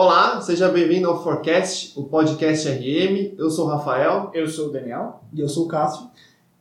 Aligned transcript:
Olá, 0.00 0.40
seja 0.40 0.68
bem-vindo 0.68 1.08
ao 1.08 1.24
Forecast, 1.24 1.92
o 1.98 2.04
podcast 2.04 2.68
RM. 2.68 3.34
Eu 3.36 3.50
sou 3.50 3.66
o 3.66 3.68
Rafael. 3.68 4.30
Eu 4.32 4.46
sou 4.46 4.68
o 4.68 4.70
Daniel. 4.70 5.24
E 5.32 5.40
eu 5.40 5.48
sou 5.48 5.64
o 5.64 5.68
Cássio. 5.68 6.08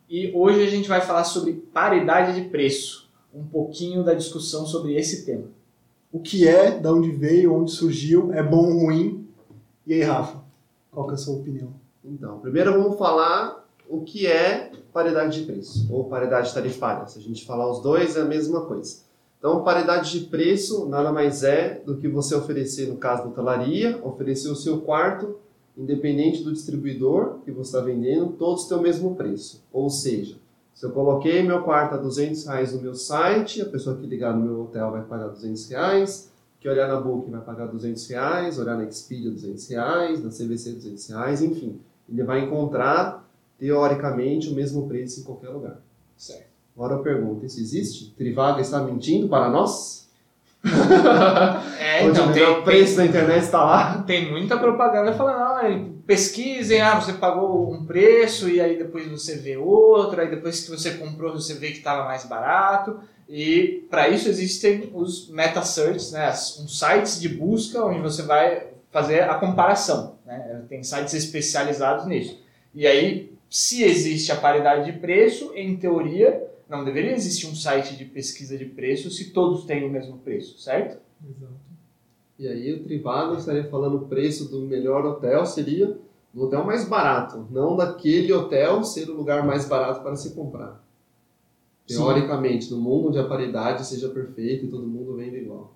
E 0.09 0.31
hoje 0.33 0.63
a 0.63 0.65
gente 0.67 0.89
vai 0.89 1.01
falar 1.01 1.23
sobre 1.23 1.53
paridade 1.53 2.33
de 2.33 2.49
preço. 2.49 3.07
Um 3.31 3.45
pouquinho 3.45 4.03
da 4.03 4.15
discussão 4.15 4.65
sobre 4.65 4.95
esse 4.95 5.23
tema. 5.23 5.43
O 6.11 6.19
que 6.19 6.47
é, 6.47 6.79
de 6.79 6.87
onde 6.87 7.11
veio, 7.11 7.53
onde 7.53 7.69
surgiu, 7.69 8.33
é 8.33 8.41
bom 8.41 8.73
ou 8.73 8.85
ruim? 8.85 9.29
E 9.85 9.93
aí, 9.93 10.01
Rafa, 10.01 10.43
qual 10.91 11.05
que 11.05 11.11
é 11.11 11.13
a 11.13 11.17
sua 11.19 11.35
opinião? 11.35 11.69
Então, 12.03 12.39
primeiro 12.39 12.73
vamos 12.73 12.97
falar 12.97 13.67
o 13.87 14.01
que 14.01 14.25
é 14.25 14.71
paridade 14.91 15.39
de 15.39 15.45
preço 15.45 15.87
ou 15.93 16.05
paridade 16.05 16.51
tarifária. 16.51 17.05
Se 17.05 17.19
a 17.19 17.21
gente 17.21 17.45
falar 17.45 17.69
os 17.69 17.83
dois, 17.83 18.17
é 18.17 18.21
a 18.21 18.25
mesma 18.25 18.65
coisa. 18.65 19.05
Então, 19.39 19.63
paridade 19.63 20.11
de 20.11 20.25
preço 20.25 20.87
nada 20.87 21.11
mais 21.11 21.43
é 21.43 21.81
do 21.85 21.97
que 21.97 22.07
você 22.07 22.33
oferecer, 22.33 22.87
no 22.87 22.97
caso 22.97 23.23
da 23.23 23.29
hotelaria, 23.29 23.99
oferecer 24.03 24.49
o 24.49 24.55
seu 24.55 24.81
quarto, 24.81 25.37
independente 25.77 26.43
do 26.43 26.51
distribuidor 26.51 27.39
que 27.45 27.51
você 27.51 27.69
está 27.69 27.81
vendendo, 27.81 28.33
todos 28.33 28.65
têm 28.65 28.77
o 28.77 28.81
mesmo 28.81 29.15
preço. 29.15 29.63
Ou 29.71 29.89
seja, 29.89 30.37
se 30.73 30.85
eu 30.85 30.91
coloquei 30.91 31.43
meu 31.43 31.61
quarto 31.63 31.93
a 31.93 31.97
200 31.97 32.45
reais 32.45 32.73
no 32.73 32.81
meu 32.81 32.95
site, 32.95 33.61
a 33.61 33.65
pessoa 33.65 33.95
que 33.95 34.07
ligar 34.07 34.35
no 34.35 34.43
meu 34.43 34.61
hotel 34.63 34.91
vai 34.91 35.03
pagar 35.03 35.27
200 35.27 35.69
reais, 35.69 36.31
que 36.59 36.67
olhar 36.67 36.87
na 36.87 36.99
Booking 36.99 37.31
vai 37.31 37.41
pagar 37.41 37.67
200 37.67 38.07
reais, 38.07 38.57
olhar 38.57 38.75
na 38.75 38.85
Expedia 38.85 39.29
200 39.29 39.67
reais, 39.69 40.23
na 40.23 40.29
CVC 40.29 40.71
200 40.71 41.09
reais, 41.09 41.41
enfim. 41.41 41.79
Ele 42.09 42.23
vai 42.23 42.41
encontrar, 42.41 43.27
teoricamente, 43.59 44.49
o 44.49 44.53
mesmo 44.55 44.87
preço 44.87 45.19
em 45.19 45.23
qualquer 45.23 45.49
lugar. 45.49 45.79
Certo. 46.15 46.46
Agora 46.77 46.93
eu 46.93 46.99
pergunto, 46.99 47.43
isso 47.43 47.59
existe? 47.59 48.13
Trivago 48.15 48.61
está 48.61 48.79
mentindo 48.79 49.27
para 49.27 49.49
nós? 49.49 50.07
É, 51.79 52.03
Onde 52.03 52.11
então 52.11 52.29
o 52.29 52.33
tem, 52.33 52.43
melhor 52.43 52.63
preço 52.63 52.97
da 52.97 53.05
internet 53.05 53.43
está 53.43 53.63
lá? 53.63 54.03
tem 54.05 54.29
muita 54.29 54.57
propaganda 54.57 55.13
falando, 55.13 55.37
ah, 55.37 55.61
pesquisem, 56.05 56.81
ah, 56.81 56.99
você 56.99 57.13
pagou 57.13 57.71
um 57.71 57.85
preço 57.85 58.49
e 58.49 58.59
aí 58.59 58.77
depois 58.77 59.07
você 59.09 59.37
vê 59.37 59.57
outro, 59.57 60.19
aí 60.19 60.29
depois 60.29 60.59
que 60.59 60.69
você 60.69 60.91
comprou 60.91 61.33
você 61.33 61.53
vê 61.53 61.71
que 61.71 61.77
estava 61.77 62.05
mais 62.05 62.25
barato. 62.25 62.99
E 63.29 63.85
para 63.89 64.09
isso 64.09 64.29
existem 64.29 64.91
os 64.93 65.29
meta 65.29 65.61
search, 65.61 66.11
né, 66.11 66.29
uns 66.29 66.77
sites 66.77 67.19
de 67.19 67.29
busca 67.29 67.83
onde 67.83 67.99
você 67.99 68.21
vai 68.23 68.67
fazer 68.91 69.23
a 69.23 69.35
comparação. 69.35 70.15
Né? 70.25 70.61
Tem 70.69 70.83
sites 70.83 71.13
especializados 71.13 72.05
nisso. 72.05 72.39
E 72.75 72.85
aí, 72.85 73.31
se 73.49 73.83
existe 73.83 74.31
a 74.31 74.35
paridade 74.35 74.91
de 74.91 74.99
preço, 74.99 75.51
em 75.55 75.75
teoria, 75.77 76.46
não 76.69 76.83
deveria 76.83 77.13
existir 77.13 77.47
um 77.47 77.55
site 77.55 77.95
de 77.95 78.05
pesquisa 78.05 78.57
de 78.57 78.65
preço 78.65 79.09
se 79.09 79.31
todos 79.31 79.65
têm 79.65 79.85
o 79.85 79.89
mesmo 79.89 80.17
preço, 80.19 80.59
certo? 80.59 80.99
Exato. 81.23 81.53
E 82.39 82.47
aí 82.47 82.73
o 82.73 82.83
Trivago 82.83 83.35
estaria 83.35 83.63
falando 83.63 83.97
o 83.97 84.07
preço 84.07 84.49
do 84.49 84.61
melhor 84.61 85.05
hotel 85.05 85.45
seria 85.45 85.97
do 86.33 86.43
hotel 86.43 86.63
mais 86.63 86.87
barato, 86.87 87.47
não 87.49 87.75
daquele 87.75 88.31
hotel 88.31 88.83
ser 88.83 89.09
o 89.09 89.15
lugar 89.15 89.45
mais 89.45 89.67
barato 89.67 90.01
para 90.01 90.15
se 90.15 90.31
comprar. 90.35 90.83
Sim. 91.87 91.95
Teoricamente, 91.95 92.69
no 92.69 92.77
mundo 92.77 93.07
onde 93.07 93.17
a 93.17 93.23
paridade 93.23 93.85
seja 93.85 94.09
perfeita 94.09 94.65
e 94.65 94.67
todo 94.67 94.85
mundo 94.85 95.15
vende 95.15 95.37
igual. 95.37 95.73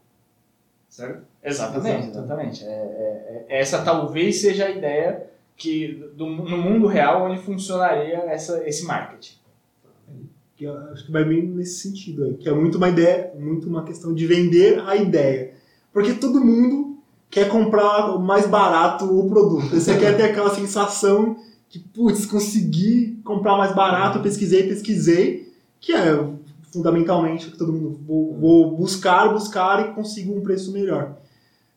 Certo? 0.90 1.24
Exatamente, 1.42 2.10
exatamente. 2.10 2.66
É, 2.66 2.68
é- 2.68 3.46
é- 3.50 3.60
essa 3.62 3.82
talvez 3.82 4.42
seja 4.42 4.66
a 4.66 4.70
ideia 4.70 5.26
que 5.56 5.88
do- 6.16 6.26
no 6.28 6.58
mundo 6.58 6.86
real 6.86 7.24
onde 7.24 7.42
funcionaria 7.42 8.18
essa, 8.26 8.68
esse 8.68 8.84
marketing. 8.86 9.36
Que 10.62 10.66
eu 10.66 10.78
acho 10.92 11.08
que 11.08 11.12
vai 11.12 11.26
bem 11.26 11.42
nesse 11.42 11.80
sentido 11.80 12.24
aí, 12.24 12.36
que 12.36 12.48
é 12.48 12.54
muito 12.54 12.78
uma 12.78 12.88
ideia, 12.88 13.34
muito 13.36 13.68
uma 13.68 13.84
questão 13.84 14.14
de 14.14 14.28
vender 14.28 14.80
a 14.86 14.96
ideia. 14.96 15.56
Porque 15.92 16.14
todo 16.14 16.40
mundo 16.40 17.00
quer 17.32 17.50
comprar 17.50 18.20
mais 18.20 18.46
barato 18.46 19.06
o 19.06 19.28
produto. 19.28 19.70
Você 19.70 19.98
quer 19.98 20.16
ter 20.16 20.22
aquela 20.22 20.54
sensação 20.54 21.36
que, 21.68 21.80
putz, 21.80 22.28
consegui 22.28 23.20
comprar 23.24 23.58
mais 23.58 23.74
barato, 23.74 24.20
pesquisei, 24.20 24.68
pesquisei, 24.68 25.52
que 25.80 25.94
é 25.94 26.30
fundamentalmente 26.72 27.50
que 27.50 27.58
todo 27.58 27.74
mundo 27.74 28.00
vou, 28.06 28.38
vou 28.40 28.78
buscar, 28.78 29.34
buscar 29.34 29.90
e 29.90 29.96
consigo 29.96 30.38
um 30.38 30.42
preço 30.42 30.72
melhor. 30.72 31.18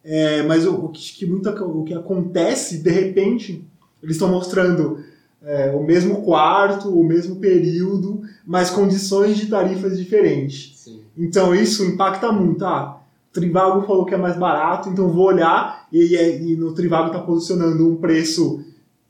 É, 0.05 0.43
mas 0.43 0.67
o, 0.67 0.75
o 0.75 0.89
que, 0.91 1.01
que 1.01 1.25
muita, 1.25 1.59
o 1.65 1.85
que 1.85 1.95
acontece, 1.95 2.83
de 2.83 2.91
repente, 2.91 3.67
eles 4.03 4.17
estão 4.17 4.29
mostrando 4.29 5.03
é, 5.47 5.71
o 5.71 5.83
mesmo 5.83 6.23
quarto, 6.23 6.89
o 6.89 7.05
mesmo 7.05 7.37
período, 7.37 8.23
mas 8.47 8.71
condições 8.71 9.37
de 9.37 9.47
tarifas 9.47 9.99
diferentes. 9.99 10.73
Sim. 10.77 11.01
Então 11.17 11.55
isso 11.55 11.85
impacta 11.85 12.33
muito. 12.33 12.65
Ah, 12.65 13.01
o 13.31 13.35
Trivago 13.35 13.87
falou 13.87 14.05
que 14.05 14.15
é 14.15 14.19
mais 14.19 14.37
barato, 14.37 14.89
então 14.89 15.11
vou 15.11 15.27
olhar 15.27 15.87
e, 15.93 16.15
e 16.15 16.57
no 16.57 16.73
Trivago 16.73 17.09
está 17.09 17.19
posicionando 17.19 17.89
um 17.89 17.97
preço, 17.97 18.65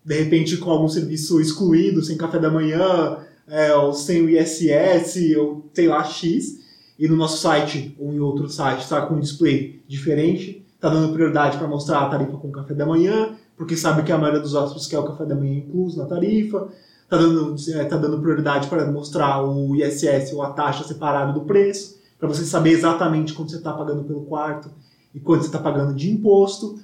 de 0.04 0.14
repente, 0.18 0.56
com 0.56 0.70
algum 0.70 0.88
serviço 0.88 1.40
excluído, 1.40 2.02
sem 2.02 2.16
café 2.16 2.38
da 2.38 2.50
manhã, 2.50 3.18
é, 3.46 3.74
ou 3.74 3.92
sem 3.92 4.22
o 4.22 4.30
ISS, 4.30 5.36
ou 5.36 5.64
sei 5.72 5.86
lá, 5.88 6.02
X. 6.04 6.62
E 6.98 7.08
no 7.08 7.16
nosso 7.16 7.38
site 7.38 7.94
ou 7.98 8.12
em 8.12 8.20
outro 8.20 8.48
site 8.48 8.80
está 8.80 9.02
com 9.02 9.14
um 9.14 9.20
display 9.20 9.82
diferente, 9.86 10.64
está 10.74 10.88
dando 10.88 11.12
prioridade 11.12 11.58
para 11.58 11.66
mostrar 11.66 12.00
a 12.00 12.08
tarifa 12.08 12.36
com 12.36 12.52
café 12.52 12.72
da 12.72 12.86
manhã, 12.86 13.34
porque 13.56 13.76
sabe 13.76 14.02
que 14.02 14.12
a 14.12 14.18
maioria 14.18 14.40
dos 14.40 14.54
hóspedes 14.54 14.86
quer 14.86 14.98
o 14.98 15.04
café 15.04 15.24
da 15.24 15.34
manhã 15.34 15.58
incluso 15.58 15.98
na 15.98 16.06
tarifa. 16.06 16.68
Está 17.02 17.18
dando, 17.18 17.54
é, 17.68 17.84
tá 17.84 17.96
dando 17.96 18.20
prioridade 18.20 18.66
para 18.68 18.90
mostrar 18.90 19.42
o 19.42 19.76
ISS 19.76 20.32
ou 20.32 20.42
a 20.42 20.50
taxa 20.50 20.84
separado 20.84 21.38
do 21.38 21.46
preço, 21.46 21.98
para 22.18 22.26
você 22.26 22.44
saber 22.44 22.70
exatamente 22.70 23.34
quanto 23.34 23.50
você 23.50 23.58
está 23.58 23.72
pagando 23.72 24.04
pelo 24.04 24.22
quarto 24.22 24.70
e 25.14 25.20
quanto 25.20 25.42
você 25.42 25.48
está 25.48 25.58
pagando 25.58 25.94
de 25.94 26.10
imposto. 26.10 26.78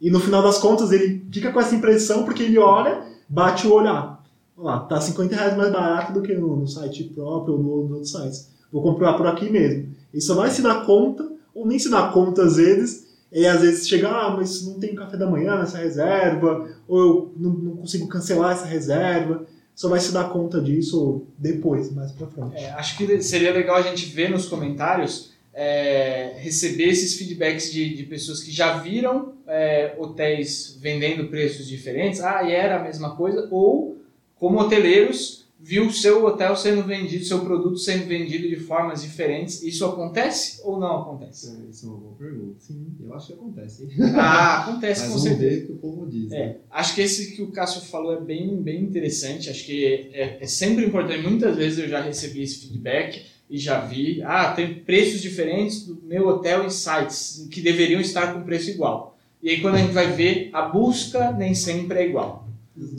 E 0.00 0.10
no 0.10 0.18
final 0.18 0.42
das 0.42 0.58
contas 0.58 0.90
ele 0.92 1.24
fica 1.30 1.52
com 1.52 1.60
essa 1.60 1.74
impressão 1.74 2.24
porque 2.24 2.42
ele 2.42 2.58
olha, 2.58 3.02
bate 3.28 3.66
o 3.66 3.72
olho, 3.72 3.88
ah, 3.88 4.18
lá, 4.56 4.80
tá 4.80 5.00
50 5.00 5.34
reais 5.34 5.56
mais 5.56 5.72
barato 5.72 6.12
do 6.12 6.22
que 6.22 6.34
no, 6.34 6.56
no 6.56 6.66
site 6.66 7.04
próprio 7.04 7.54
ou 7.54 7.62
no, 7.62 7.82
nos 7.82 7.92
outros 7.92 8.12
sites. 8.12 8.50
Vou 8.72 8.82
comprar 8.82 9.14
por 9.14 9.26
aqui 9.26 9.50
mesmo. 9.50 9.94
Ele 10.12 10.22
só 10.22 10.34
vai 10.34 10.50
se 10.50 10.62
dar 10.62 10.84
conta, 10.84 11.30
ou 11.54 11.66
nem 11.66 11.78
se 11.78 11.90
dá 11.90 12.08
conta 12.08 12.42
às 12.42 12.56
vezes, 12.56 13.08
e 13.32 13.46
às 13.46 13.60
vezes 13.60 13.88
chega, 13.88 14.08
ah, 14.08 14.36
mas 14.36 14.66
não 14.66 14.80
tem 14.80 14.94
café 14.94 15.16
da 15.16 15.30
manhã 15.30 15.58
nessa 15.58 15.78
reserva, 15.78 16.68
ou 16.88 16.98
eu 16.98 17.32
não, 17.36 17.50
não 17.50 17.76
consigo 17.76 18.08
cancelar 18.08 18.52
essa 18.52 18.66
reserva. 18.66 19.46
Só 19.74 19.88
vai 19.88 20.00
se 20.00 20.12
dar 20.12 20.28
conta 20.28 20.60
disso 20.60 21.22
depois, 21.38 21.90
mais 21.92 22.12
pra 22.12 22.26
frente. 22.26 22.56
É, 22.56 22.70
acho 22.72 22.98
que 22.98 23.22
seria 23.22 23.52
legal 23.52 23.76
a 23.76 23.82
gente 23.82 24.04
ver 24.06 24.30
nos 24.30 24.46
comentários, 24.46 25.32
é, 25.54 26.34
receber 26.38 26.88
esses 26.88 27.14
feedbacks 27.14 27.72
de, 27.72 27.94
de 27.94 28.02
pessoas 28.02 28.42
que 28.42 28.50
já 28.50 28.78
viram 28.78 29.32
é, 29.46 29.94
hotéis 29.98 30.76
vendendo 30.80 31.28
preços 31.28 31.66
diferentes, 31.66 32.20
ah, 32.20 32.42
e 32.42 32.52
era 32.52 32.78
a 32.78 32.82
mesma 32.82 33.16
coisa, 33.16 33.48
ou 33.50 33.96
como 34.36 34.58
hoteleiros 34.58 35.39
viu 35.62 35.86
o 35.86 35.92
seu 35.92 36.24
hotel 36.24 36.56
sendo 36.56 36.82
vendido, 36.82 37.24
seu 37.24 37.40
produto 37.40 37.76
sendo 37.76 38.06
vendido 38.06 38.48
de 38.48 38.56
formas 38.56 39.02
diferentes. 39.02 39.62
Isso 39.62 39.84
acontece 39.84 40.60
ou 40.64 40.80
não 40.80 41.02
acontece? 41.02 41.48
É, 41.48 41.70
isso 41.70 41.86
é 41.86 41.88
uma 41.90 41.98
boa 41.98 42.14
pergunta. 42.14 42.56
Sim. 42.58 42.86
Eu 43.00 43.14
acho 43.14 43.26
que 43.28 43.32
acontece. 43.34 43.88
Ah, 44.16 44.62
acontece 44.62 45.02
Mas 45.02 45.12
com 45.12 45.18
certeza. 45.18 45.66
que 45.66 45.72
o 45.72 45.76
povo 45.76 46.06
diz. 46.06 46.30
né? 46.30 46.38
É, 46.38 46.56
acho 46.70 46.94
que 46.94 47.00
esse 47.02 47.36
que 47.36 47.42
o 47.42 47.52
Cássio 47.52 47.82
falou 47.82 48.14
é 48.14 48.20
bem, 48.20 48.56
bem 48.62 48.82
interessante. 48.82 49.50
Acho 49.50 49.64
que 49.64 50.10
é, 50.12 50.38
é 50.40 50.46
sempre 50.46 50.84
importante. 50.84 51.22
Muitas 51.28 51.56
vezes 51.56 51.78
eu 51.78 51.88
já 51.88 52.00
recebi 52.00 52.42
esse 52.42 52.60
feedback 52.66 53.22
e 53.48 53.58
já 53.58 53.80
vi. 53.80 54.22
Ah, 54.22 54.52
tem 54.52 54.74
preços 54.74 55.20
diferentes 55.20 55.84
do 55.86 56.00
meu 56.04 56.26
hotel 56.28 56.64
em 56.64 56.70
sites 56.70 57.46
que 57.50 57.60
deveriam 57.60 58.00
estar 58.00 58.32
com 58.32 58.42
preço 58.42 58.70
igual. 58.70 59.18
E 59.42 59.50
aí 59.50 59.60
quando 59.60 59.74
a 59.76 59.78
gente 59.78 59.92
vai 59.92 60.12
ver, 60.12 60.50
a 60.52 60.62
busca 60.62 61.32
nem 61.32 61.54
sempre 61.54 61.98
é 61.98 62.06
igual. 62.06 62.46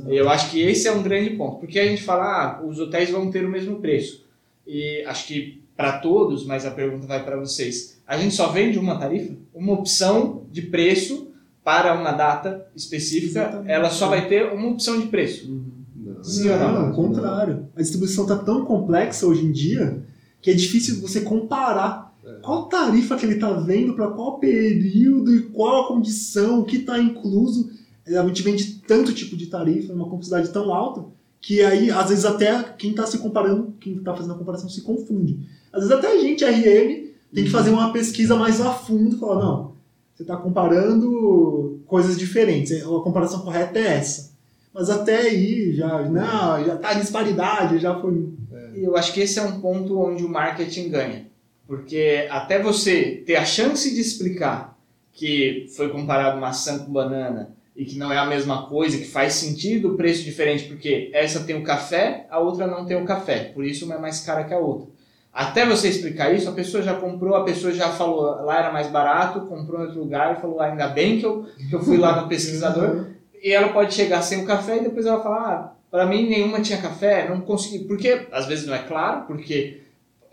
Eu 0.07 0.29
acho 0.29 0.51
que 0.51 0.61
esse 0.61 0.87
é 0.87 0.91
um 0.91 1.01
grande 1.01 1.31
ponto. 1.31 1.59
Porque 1.59 1.79
a 1.79 1.85
gente 1.87 2.03
fala, 2.03 2.23
ah, 2.59 2.65
os 2.65 2.79
hotéis 2.79 3.09
vão 3.09 3.31
ter 3.31 3.45
o 3.45 3.49
mesmo 3.49 3.77
preço. 3.79 4.25
E 4.67 5.03
acho 5.07 5.27
que 5.27 5.61
para 5.75 5.99
todos, 5.99 6.45
mas 6.45 6.65
a 6.65 6.71
pergunta 6.71 7.07
vai 7.07 7.23
para 7.23 7.37
vocês. 7.39 7.99
A 8.05 8.17
gente 8.17 8.35
só 8.35 8.47
vende 8.49 8.77
uma 8.77 8.99
tarifa? 8.99 9.33
Uma 9.53 9.73
opção 9.73 10.43
de 10.51 10.61
preço 10.63 11.29
para 11.63 11.93
uma 11.99 12.11
data 12.11 12.67
específica, 12.75 13.39
Exatamente. 13.41 13.71
ela 13.71 13.89
só 13.89 14.07
vai 14.07 14.27
ter 14.27 14.51
uma 14.51 14.67
opção 14.69 14.99
de 14.99 15.07
preço. 15.07 15.49
Não. 15.95 16.23
Sim 16.23 16.49
ou 16.49 16.57
não? 16.59 16.73
Não, 16.73 16.85
ao 16.87 16.93
contrário. 16.93 17.67
A 17.75 17.81
distribuição 17.81 18.23
está 18.25 18.37
tão 18.37 18.65
complexa 18.65 19.25
hoje 19.25 19.45
em 19.45 19.51
dia 19.51 20.03
que 20.41 20.51
é 20.51 20.53
difícil 20.53 20.99
você 21.01 21.21
comparar 21.21 22.11
É. 22.25 22.33
qual 22.41 22.67
tarifa 22.67 23.15
que 23.15 23.25
ele 23.25 23.35
está 23.35 23.51
vendo 23.53 23.93
para 23.95 24.07
qual 24.09 24.37
período 24.39 25.35
e 25.35 25.41
qual 25.43 25.85
a 25.85 25.87
condição, 25.87 26.59
o 26.59 26.65
que 26.65 26.77
está 26.77 26.99
incluso. 26.99 27.71
É, 28.07 28.17
A 28.17 28.27
gente 28.27 28.41
vende 28.41 28.81
tanto 28.87 29.13
tipo 29.13 29.35
de 29.35 29.47
tarifa, 29.47 29.93
uma 29.93 30.05
complexidade 30.05 30.49
tão 30.49 30.73
alta, 30.73 31.05
que 31.39 31.61
aí, 31.61 31.89
às 31.89 32.09
vezes, 32.09 32.25
até 32.25 32.63
quem 32.77 32.91
está 32.91 33.05
se 33.05 33.17
comparando, 33.17 33.73
quem 33.79 33.95
está 33.95 34.15
fazendo 34.15 34.33
a 34.33 34.37
comparação 34.37 34.69
se 34.69 34.81
confunde. 34.81 35.39
Às 35.73 35.81
vezes, 35.81 35.97
até 35.97 36.11
a 36.11 36.19
gente, 36.19 36.45
RM, 36.45 37.09
tem 37.33 37.43
que 37.45 37.49
fazer 37.49 37.71
uma 37.71 37.91
pesquisa 37.91 38.35
mais 38.35 38.61
a 38.61 38.71
fundo 38.71 39.15
e 39.15 39.19
falar: 39.19 39.43
não, 39.43 39.73
você 40.13 40.23
está 40.23 40.37
comparando 40.37 41.79
coisas 41.87 42.17
diferentes, 42.17 42.71
a 42.83 42.85
comparação 42.85 43.41
correta 43.41 43.79
é 43.79 43.97
essa. 43.97 44.31
Mas 44.73 44.89
até 44.89 45.17
aí 45.17 45.73
já, 45.73 46.03
não, 46.03 46.63
já 46.63 46.77
tá 46.77 46.93
disparidade, 46.93 47.79
já 47.79 47.99
foi. 47.99 48.29
E 48.75 48.83
eu 48.83 48.95
acho 48.95 49.13
que 49.13 49.19
esse 49.19 49.37
é 49.37 49.41
um 49.41 49.59
ponto 49.59 49.99
onde 49.99 50.23
o 50.23 50.29
marketing 50.29 50.89
ganha. 50.89 51.27
Porque 51.67 52.27
até 52.29 52.61
você 52.61 53.23
ter 53.25 53.35
a 53.35 53.45
chance 53.45 53.93
de 53.93 53.99
explicar 53.99 54.77
que 55.11 55.67
foi 55.75 55.89
comparado 55.89 56.39
maçã 56.39 56.79
com 56.79 56.91
banana 56.91 57.53
e 57.75 57.85
que 57.85 57.97
não 57.97 58.11
é 58.11 58.17
a 58.17 58.25
mesma 58.25 58.67
coisa, 58.67 58.97
que 58.97 59.05
faz 59.05 59.33
sentido 59.33 59.93
o 59.93 59.97
preço 59.97 60.23
diferente, 60.23 60.65
porque 60.65 61.09
essa 61.13 61.43
tem 61.43 61.55
o 61.55 61.63
café, 61.63 62.27
a 62.29 62.39
outra 62.39 62.67
não 62.67 62.85
tem 62.85 63.01
o 63.01 63.05
café, 63.05 63.51
por 63.53 63.65
isso 63.65 63.85
uma 63.85 63.95
é 63.95 63.99
mais 63.99 64.21
cara 64.21 64.43
que 64.43 64.53
a 64.53 64.59
outra. 64.59 64.87
Até 65.33 65.65
você 65.65 65.87
explicar 65.87 66.33
isso, 66.33 66.49
a 66.49 66.53
pessoa 66.53 66.83
já 66.83 66.93
comprou, 66.93 67.35
a 67.35 67.45
pessoa 67.45 67.71
já 67.73 67.89
falou, 67.89 68.43
lá 68.43 68.59
era 68.59 68.71
mais 68.71 68.87
barato, 68.87 69.47
comprou 69.47 69.79
em 69.79 69.85
outro 69.85 69.99
lugar 69.99 70.35
e 70.35 70.41
falou, 70.41 70.59
ainda 70.59 70.89
bem 70.89 71.19
que 71.19 71.25
eu, 71.25 71.45
que 71.69 71.73
eu 71.73 71.81
fui 71.81 71.97
lá 71.97 72.21
no 72.21 72.27
pesquisador. 72.27 73.07
e 73.41 73.51
ela 73.51 73.69
pode 73.69 73.93
chegar 73.93 74.21
sem 74.21 74.43
o 74.43 74.45
café 74.45 74.77
e 74.77 74.83
depois 74.83 75.05
ela 75.05 75.23
fala, 75.23 75.37
ah, 75.37 75.73
para 75.89 76.05
mim 76.05 76.29
nenhuma 76.29 76.61
tinha 76.61 76.81
café, 76.81 77.29
não 77.29 77.39
consegui. 77.39 77.85
Porque 77.85 78.27
às 78.31 78.45
vezes 78.45 78.67
não 78.67 78.75
é 78.75 78.79
claro, 78.79 79.25
porque 79.25 79.81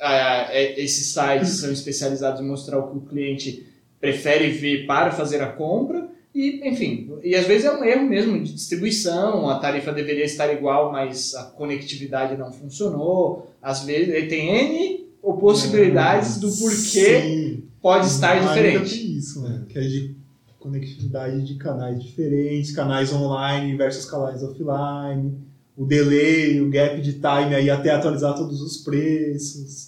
ah, 0.00 0.49
é, 0.50 0.81
esses 0.81 1.12
sites 1.12 1.61
são 1.61 1.70
especializados 1.70 2.41
em 2.41 2.44
mostrar 2.44 2.79
o 2.79 2.91
que 2.91 2.99
o 2.99 3.02
cliente 3.02 3.67
prefere 4.00 4.49
ver 4.50 4.84
para 4.84 5.12
fazer 5.12 5.41
a 5.43 5.46
compra. 5.46 6.08
E, 6.38 6.61
enfim, 6.69 7.11
e 7.25 7.35
às 7.35 7.49
vezes 7.49 7.64
é 7.64 7.76
um 7.76 7.82
erro 7.82 8.08
mesmo 8.08 8.40
de 8.40 8.55
distribuição, 8.55 9.50
a 9.50 9.58
tarifa 9.58 9.93
deveria 9.93 10.25
estar 10.25 10.52
igual, 10.52 10.93
mas 10.93 11.35
a 11.35 11.43
conectividade 11.43 12.38
não 12.38 12.52
funcionou. 12.52 13.52
Às 13.61 13.82
vezes 13.82 14.14
ele 14.14 14.29
tem 14.29 14.49
N 14.49 15.08
ou 15.20 15.37
possibilidades 15.37 16.38
do 16.38 16.49
porquê 16.49 17.23
Sim. 17.23 17.64
pode 17.82 18.06
estar 18.06 18.35
Ainda 18.35 18.46
diferente. 18.46 18.96
tem 18.96 19.17
isso, 19.17 19.43
né? 19.43 19.64
Que 19.69 19.81
é 19.81 19.82
de 19.82 20.14
conectividade 20.61 21.43
de 21.44 21.56
canais 21.56 22.00
diferentes, 22.00 22.70
canais 22.70 23.12
online 23.12 23.76
versus 23.76 24.05
canais 24.08 24.41
offline, 24.41 25.34
o 25.76 25.84
delay, 25.84 26.61
o 26.61 26.70
gap 26.70 27.00
de 27.00 27.14
time 27.14 27.52
aí 27.52 27.69
até 27.69 27.91
atualizar 27.91 28.37
todos 28.37 28.61
os 28.61 28.76
preços. 28.76 29.88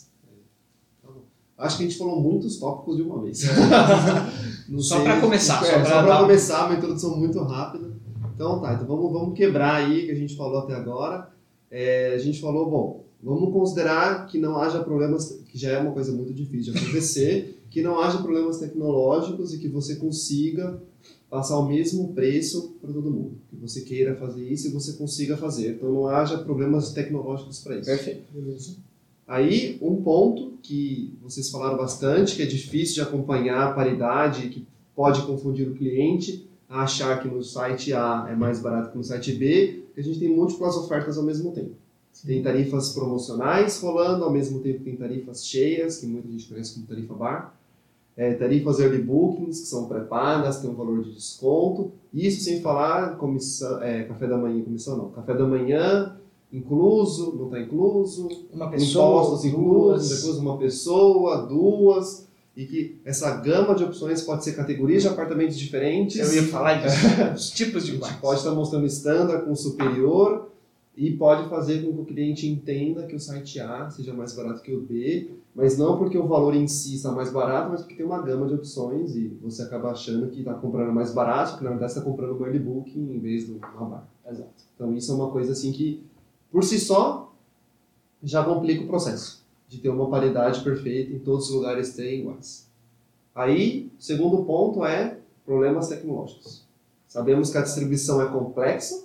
Acho 1.61 1.77
que 1.77 1.85
a 1.85 1.87
gente 1.87 1.99
falou 1.99 2.21
muitos 2.21 2.57
tópicos 2.57 2.97
de 2.97 3.03
uma 3.03 3.21
vez. 3.23 3.43
Não 4.69 4.81
Só 4.81 5.03
pra 5.03 5.21
começar, 5.21 5.65
é, 5.67 5.85
só 5.85 6.03
dar- 6.03 6.21
começar, 6.21 6.67
uma 6.67 6.77
introdução 6.77 7.17
muito 7.17 7.39
rápida. 7.41 7.91
Então 8.35 8.61
tá, 8.61 8.75
então 8.75 8.87
vamos, 8.87 9.13
vamos 9.13 9.37
quebrar 9.37 9.75
aí 9.77 10.07
que 10.07 10.13
a 10.13 10.15
gente 10.15 10.37
falou 10.37 10.61
até 10.61 10.75
agora. 10.75 11.29
É, 11.71 12.15
a 12.15 12.19
gente 12.19 12.41
falou, 12.41 12.71
bom, 12.71 13.05
vamos 13.23 13.53
considerar 13.53 14.27
que 14.27 14.39
não 14.39 14.57
haja 14.59 14.83
problemas, 14.83 15.41
que 15.49 15.59
já 15.59 15.73
é 15.73 15.79
uma 15.79 15.93
coisa 15.93 16.13
muito 16.13 16.33
difícil 16.33 16.73
de 16.73 16.79
acontecer, 16.79 17.61
que 17.71 17.83
não 17.83 18.01
haja 18.01 18.19
problemas 18.19 18.59
tecnológicos 18.59 19.53
e 19.53 19.59
que 19.59 19.69
você 19.69 19.97
consiga 19.97 20.81
passar 21.29 21.59
o 21.59 21.67
mesmo 21.67 22.13
preço 22.15 22.75
para 22.81 22.93
todo 22.93 23.11
mundo. 23.11 23.33
Que 23.51 23.57
você 23.57 23.83
queira 23.83 24.17
fazer 24.17 24.49
isso 24.49 24.69
e 24.69 24.71
você 24.71 24.95
consiga 24.95 25.37
fazer. 25.37 25.75
Então 25.75 25.93
não 25.93 26.07
haja 26.07 26.39
problemas 26.39 26.93
tecnológicos 26.93 27.59
para 27.59 27.77
isso. 27.77 27.87
Perfeito. 27.87 28.33
Beleza? 28.33 28.77
Aí, 29.31 29.79
um 29.81 30.03
ponto 30.03 30.55
que 30.61 31.17
vocês 31.23 31.51
falaram 31.51 31.77
bastante, 31.77 32.35
que 32.35 32.43
é 32.43 32.47
difícil 32.47 32.97
de 32.97 33.01
acompanhar 33.03 33.69
a 33.69 33.73
paridade, 33.73 34.49
que 34.49 34.67
pode 34.93 35.23
confundir 35.23 35.69
o 35.69 35.75
cliente 35.75 36.51
a 36.69 36.83
achar 36.83 37.23
que 37.23 37.29
no 37.29 37.41
site 37.41 37.93
A 37.93 38.27
é 38.29 38.35
mais 38.35 38.59
barato 38.59 38.91
que 38.91 38.99
no 38.99 39.05
site 39.05 39.33
B, 39.35 39.85
que 39.95 40.01
a 40.01 40.03
gente 40.03 40.19
tem 40.19 40.35
múltiplas 40.35 40.75
ofertas 40.77 41.17
ao 41.17 41.23
mesmo 41.23 41.53
tempo. 41.53 41.77
Tem 42.27 42.43
tarifas 42.43 42.93
promocionais 42.93 43.81
rolando, 43.81 44.25
ao 44.25 44.33
mesmo 44.33 44.59
tempo 44.59 44.83
tem 44.83 44.97
tarifas 44.97 45.47
cheias, 45.47 45.99
que 45.99 46.09
muita 46.09 46.29
gente 46.29 46.49
conhece 46.49 46.75
como 46.75 46.89
tarifa 46.89 47.15
bar. 47.15 47.55
É, 48.17 48.35
tarifas 48.35 48.81
early 48.81 49.01
bookings, 49.01 49.61
que 49.61 49.69
são 49.69 49.87
pré-pagas, 49.87 50.61
tem 50.61 50.69
um 50.69 50.75
valor 50.75 51.05
de 51.05 51.15
desconto. 51.15 51.93
Isso 52.13 52.43
sem 52.43 52.61
falar 52.61 53.17
comissão, 53.17 53.81
é, 53.81 54.03
café 54.03 54.27
da 54.27 54.37
manhã, 54.37 54.61
comissão 54.65 54.97
não, 54.97 55.11
café 55.11 55.35
da 55.35 55.47
manhã 55.47 56.17
incluso, 56.53 57.35
não 57.37 57.47
está 57.47 57.61
incluso, 57.61 58.29
Uma 58.53 58.71
pessoa, 58.71 59.23
impostos 59.23 59.45
inclusos, 59.45 60.09
duas. 60.09 60.21
depois 60.21 60.39
uma 60.39 60.59
pessoa, 60.59 61.47
duas, 61.47 62.29
e 62.57 62.67
que 62.67 63.01
essa 63.05 63.37
gama 63.37 63.75
de 63.75 63.85
opções 63.85 64.23
pode 64.23 64.45
ser 64.45 64.53
categorias 64.53 65.03
de 65.03 65.09
apartamentos 65.09 65.59
diferentes. 65.59 66.19
Eu 66.19 66.43
ia 66.43 66.49
falar 66.49 66.83
disso, 66.83 66.97
os 67.35 67.51
tipos 67.51 67.87
de 67.87 67.97
quartos. 67.99 68.21
pode 68.21 68.39
estar 68.39 68.51
mostrando 68.51 68.87
standard 68.87 69.45
com 69.45 69.55
superior 69.55 70.51
e 70.97 71.13
pode 71.13 71.49
fazer 71.49 71.83
com 71.83 71.93
que 71.95 72.01
o 72.01 72.05
cliente 72.05 72.47
entenda 72.47 73.07
que 73.07 73.15
o 73.15 73.21
site 73.21 73.61
A 73.61 73.89
seja 73.89 74.13
mais 74.13 74.35
barato 74.35 74.61
que 74.61 74.75
o 74.75 74.81
B, 74.83 75.31
mas 75.55 75.79
não 75.79 75.97
porque 75.97 76.19
o 76.19 76.27
valor 76.27 76.55
em 76.55 76.67
si 76.67 76.97
está 76.97 77.11
mais 77.11 77.33
barato, 77.33 77.71
mas 77.71 77.81
porque 77.81 77.95
tem 77.95 78.05
uma 78.05 78.21
gama 78.21 78.47
de 78.47 78.55
opções 78.55 79.17
e 79.17 79.29
você 79.41 79.63
acaba 79.63 79.93
achando 79.93 80.29
que 80.29 80.41
está 80.41 80.53
comprando 80.53 80.93
mais 80.93 81.15
barato, 81.15 81.57
que 81.57 81.65
na 81.65 81.71
verdade 81.71 81.93
está 81.93 82.03
comprando 82.03 82.39
um 82.39 82.45
early 82.45 82.59
booking 82.59 83.15
em 83.15 83.19
vez 83.19 83.47
do 83.47 83.57
uma 83.57 83.89
bar. 83.89 84.09
Exato. 84.29 84.51
Então 84.75 84.93
isso 84.95 85.11
é 85.11 85.15
uma 85.15 85.31
coisa 85.31 85.53
assim 85.53 85.73
que, 85.73 86.03
por 86.51 86.65
si 86.65 86.79
só, 86.79 87.33
já 88.23 88.45
complica 88.45 88.85
o 88.85 88.87
processo 88.87 89.45
de 89.69 89.79
ter 89.79 89.89
uma 89.89 90.09
paridade 90.11 90.63
perfeita 90.63 91.13
em 91.13 91.19
todos 91.19 91.49
os 91.49 91.55
lugares 91.55 91.89
serem 91.89 92.21
iguais. 92.21 92.69
Aí, 93.35 93.91
o 93.99 94.03
segundo 94.03 94.45
ponto 94.45 94.85
é 94.85 95.19
problemas 95.47 95.89
tecnológicos. 95.89 96.65
Sabemos 97.07 97.51
que 97.51 97.59
a 97.59 97.63
distribuição 97.63 98.21
é 98.21 98.27
complexa, 98.27 99.05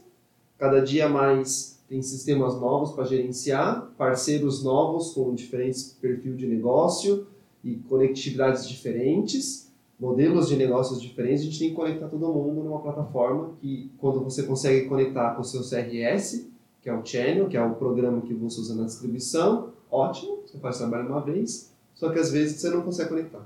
cada 0.57 0.79
dia 0.81 1.07
mais 1.07 1.79
tem 1.87 2.01
sistemas 2.01 2.59
novos 2.59 2.91
para 2.93 3.03
gerenciar, 3.03 3.91
parceiros 3.97 4.63
novos 4.63 5.13
com 5.13 5.33
diferentes 5.35 5.95
perfil 6.01 6.35
de 6.35 6.47
negócio 6.47 7.27
e 7.63 7.75
conectividades 7.75 8.67
diferentes, 8.67 9.71
modelos 9.99 10.47
de 10.47 10.55
negócios 10.55 10.99
diferentes. 11.01 11.41
A 11.41 11.45
gente 11.45 11.59
tem 11.59 11.69
que 11.69 11.75
conectar 11.75 12.07
todo 12.07 12.27
mundo 12.33 12.63
numa 12.63 12.79
plataforma 12.79 13.51
que, 13.61 13.91
quando 13.99 14.19
você 14.19 14.43
consegue 14.43 14.87
conectar 14.87 15.35
com 15.35 15.41
o 15.41 15.45
seu 15.45 15.61
CRS, 15.61 16.47
que 16.85 16.89
é 16.91 16.93
o 16.93 17.03
channel, 17.03 17.47
que 17.47 17.57
é 17.57 17.65
o 17.65 17.73
programa 17.73 18.21
que 18.21 18.31
você 18.35 18.61
usa 18.61 18.75
na 18.75 18.83
distribuição, 18.83 19.69
ótimo, 19.89 20.43
você 20.45 20.59
faz 20.59 20.77
trabalho 20.77 21.07
uma 21.07 21.19
vez, 21.19 21.73
só 21.95 22.11
que 22.11 22.19
às 22.19 22.29
vezes 22.29 22.61
você 22.61 22.69
não 22.69 22.83
consegue 22.83 23.09
conectar. 23.09 23.43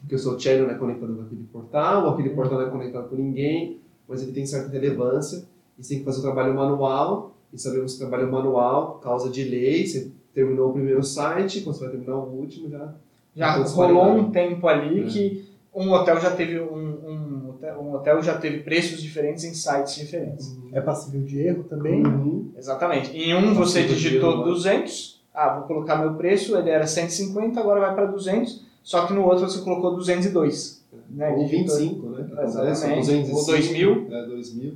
Porque 0.00 0.14
o 0.14 0.18
seu 0.18 0.40
channel 0.40 0.66
não 0.66 0.74
é 0.74 0.78
conectado 0.78 1.14
com 1.14 1.20
aquele 1.20 1.44
portal, 1.52 2.04
ou 2.06 2.10
aquele 2.12 2.30
portal 2.30 2.58
não 2.58 2.66
é 2.66 2.70
conectado 2.70 3.10
com 3.10 3.16
ninguém, 3.16 3.78
mas 4.08 4.22
ele 4.22 4.32
tem 4.32 4.46
certa 4.46 4.70
relevância, 4.70 5.44
e 5.78 5.84
você 5.84 5.90
tem 5.90 5.98
que 5.98 6.04
fazer 6.06 6.20
o 6.20 6.22
trabalho 6.22 6.54
manual, 6.54 7.34
e 7.52 7.58
sabemos 7.58 7.92
que 7.92 8.02
o 8.02 8.08
trabalho 8.08 8.32
manual 8.32 8.94
causa 9.02 9.28
delay, 9.28 9.86
você 9.86 10.10
terminou 10.32 10.70
o 10.70 10.72
primeiro 10.72 11.02
site, 11.02 11.60
quando 11.60 11.76
você 11.76 11.84
vai 11.84 11.90
terminar 11.90 12.16
o 12.16 12.34
último 12.34 12.70
já... 12.70 12.94
Já 13.36 13.56
Todos 13.56 13.72
rolou 13.72 14.16
um 14.16 14.30
tempo 14.30 14.66
ali 14.66 15.02
É. 15.02 15.06
que 15.06 15.44
um 15.74 15.90
hotel 15.92 16.20
já 16.20 16.30
teve 16.30 16.60
um, 16.60 16.76
um, 16.76 17.50
hotel, 17.50 17.80
um 17.80 17.94
hotel 17.94 18.22
já 18.22 18.36
teve 18.36 18.58
preços 18.58 19.02
diferentes 19.02 19.44
em 19.44 19.54
sites 19.54 19.94
diferentes. 19.94 20.54
É 20.72 20.80
passível 20.80 21.22
de 21.22 21.40
erro 21.40 21.64
também? 21.64 22.04
Uhum. 22.06 22.50
Exatamente. 22.56 23.16
Em 23.16 23.34
um 23.34 23.54
você 23.54 23.84
digitou 23.84 24.32
erro, 24.32 24.40
né? 24.40 24.44
200, 24.50 25.22
ah, 25.34 25.58
vou 25.58 25.66
colocar 25.66 25.96
meu 25.96 26.14
preço, 26.14 26.56
ele 26.56 26.68
era 26.70 26.86
150, 26.86 27.58
agora 27.58 27.80
vai 27.80 27.94
para 27.94 28.06
200, 28.06 28.64
só 28.82 29.06
que 29.06 29.12
no 29.14 29.24
outro 29.24 29.48
você 29.48 29.60
colocou 29.62 29.96
202. 29.96 30.82
Né? 31.08 31.30
Ou 31.30 31.44
Digitou- 31.46 31.76
25, 31.78 32.06
né? 32.10 32.30
Exatamente. 32.42 33.06
205, 33.06 33.36
Ou 33.36 33.46
2000. 33.46 34.06
É, 34.10 34.26
2000. 34.26 34.74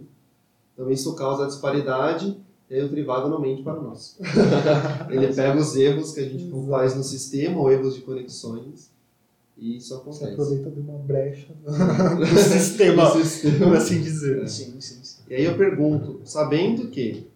Então 0.73 0.91
isso 0.91 1.15
causa 1.15 1.45
a 1.45 1.47
disparidade 1.47 2.37
e 2.71 2.75
aí 2.75 2.83
o 2.85 2.88
Trivago 2.88 3.29
não 3.29 3.41
mente 3.41 3.62
para 3.62 3.75
nós. 3.75 4.19
Ele 5.11 5.33
pega 5.33 5.59
os 5.59 5.76
erros 5.76 6.12
que 6.12 6.21
a 6.21 6.29
gente 6.29 6.50
faz 6.69 6.95
no 6.97 7.03
sistema 7.03 7.61
ou 7.61 7.71
erros 7.71 7.95
de 7.95 8.00
conexões 8.00 8.91
e 9.59 9.77
isso 9.77 9.95
Você 10.05 10.25
acontece. 10.25 10.33
aproveita 10.33 10.71
de 10.71 10.81
uma 10.81 10.99
brecha 10.99 11.49
no 12.19 12.27
sistema, 12.27 13.15
No 13.15 13.25
sistema. 13.25 13.67
por 13.67 13.77
assim 13.77 14.01
dizer. 14.03 14.49
Sim, 14.49 14.81
sim, 14.81 14.99
sim. 15.03 15.23
E 15.31 15.35
aí 15.35 15.45
eu 15.45 15.57
pergunto, 15.57 16.21
sabendo 16.25 16.89
que, 16.89 17.27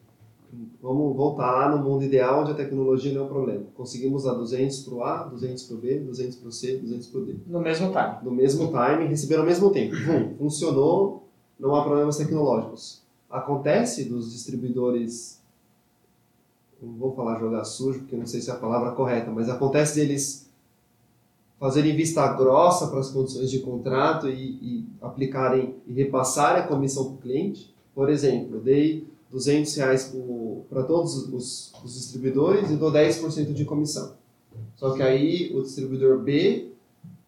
vamos 0.83 1.17
voltar 1.17 1.51
lá 1.51 1.77
no 1.77 1.83
mundo 1.83 2.05
ideal 2.05 2.43
onde 2.43 2.51
a 2.53 2.55
tecnologia 2.55 3.13
não 3.15 3.23
é 3.23 3.25
um 3.25 3.29
problema. 3.29 3.63
Conseguimos 3.75 4.25
dar 4.25 4.35
200 4.35 4.81
para 4.81 4.95
o 4.95 5.03
A, 5.05 5.23
200 5.25 5.63
para 5.65 5.77
o 5.77 5.79
B, 5.79 5.99
200 6.01 6.37
para 6.37 6.49
o 6.49 6.53
C, 6.53 6.77
200 6.77 7.07
para 7.07 7.21
o 7.21 7.25
D. 7.25 7.35
No 7.47 7.61
mesmo 7.61 7.91
time. 7.91 8.15
no 8.23 8.31
mesmo 8.31 8.67
time, 8.69 9.07
receberam 9.09 9.43
ao 9.43 9.49
mesmo 9.49 9.71
tempo. 9.71 9.95
Vum, 9.97 10.35
funcionou, 10.37 11.27
não 11.59 11.75
há 11.75 11.83
problemas 11.85 12.17
tecnológicos. 12.19 13.01
Acontece 13.31 14.05
dos 14.05 14.33
distribuidores, 14.33 15.41
não 16.83 16.93
vou 16.95 17.15
falar 17.15 17.39
jogar 17.39 17.65
sujo, 17.65 18.01
porque 18.01 18.17
não 18.17 18.27
sei 18.27 18.41
se 18.41 18.51
é 18.51 18.53
a 18.53 18.57
palavra 18.57 18.91
correta, 18.93 19.31
mas 19.31 19.49
acontece 19.49 19.95
deles 19.97 20.50
fazerem 21.61 21.95
vista 21.95 22.27
grossa 22.33 22.87
para 22.87 23.01
as 23.01 23.11
condições 23.11 23.51
de 23.51 23.59
contrato 23.59 24.27
e, 24.31 24.33
e 24.33 24.87
aplicarem 25.03 25.75
e 25.87 25.93
repassarem 25.93 26.63
a 26.63 26.67
comissão 26.67 27.05
para 27.05 27.15
o 27.15 27.19
cliente. 27.19 27.73
Por 27.95 28.09
exemplo, 28.09 28.57
eu 28.57 28.61
dei 28.63 29.07
200 29.31 29.77
reais 29.77 30.17
para 30.71 30.83
todos 30.85 31.29
os, 31.29 31.73
os 31.85 31.95
distribuidores 31.95 32.71
e 32.71 32.77
dou 32.77 32.91
10% 32.91 33.53
de 33.53 33.65
comissão. 33.67 34.15
Só 34.75 34.95
que 34.95 35.03
aí 35.03 35.55
o 35.55 35.63
distribuidor 35.63 36.19
B 36.19 36.73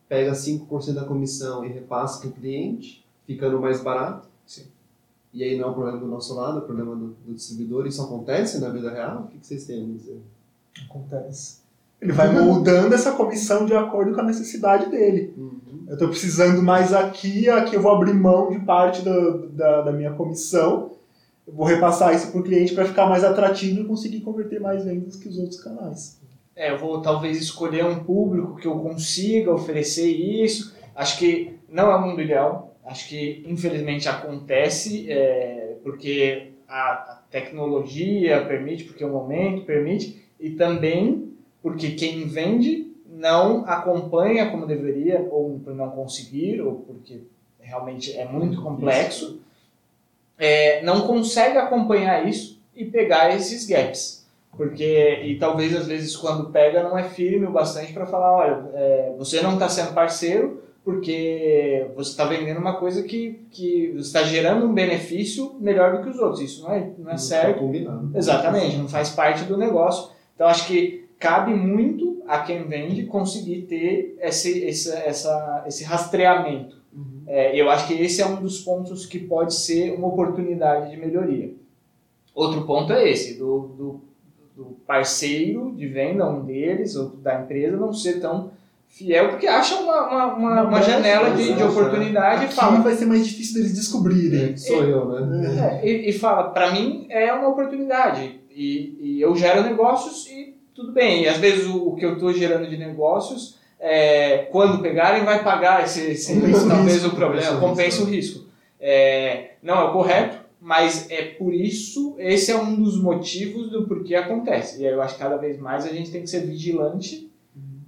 pega 0.08 0.32
5% 0.32 0.94
da 0.94 1.04
comissão 1.04 1.62
e 1.64 1.68
repassa 1.68 2.20
para 2.20 2.30
o 2.30 2.32
cliente, 2.32 3.04
ficando 3.26 3.60
mais 3.60 3.82
barato. 3.82 4.28
Sim. 4.46 4.64
E 5.32 5.44
aí 5.44 5.58
não 5.58 5.68
é 5.68 5.70
um 5.70 5.74
problema 5.74 5.98
do 5.98 6.06
nosso 6.06 6.34
lado, 6.34 6.58
é 6.58 6.62
um 6.62 6.66
problema 6.66 6.96
do, 6.96 7.14
do 7.26 7.34
distribuidor. 7.34 7.86
Isso 7.86 8.02
acontece 8.02 8.58
na 8.58 8.70
vida 8.70 8.90
real? 8.90 9.24
O 9.24 9.26
que, 9.28 9.38
que 9.38 9.46
vocês 9.46 9.64
têm 9.64 9.82
a 9.82 9.86
dizer? 9.86 10.20
Acontece. 10.86 11.61
Ele 12.02 12.10
vai 12.10 12.32
moldando 12.32 12.92
essa 12.92 13.12
comissão 13.12 13.64
de 13.64 13.74
acordo 13.74 14.12
com 14.12 14.20
a 14.20 14.24
necessidade 14.24 14.90
dele. 14.90 15.32
Eu 15.86 15.92
estou 15.92 16.08
precisando 16.08 16.60
mais 16.60 16.92
aqui, 16.92 17.48
aqui 17.48 17.76
eu 17.76 17.80
vou 17.80 17.92
abrir 17.92 18.12
mão 18.12 18.50
de 18.50 18.58
parte 18.58 19.02
da, 19.02 19.30
da, 19.52 19.82
da 19.82 19.92
minha 19.92 20.10
comissão. 20.10 20.90
Eu 21.46 21.52
vou 21.54 21.64
repassar 21.64 22.12
isso 22.12 22.32
para 22.32 22.40
o 22.40 22.42
cliente 22.42 22.74
para 22.74 22.86
ficar 22.86 23.06
mais 23.06 23.22
atrativo 23.22 23.82
e 23.82 23.84
conseguir 23.84 24.20
converter 24.20 24.60
mais 24.60 24.84
vendas 24.84 25.14
que 25.14 25.28
os 25.28 25.38
outros 25.38 25.62
canais. 25.62 26.20
É, 26.56 26.72
eu 26.72 26.78
vou 26.78 27.00
talvez 27.00 27.40
escolher 27.40 27.84
um 27.84 28.02
público 28.02 28.56
que 28.56 28.66
eu 28.66 28.76
consiga 28.80 29.52
oferecer 29.52 30.08
isso. 30.08 30.74
Acho 30.96 31.18
que 31.18 31.54
não 31.68 31.88
é 31.88 31.94
o 31.94 32.02
mundo 32.02 32.20
ideal. 32.20 32.76
Acho 32.84 33.08
que 33.08 33.44
infelizmente 33.46 34.08
acontece 34.08 35.08
é, 35.08 35.76
porque 35.84 36.48
a, 36.68 36.92
a 36.92 37.22
tecnologia 37.30 38.44
permite, 38.44 38.84
porque 38.84 39.04
o 39.04 39.08
momento 39.08 39.64
permite, 39.64 40.20
e 40.40 40.50
também 40.50 41.31
porque 41.62 41.92
quem 41.92 42.26
vende 42.26 42.92
não 43.06 43.64
acompanha 43.66 44.50
como 44.50 44.66
deveria, 44.66 45.26
ou 45.30 45.60
por 45.60 45.74
não 45.74 45.90
conseguir, 45.90 46.60
ou 46.60 46.76
porque 46.76 47.20
realmente 47.60 48.16
é 48.16 48.24
muito 48.24 48.60
complexo, 48.60 49.40
é, 50.38 50.82
não 50.82 51.06
consegue 51.06 51.58
acompanhar 51.58 52.26
isso 52.26 52.60
e 52.74 52.84
pegar 52.84 53.34
esses 53.34 53.66
gaps. 53.66 54.26
Porque, 54.56 55.20
e 55.24 55.38
talvez 55.38 55.74
às 55.74 55.86
vezes 55.86 56.16
quando 56.16 56.50
pega 56.50 56.82
não 56.82 56.98
é 56.98 57.04
firme 57.04 57.46
o 57.46 57.52
bastante 57.52 57.92
para 57.92 58.06
falar: 58.06 58.32
olha, 58.32 58.70
é, 58.74 59.14
você 59.16 59.40
não 59.40 59.54
está 59.54 59.68
sendo 59.68 59.94
parceiro 59.94 60.62
porque 60.84 61.86
você 61.94 62.10
está 62.10 62.24
vendendo 62.24 62.58
uma 62.58 62.76
coisa 62.76 63.02
que, 63.02 63.40
que 63.50 63.94
está 63.96 64.24
gerando 64.24 64.66
um 64.66 64.74
benefício 64.74 65.54
melhor 65.60 65.96
do 65.96 66.02
que 66.02 66.10
os 66.10 66.18
outros. 66.18 66.40
Isso 66.40 66.64
não 66.64 66.72
é, 66.72 66.90
não 66.98 67.08
é 67.08 67.12
não 67.12 67.18
certo. 67.18 67.60
Tá 67.84 68.18
Exatamente, 68.18 68.76
não 68.76 68.88
faz 68.88 69.10
parte 69.10 69.44
do 69.44 69.56
negócio. 69.56 70.10
Então 70.34 70.48
acho 70.48 70.66
que 70.66 71.01
cabe 71.22 71.54
muito 71.54 72.20
a 72.26 72.40
quem 72.40 72.64
vende 72.64 73.04
conseguir 73.04 73.62
ter 73.62 74.18
esse, 74.20 74.64
esse, 74.64 74.92
essa, 74.92 75.62
esse 75.68 75.84
rastreamento. 75.84 76.76
Uhum. 76.92 77.22
É, 77.28 77.58
eu 77.58 77.70
acho 77.70 77.86
que 77.86 77.94
esse 77.94 78.20
é 78.20 78.26
um 78.26 78.42
dos 78.42 78.58
pontos 78.60 79.06
que 79.06 79.20
pode 79.20 79.54
ser 79.54 79.94
uma 79.94 80.08
oportunidade 80.08 80.90
de 80.90 80.96
melhoria. 80.96 81.54
Outro 82.34 82.66
ponto 82.66 82.92
é 82.92 83.08
esse, 83.08 83.38
do, 83.38 83.60
do, 83.78 84.00
do 84.56 84.64
parceiro 84.84 85.72
de 85.76 85.86
venda, 85.86 86.28
um 86.28 86.44
deles, 86.44 86.96
ou 86.96 87.10
da 87.10 87.40
empresa, 87.40 87.76
não 87.76 87.92
ser 87.92 88.20
tão 88.20 88.50
fiel, 88.88 89.28
porque 89.30 89.46
acha 89.46 89.76
uma, 89.76 90.08
uma, 90.08 90.34
uma, 90.34 90.62
uma 90.64 90.82
janela 90.82 91.30
de, 91.30 91.54
de 91.54 91.62
oportunidade 91.62 92.44
Aqui 92.44 92.52
e 92.52 92.56
fala. 92.56 92.80
vai 92.80 92.94
ser 92.94 93.06
mais 93.06 93.24
difícil 93.24 93.54
deles 93.54 93.74
descobrirem. 93.74 94.54
É, 94.54 94.56
sou 94.56 94.82
eu, 94.82 95.20
né? 95.20 95.80
É, 95.82 95.88
e, 95.88 96.10
e 96.10 96.12
fala, 96.12 96.50
para 96.50 96.72
mim 96.72 97.06
é 97.08 97.32
uma 97.32 97.48
oportunidade. 97.48 98.40
E, 98.50 98.98
e 99.00 99.20
eu 99.20 99.34
gero 99.34 99.62
negócios 99.62 100.26
e 100.26 100.61
tudo 100.74 100.92
bem. 100.92 101.22
E 101.22 101.28
às 101.28 101.38
vezes 101.38 101.66
o, 101.66 101.88
o 101.88 101.96
que 101.96 102.04
eu 102.04 102.14
estou 102.14 102.32
gerando 102.32 102.68
de 102.68 102.76
negócios, 102.76 103.58
é, 103.78 104.46
quando 104.50 104.82
pegarem, 104.82 105.24
vai 105.24 105.42
pagar 105.42 105.84
esse, 105.84 106.00
esse 106.12 106.40
talvez 106.68 106.94
risco, 106.94 107.08
o 107.08 107.14
problema, 107.14 107.60
compensa 107.60 108.02
o 108.02 108.06
risco. 108.06 108.46
É, 108.80 109.52
não 109.62 109.74
é 109.74 109.84
o 109.84 109.92
correto, 109.92 110.38
mas 110.60 111.10
é 111.10 111.22
por 111.22 111.52
isso, 111.52 112.14
esse 112.18 112.50
é 112.50 112.56
um 112.56 112.80
dos 112.80 113.00
motivos 113.00 113.70
do 113.70 113.86
porquê 113.86 114.14
acontece. 114.14 114.80
E 114.80 114.86
eu 114.86 115.02
acho 115.02 115.14
que 115.14 115.20
cada 115.20 115.36
vez 115.36 115.58
mais 115.58 115.84
a 115.84 115.88
gente 115.88 116.10
tem 116.10 116.22
que 116.22 116.30
ser 116.30 116.46
vigilante 116.46 117.30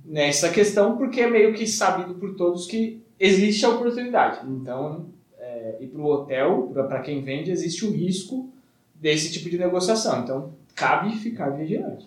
nessa 0.04 0.48
questão, 0.50 0.96
porque 0.96 1.20
é 1.20 1.30
meio 1.30 1.54
que 1.54 1.66
sabido 1.66 2.14
por 2.14 2.34
todos 2.34 2.66
que 2.66 3.02
existe 3.18 3.64
a 3.64 3.70
oportunidade. 3.70 4.40
Então, 4.48 5.06
é, 5.38 5.76
e 5.80 5.86
para 5.86 6.00
o 6.00 6.06
hotel, 6.06 6.72
para 6.74 7.00
quem 7.00 7.22
vende, 7.22 7.50
existe 7.50 7.84
o 7.84 7.90
risco 7.90 8.48
desse 8.94 9.32
tipo 9.32 9.48
de 9.48 9.58
negociação. 9.58 10.22
Então, 10.22 10.52
cabe 10.74 11.16
ficar 11.16 11.50
vigilante. 11.50 12.06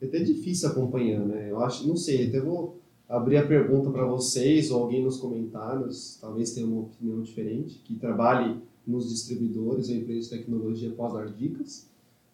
É 0.00 0.06
até 0.06 0.20
difícil 0.20 0.68
acompanhar, 0.68 1.20
né? 1.20 1.50
Eu 1.50 1.60
acho, 1.60 1.86
não 1.86 1.96
sei, 1.96 2.28
até 2.28 2.40
vou 2.40 2.78
abrir 3.08 3.38
a 3.38 3.46
pergunta 3.46 3.90
para 3.90 4.04
vocês 4.04 4.70
ou 4.70 4.82
alguém 4.82 5.02
nos 5.02 5.16
comentários, 5.16 6.18
talvez 6.20 6.52
tenha 6.52 6.66
uma 6.66 6.82
opinião 6.82 7.22
diferente, 7.22 7.80
que 7.84 7.94
trabalhe 7.94 8.60
nos 8.86 9.08
distribuidores 9.08 9.88
ou 9.88 9.96
empresas 9.96 10.30
de 10.30 10.38
tecnologia 10.38 10.90
possa 10.90 11.18
dar 11.18 11.28
dicas, 11.28 11.88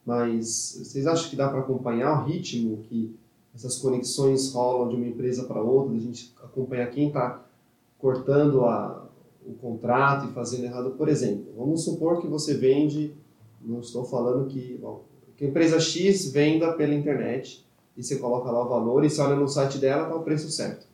mas 0.04 0.78
vocês 0.78 1.06
acham 1.06 1.30
que 1.30 1.36
dá 1.36 1.48
para 1.48 1.60
acompanhar 1.60 2.22
o 2.22 2.26
ritmo 2.26 2.78
que 2.88 3.14
essas 3.54 3.78
conexões 3.78 4.52
rolam 4.52 4.88
de 4.88 4.96
uma 4.96 5.06
empresa 5.06 5.44
para 5.44 5.62
outra, 5.62 5.94
a 5.94 5.98
gente 5.98 6.34
acompanhar 6.42 6.90
quem 6.90 7.08
está 7.08 7.44
cortando 7.98 8.64
a, 8.64 9.08
o 9.46 9.54
contrato 9.54 10.28
e 10.28 10.32
fazendo 10.32 10.64
errado. 10.64 10.90
Por 10.90 11.08
exemplo, 11.08 11.46
vamos 11.56 11.84
supor 11.84 12.20
que 12.20 12.26
você 12.26 12.54
vende, 12.54 13.14
não 13.62 13.80
estou 13.80 14.04
falando 14.04 14.48
que, 14.48 14.76
bom, 14.80 15.04
que 15.36 15.44
a 15.44 15.48
empresa 15.48 15.80
X 15.80 16.30
venda 16.32 16.72
pela 16.72 16.94
internet 16.94 17.64
e 17.96 18.02
você 18.02 18.16
coloca 18.16 18.50
lá 18.50 18.64
o 18.64 18.68
valor 18.68 19.04
e 19.04 19.10
você 19.10 19.20
olha 19.20 19.36
no 19.36 19.48
site 19.48 19.78
dela, 19.78 20.04
está 20.04 20.16
o 20.16 20.22
preço 20.22 20.50
certo. 20.50 20.86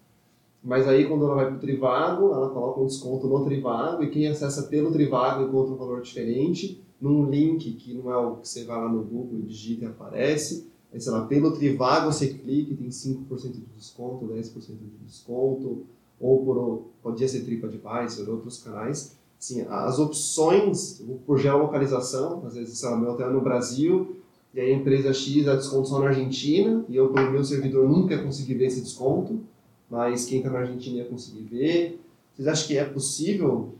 Mas 0.63 0.87
aí 0.87 1.09
quando 1.09 1.25
ela 1.25 1.35
vai 1.35 1.47
para 1.47 1.57
o 1.57 1.61
Trivago, 1.61 2.33
ela 2.33 2.51
coloca 2.51 2.81
um 2.81 2.87
desconto 2.87 3.27
no 3.27 3.45
Trivago 3.45 4.03
e 4.03 4.11
quem 4.11 4.27
acessa 4.27 4.65
pelo 4.65 4.93
Trivago 4.93 5.45
encontra 5.45 5.73
um 5.73 5.77
valor 5.77 6.03
diferente 6.03 6.83
num 7.01 7.31
link 7.31 7.73
que 7.73 7.95
não 7.95 8.13
é 8.13 8.17
o 8.17 8.37
que 8.37 8.49
você 8.49 8.65
vai 8.65 8.77
lá 8.77 8.89
no 8.89 9.03
Google 9.03 9.39
e 9.39 9.43
digita 9.43 9.87
e 9.87 9.89
aparece. 9.89 10.69
Aí, 10.93 11.01
sei 11.01 11.13
lá, 11.13 11.25
pelo 11.25 11.53
Trivago 11.53 12.13
você 12.13 12.29
clica 12.29 12.73
e 12.73 12.77
tem 12.77 12.89
5% 12.89 13.53
de 13.53 13.61
desconto, 13.77 14.27
10% 14.27 14.53
de 14.67 15.07
desconto, 15.07 15.87
ou 16.21 16.45
por, 16.45 16.83
podia 17.03 17.27
ser 17.27 17.41
TripAdvisor, 17.41 18.29
outros 18.29 18.63
canais. 18.63 19.17
Sim, 19.39 19.65
as 19.71 19.99
opções 19.99 21.03
por 21.27 21.39
geolocalização, 21.39 22.45
às 22.45 22.55
vezes, 22.55 22.79
sei 22.79 22.91
lá, 22.91 22.97
meu 22.99 23.13
hotel 23.13 23.31
é 23.31 23.33
no 23.33 23.41
Brasil, 23.41 24.20
e 24.53 24.61
aí 24.61 24.73
a 24.73 24.77
empresa 24.77 25.13
X 25.13 25.45
dá 25.45 25.55
desconto 25.55 25.89
só 25.89 26.01
na 26.01 26.09
Argentina, 26.09 26.85
e 26.89 26.97
eu, 26.97 27.13
pelo 27.13 27.31
meu 27.31 27.45
servidor, 27.45 27.89
nunca 27.89 28.19
consegui 28.19 28.55
ver 28.55 28.67
esse 28.67 28.81
desconto, 28.81 29.41
mas 29.89 30.25
quem 30.25 30.39
está 30.39 30.51
na 30.51 30.61
Argentina 30.61 30.99
ia 30.99 31.05
conseguir 31.05 31.43
ver. 31.43 32.01
Vocês 32.35 32.49
acham 32.49 32.67
que 32.67 32.79
é 32.79 32.85
possível, 32.85 33.75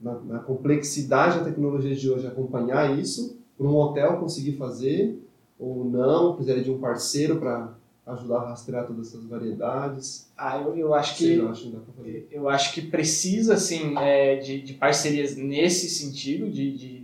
na, 0.00 0.14
na 0.20 0.38
complexidade 0.38 1.38
da 1.38 1.44
tecnologia 1.44 1.94
de 1.94 2.10
hoje, 2.10 2.26
acompanhar 2.26 2.98
isso? 2.98 3.38
Para 3.56 3.66
um 3.66 3.76
hotel 3.76 4.18
conseguir 4.18 4.52
fazer? 4.52 5.18
Ou 5.58 5.84
não? 5.84 6.34
Precisaria 6.34 6.64
de 6.64 6.70
um 6.70 6.78
parceiro 6.78 7.38
para 7.38 7.74
ajudar 8.06 8.36
a 8.38 8.48
rastrear 8.50 8.86
todas 8.86 9.08
essas 9.08 9.24
variedades? 9.24 10.30
Ah, 10.36 10.58
eu, 10.58 10.76
eu 10.76 10.94
acho 10.94 11.16
que 11.16 11.34
eu 12.30 12.48
acho, 12.48 12.72
que 12.72 12.82
precisa 12.82 13.56
sim 13.56 13.96
é, 13.98 14.36
de, 14.36 14.62
de 14.62 14.74
parcerias 14.74 15.36
nesse 15.36 15.90
sentido 15.90 16.50
de, 16.50 16.72
de 16.76 16.97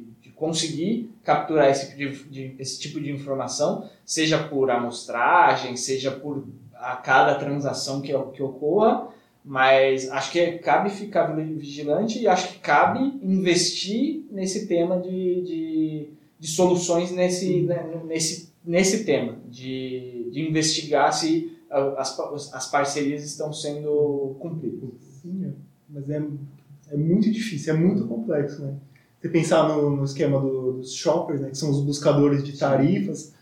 conseguir 0.44 1.10
capturar 1.22 1.70
esse 1.70 1.96
tipo 1.96 1.96
de, 1.96 2.24
de, 2.28 2.56
esse 2.58 2.78
tipo 2.78 3.00
de 3.00 3.10
informação, 3.10 3.88
seja 4.04 4.38
por 4.38 4.70
amostragem, 4.70 5.74
seja 5.74 6.10
por 6.10 6.44
a 6.74 6.96
cada 6.96 7.36
transação 7.36 8.02
que, 8.02 8.12
que 8.34 8.42
ocorra, 8.42 9.08
mas 9.42 10.10
acho 10.10 10.30
que 10.30 10.58
cabe 10.58 10.90
ficar 10.90 11.34
vigilante 11.34 12.18
e 12.18 12.28
acho 12.28 12.52
que 12.52 12.58
cabe 12.58 13.00
investir 13.22 14.26
nesse 14.30 14.66
tema 14.66 15.00
de, 15.00 15.40
de, 15.40 16.08
de 16.38 16.46
soluções 16.46 17.10
nesse, 17.10 17.62
né, 17.62 18.02
nesse, 18.04 18.52
nesse 18.62 19.04
tema, 19.04 19.38
de, 19.48 20.28
de 20.30 20.46
investigar 20.46 21.10
se 21.14 21.56
as, 21.70 22.52
as 22.52 22.70
parcerias 22.70 23.24
estão 23.24 23.50
sendo 23.50 24.36
cumpridas. 24.38 24.90
Sim, 25.22 25.46
é. 25.46 25.52
mas 25.88 26.10
é, 26.10 26.22
é 26.90 26.96
muito 26.98 27.32
difícil, 27.32 27.72
é 27.72 27.76
muito 27.78 28.06
complexo, 28.06 28.60
né? 28.60 28.74
Você 29.24 29.28
pensar 29.30 29.68
no, 29.68 29.96
no 29.96 30.04
esquema 30.04 30.38
do, 30.38 30.72
dos 30.72 30.92
shoppers, 30.92 31.40
né, 31.40 31.48
que 31.48 31.56
são 31.56 31.70
os 31.70 31.80
buscadores 31.80 32.44
de 32.44 32.58
tarifas, 32.58 33.32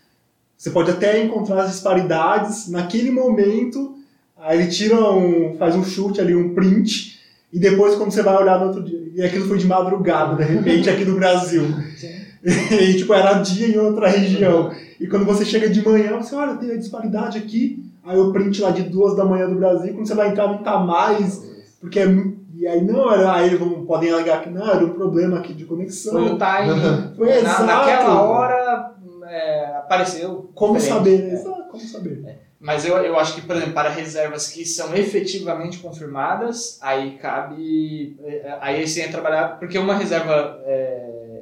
você 0.57 0.69
pode 0.69 0.89
até 0.89 1.21
encontrar 1.21 1.63
as 1.63 1.71
disparidades 1.71 2.69
naquele 2.69 3.11
momento, 3.11 3.97
aí 4.37 4.61
ele 4.61 4.71
tira 4.71 4.97
um, 5.11 5.57
faz 5.57 5.75
um 5.75 5.83
chute 5.83 6.21
ali, 6.21 6.33
um 6.33 6.53
print, 6.55 7.19
e 7.51 7.59
depois 7.59 7.95
quando 7.95 8.11
você 8.11 8.23
vai 8.23 8.41
olhar 8.41 8.59
no 8.59 8.67
outro 8.67 8.81
dia, 8.81 9.11
e 9.13 9.21
aquilo 9.21 9.45
foi 9.45 9.57
de 9.57 9.67
madrugada, 9.67 10.41
de 10.41 10.53
repente, 10.53 10.89
aqui 10.89 11.03
no 11.03 11.15
Brasil. 11.15 11.63
e 12.41 12.93
tipo, 12.93 13.13
era 13.13 13.41
dia 13.41 13.67
em 13.67 13.77
outra 13.77 14.07
região. 14.07 14.71
E 14.99 15.05
quando 15.07 15.25
você 15.25 15.43
chega 15.43 15.69
de 15.69 15.85
manhã, 15.85 16.17
você 16.17 16.33
olha, 16.33 16.55
tem 16.55 16.71
a 16.71 16.77
disparidade 16.77 17.37
aqui, 17.37 17.83
aí 18.05 18.17
o 18.17 18.31
print 18.31 18.61
lá 18.61 18.71
de 18.71 18.83
duas 18.83 19.17
da 19.17 19.25
manhã 19.25 19.49
do 19.49 19.55
Brasil, 19.55 19.93
quando 19.93 20.07
você 20.07 20.15
vai 20.15 20.29
entrar 20.29 20.47
não 20.47 20.59
tá 20.59 20.79
mais, 20.79 21.43
porque 21.81 21.99
é 21.99 22.05
muito 22.05 22.32
e 22.55 22.67
aí 22.67 22.81
não 22.83 23.11
era, 23.11 23.33
aí 23.33 23.55
vão, 23.55 23.85
podem 23.85 24.11
alegar 24.11 24.41
que 24.41 24.49
não, 24.49 24.69
era 24.69 24.85
um 24.85 24.93
problema 24.93 25.39
aqui 25.39 25.53
de 25.53 25.65
conexão. 25.65 26.13
Foi 26.13 26.33
o 26.33 26.37
time. 26.37 27.15
Foi 27.15 27.31
exato. 27.31 27.63
naquela 27.63 28.21
hora 28.21 28.93
é, 29.27 29.65
apareceu. 29.77 30.51
Como 30.53 30.79
saber, 30.79 31.29
é. 31.29 31.33
Exato, 31.33 31.63
como 31.63 31.83
saber. 31.83 32.23
É. 32.25 32.35
Mas 32.59 32.85
eu, 32.85 32.95
eu 32.97 33.19
acho 33.19 33.35
que, 33.35 33.41
por 33.41 33.55
exemplo, 33.55 33.73
para 33.73 33.89
reservas 33.89 34.47
que 34.47 34.65
são 34.65 34.95
efetivamente 34.95 35.79
confirmadas, 35.79 36.77
aí 36.81 37.17
cabe. 37.17 38.15
É, 38.23 38.57
aí 38.61 38.87
você 38.87 39.01
entra 39.01 39.13
trabalhar. 39.13 39.59
Porque 39.59 39.77
uma 39.77 39.95
reserva 39.95 40.61
é, 40.65 41.41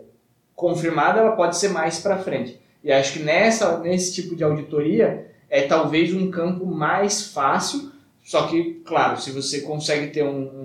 confirmada 0.55 1.19
ela 1.19 1.35
pode 1.35 1.57
ser 1.57 1.69
mais 1.69 1.99
para 1.99 2.17
frente. 2.17 2.59
E 2.83 2.91
acho 2.91 3.13
que 3.13 3.19
nessa, 3.19 3.77
nesse 3.79 4.13
tipo 4.13 4.35
de 4.35 4.43
auditoria 4.43 5.27
é 5.49 5.63
talvez 5.63 6.13
um 6.13 6.31
campo 6.31 6.65
mais 6.65 7.27
fácil. 7.27 7.91
Só 8.23 8.47
que, 8.47 8.81
claro, 8.85 9.19
se 9.19 9.31
você 9.31 9.61
consegue 9.61 10.07
ter 10.07 10.23
um 10.23 10.60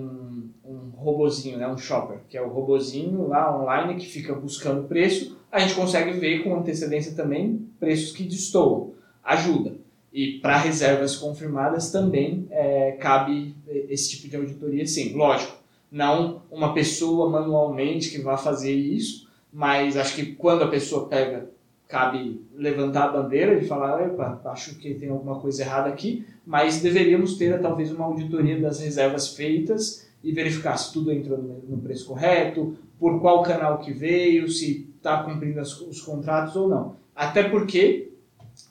robozinho, 1.11 1.57
né, 1.57 1.67
um 1.67 1.77
shopper, 1.77 2.17
que 2.29 2.37
é 2.37 2.41
o 2.41 2.49
robozinho 2.49 3.27
lá 3.27 3.57
online 3.57 3.95
que 3.95 4.05
fica 4.05 4.33
buscando 4.33 4.87
preço, 4.87 5.37
a 5.49 5.59
gente 5.59 5.73
consegue 5.73 6.11
ver 6.19 6.43
com 6.43 6.55
antecedência 6.55 7.13
também 7.15 7.65
preços 7.79 8.11
que 8.11 8.23
destoam. 8.23 8.91
Ajuda. 9.23 9.75
E 10.11 10.39
para 10.39 10.57
reservas 10.57 11.15
confirmadas 11.15 11.91
também 11.91 12.47
é, 12.49 12.91
cabe 12.99 13.55
esse 13.67 14.09
tipo 14.09 14.27
de 14.27 14.35
auditoria, 14.35 14.85
sim. 14.85 15.13
Lógico, 15.13 15.55
não 15.91 16.41
uma 16.51 16.73
pessoa 16.73 17.29
manualmente 17.29 18.09
que 18.09 18.19
vai 18.19 18.37
fazer 18.37 18.73
isso, 18.73 19.27
mas 19.51 19.95
acho 19.95 20.15
que 20.15 20.33
quando 20.33 20.63
a 20.63 20.67
pessoa 20.67 21.07
pega 21.07 21.49
cabe 21.87 22.41
levantar 22.53 23.05
a 23.05 23.07
bandeira 23.13 23.57
de 23.57 23.65
falar, 23.65 24.05
Epa, 24.05 24.41
acho 24.45 24.75
que 24.75 24.93
tem 24.95 25.09
alguma 25.09 25.39
coisa 25.39 25.61
errada 25.61 25.87
aqui, 25.87 26.25
mas 26.45 26.81
deveríamos 26.81 27.37
ter 27.37 27.61
talvez 27.61 27.91
uma 27.91 28.05
auditoria 28.05 28.59
das 28.59 28.81
reservas 28.81 29.29
feitas 29.35 30.06
e 30.27 30.31
verificar 30.33 30.77
se 30.77 30.91
tudo 30.91 31.11
entrou 31.11 31.37
no 31.67 31.77
preço 31.77 32.05
correto, 32.05 32.77
por 32.99 33.19
qual 33.21 33.43
canal 33.43 33.79
que 33.79 33.93
veio, 33.93 34.49
se 34.49 34.89
está 34.97 35.23
cumprindo 35.23 35.59
as, 35.59 35.79
os 35.81 36.01
contratos 36.01 36.55
ou 36.55 36.67
não. 36.67 36.95
Até 37.15 37.43
porque 37.43 38.11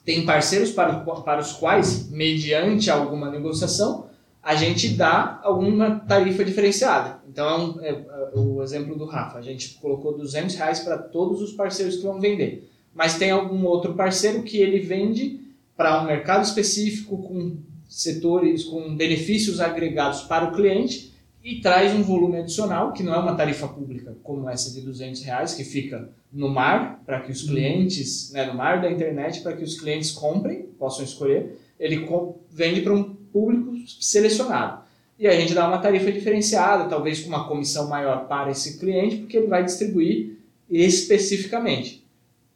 tem 0.05 0.25
parceiros 0.25 0.71
para, 0.71 0.93
para 0.99 1.41
os 1.41 1.53
quais, 1.53 2.09
mediante 2.09 2.89
alguma 2.89 3.31
negociação, 3.31 4.07
a 4.43 4.55
gente 4.55 4.89
dá 4.89 5.39
alguma 5.43 5.99
tarifa 5.99 6.43
diferenciada. 6.45 7.19
Então, 7.27 7.47
é, 7.47 7.57
um, 7.57 7.81
é, 7.83 7.89
é 7.89 8.39
o 8.39 8.63
exemplo 8.63 8.95
do 8.95 9.05
Rafa, 9.05 9.37
a 9.37 9.41
gente 9.41 9.75
colocou 9.81 10.17
200 10.17 10.55
reais 10.55 10.79
para 10.81 10.97
todos 10.97 11.41
os 11.41 11.53
parceiros 11.53 11.97
que 11.97 12.03
vão 12.03 12.19
vender 12.19 12.69
mas 12.97 13.15
tem 13.15 13.29
algum 13.29 13.63
outro 13.65 13.93
parceiro 13.93 14.41
que 14.41 14.57
ele 14.57 14.79
vende 14.79 15.39
para 15.77 16.01
um 16.01 16.07
mercado 16.07 16.43
específico 16.43 17.21
com 17.21 17.57
setores 17.87 18.63
com 18.63 18.95
benefícios 18.95 19.61
agregados 19.61 20.21
para 20.23 20.45
o 20.45 20.51
cliente 20.51 21.06
e 21.47 21.61
traz 21.61 21.93
um 21.93 22.03
volume 22.03 22.39
adicional 22.39 22.91
que 22.91 23.01
não 23.01 23.13
é 23.13 23.17
uma 23.17 23.33
tarifa 23.33 23.69
pública 23.69 24.17
como 24.21 24.49
essa 24.49 24.69
de 24.69 24.81
200 24.81 25.21
reais 25.21 25.53
que 25.53 25.63
fica 25.63 26.09
no 26.29 26.49
mar 26.49 27.01
para 27.05 27.21
que 27.21 27.31
os 27.31 27.43
uhum. 27.43 27.51
clientes 27.51 28.33
né, 28.33 28.45
no 28.45 28.53
mar 28.53 28.81
da 28.81 28.91
internet 28.91 29.39
para 29.39 29.55
que 29.55 29.63
os 29.63 29.79
clientes 29.79 30.11
comprem 30.11 30.63
possam 30.77 31.05
escolher. 31.05 31.57
Ele 31.79 32.05
vende 32.51 32.81
para 32.81 32.93
um 32.93 33.15
público 33.31 33.73
selecionado. 33.87 34.83
E 35.17 35.25
a 35.25 35.39
gente 35.39 35.53
dá 35.53 35.65
uma 35.65 35.77
tarifa 35.77 36.11
diferenciada 36.11 36.89
talvez 36.89 37.21
com 37.21 37.29
uma 37.29 37.47
comissão 37.47 37.87
maior 37.87 38.27
para 38.27 38.51
esse 38.51 38.77
cliente 38.77 39.15
porque 39.15 39.37
ele 39.37 39.47
vai 39.47 39.63
distribuir 39.63 40.35
especificamente. 40.69 42.05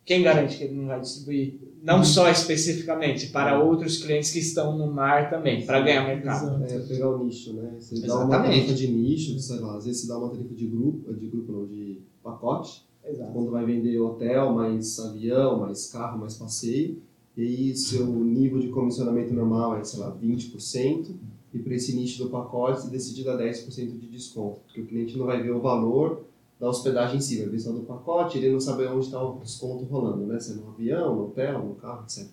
Quem 0.03 0.21
garante 0.21 0.57
que 0.57 0.65
ele 0.65 0.75
não 0.75 0.87
vai 0.87 0.99
distribuir 0.99 1.53
não 1.81 1.97
uhum. 1.97 2.03
só 2.03 2.29
especificamente 2.29 3.27
para 3.27 3.59
outros 3.61 3.97
clientes 3.97 4.31
que 4.31 4.39
estão 4.39 4.77
no 4.77 4.91
mar 4.91 5.29
também, 5.29 5.65
para 5.65 5.81
ganhar 5.81 6.05
mercado? 6.05 6.63
É, 6.63 6.79
pegar 6.79 7.09
o 7.09 7.23
nicho, 7.23 7.53
né? 7.53 7.75
Você 7.79 7.95
Exatamente. 7.95 8.07
dá 8.07 8.37
uma 8.37 8.43
tarifa 8.43 8.73
de 8.73 8.87
nicho, 8.87 9.39
sei 9.39 9.59
lá, 9.59 9.77
às 9.77 9.85
vezes 9.85 10.01
você 10.01 10.07
dá 10.07 10.17
uma 10.19 10.29
tarifa 10.29 10.53
de 10.53 10.67
grupo, 10.67 11.13
de 11.13 11.27
grupo 11.27 11.51
não, 11.51 11.65
de 11.65 12.01
pacote, 12.23 12.85
Exato. 13.03 13.33
quando 13.33 13.49
vai 13.49 13.65
vender 13.65 13.99
hotel, 13.99 14.53
mais 14.53 14.99
avião, 14.99 15.59
mais 15.59 15.87
carro, 15.91 16.19
mais 16.19 16.35
passeio, 16.35 17.01
e 17.35 17.41
aí 17.41 17.75
seu 17.75 18.05
nível 18.05 18.59
de 18.59 18.67
comissionamento 18.67 19.33
normal 19.33 19.77
é, 19.77 19.83
sei 19.83 19.99
lá, 19.99 20.15
20%, 20.21 21.15
e 21.53 21.59
para 21.59 21.73
esse 21.73 21.95
nicho 21.95 22.23
do 22.23 22.29
pacote 22.29 22.81
você 22.81 22.89
decide 22.89 23.23
dar 23.23 23.37
10% 23.37 23.97
de 23.97 24.07
desconto, 24.07 24.61
porque 24.65 24.81
o 24.81 24.85
cliente 24.85 25.17
não 25.17 25.25
vai 25.25 25.41
ver 25.41 25.51
o 25.51 25.59
valor 25.59 26.25
da 26.61 26.69
hospedagem 26.69 27.17
em 27.17 27.21
si, 27.21 27.39
vai 27.39 27.49
ver 27.49 27.59
só 27.59 27.71
do 27.71 27.81
pacote, 27.81 28.37
ele 28.37 28.51
não 28.51 28.59
sabe 28.59 28.85
onde 28.85 29.07
está 29.07 29.19
o 29.19 29.39
desconto 29.39 29.83
rolando, 29.85 30.27
né? 30.27 30.39
Se 30.39 30.51
é 30.51 30.55
no 30.55 30.69
avião, 30.69 31.15
no 31.15 31.23
hotel, 31.23 31.65
no 31.65 31.73
carro, 31.73 32.03
etc. 32.03 32.27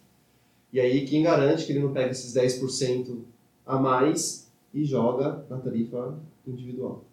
E 0.71 0.79
aí 0.79 1.07
quem 1.07 1.23
garante 1.23 1.65
que 1.65 1.73
ele 1.73 1.81
não 1.81 1.95
pega 1.95 2.11
esses 2.11 2.35
10% 2.35 3.21
a 3.65 3.79
mais 3.79 4.47
e 4.75 4.85
joga 4.85 5.47
na 5.49 5.57
tarifa 5.57 6.15
individual. 6.47 7.05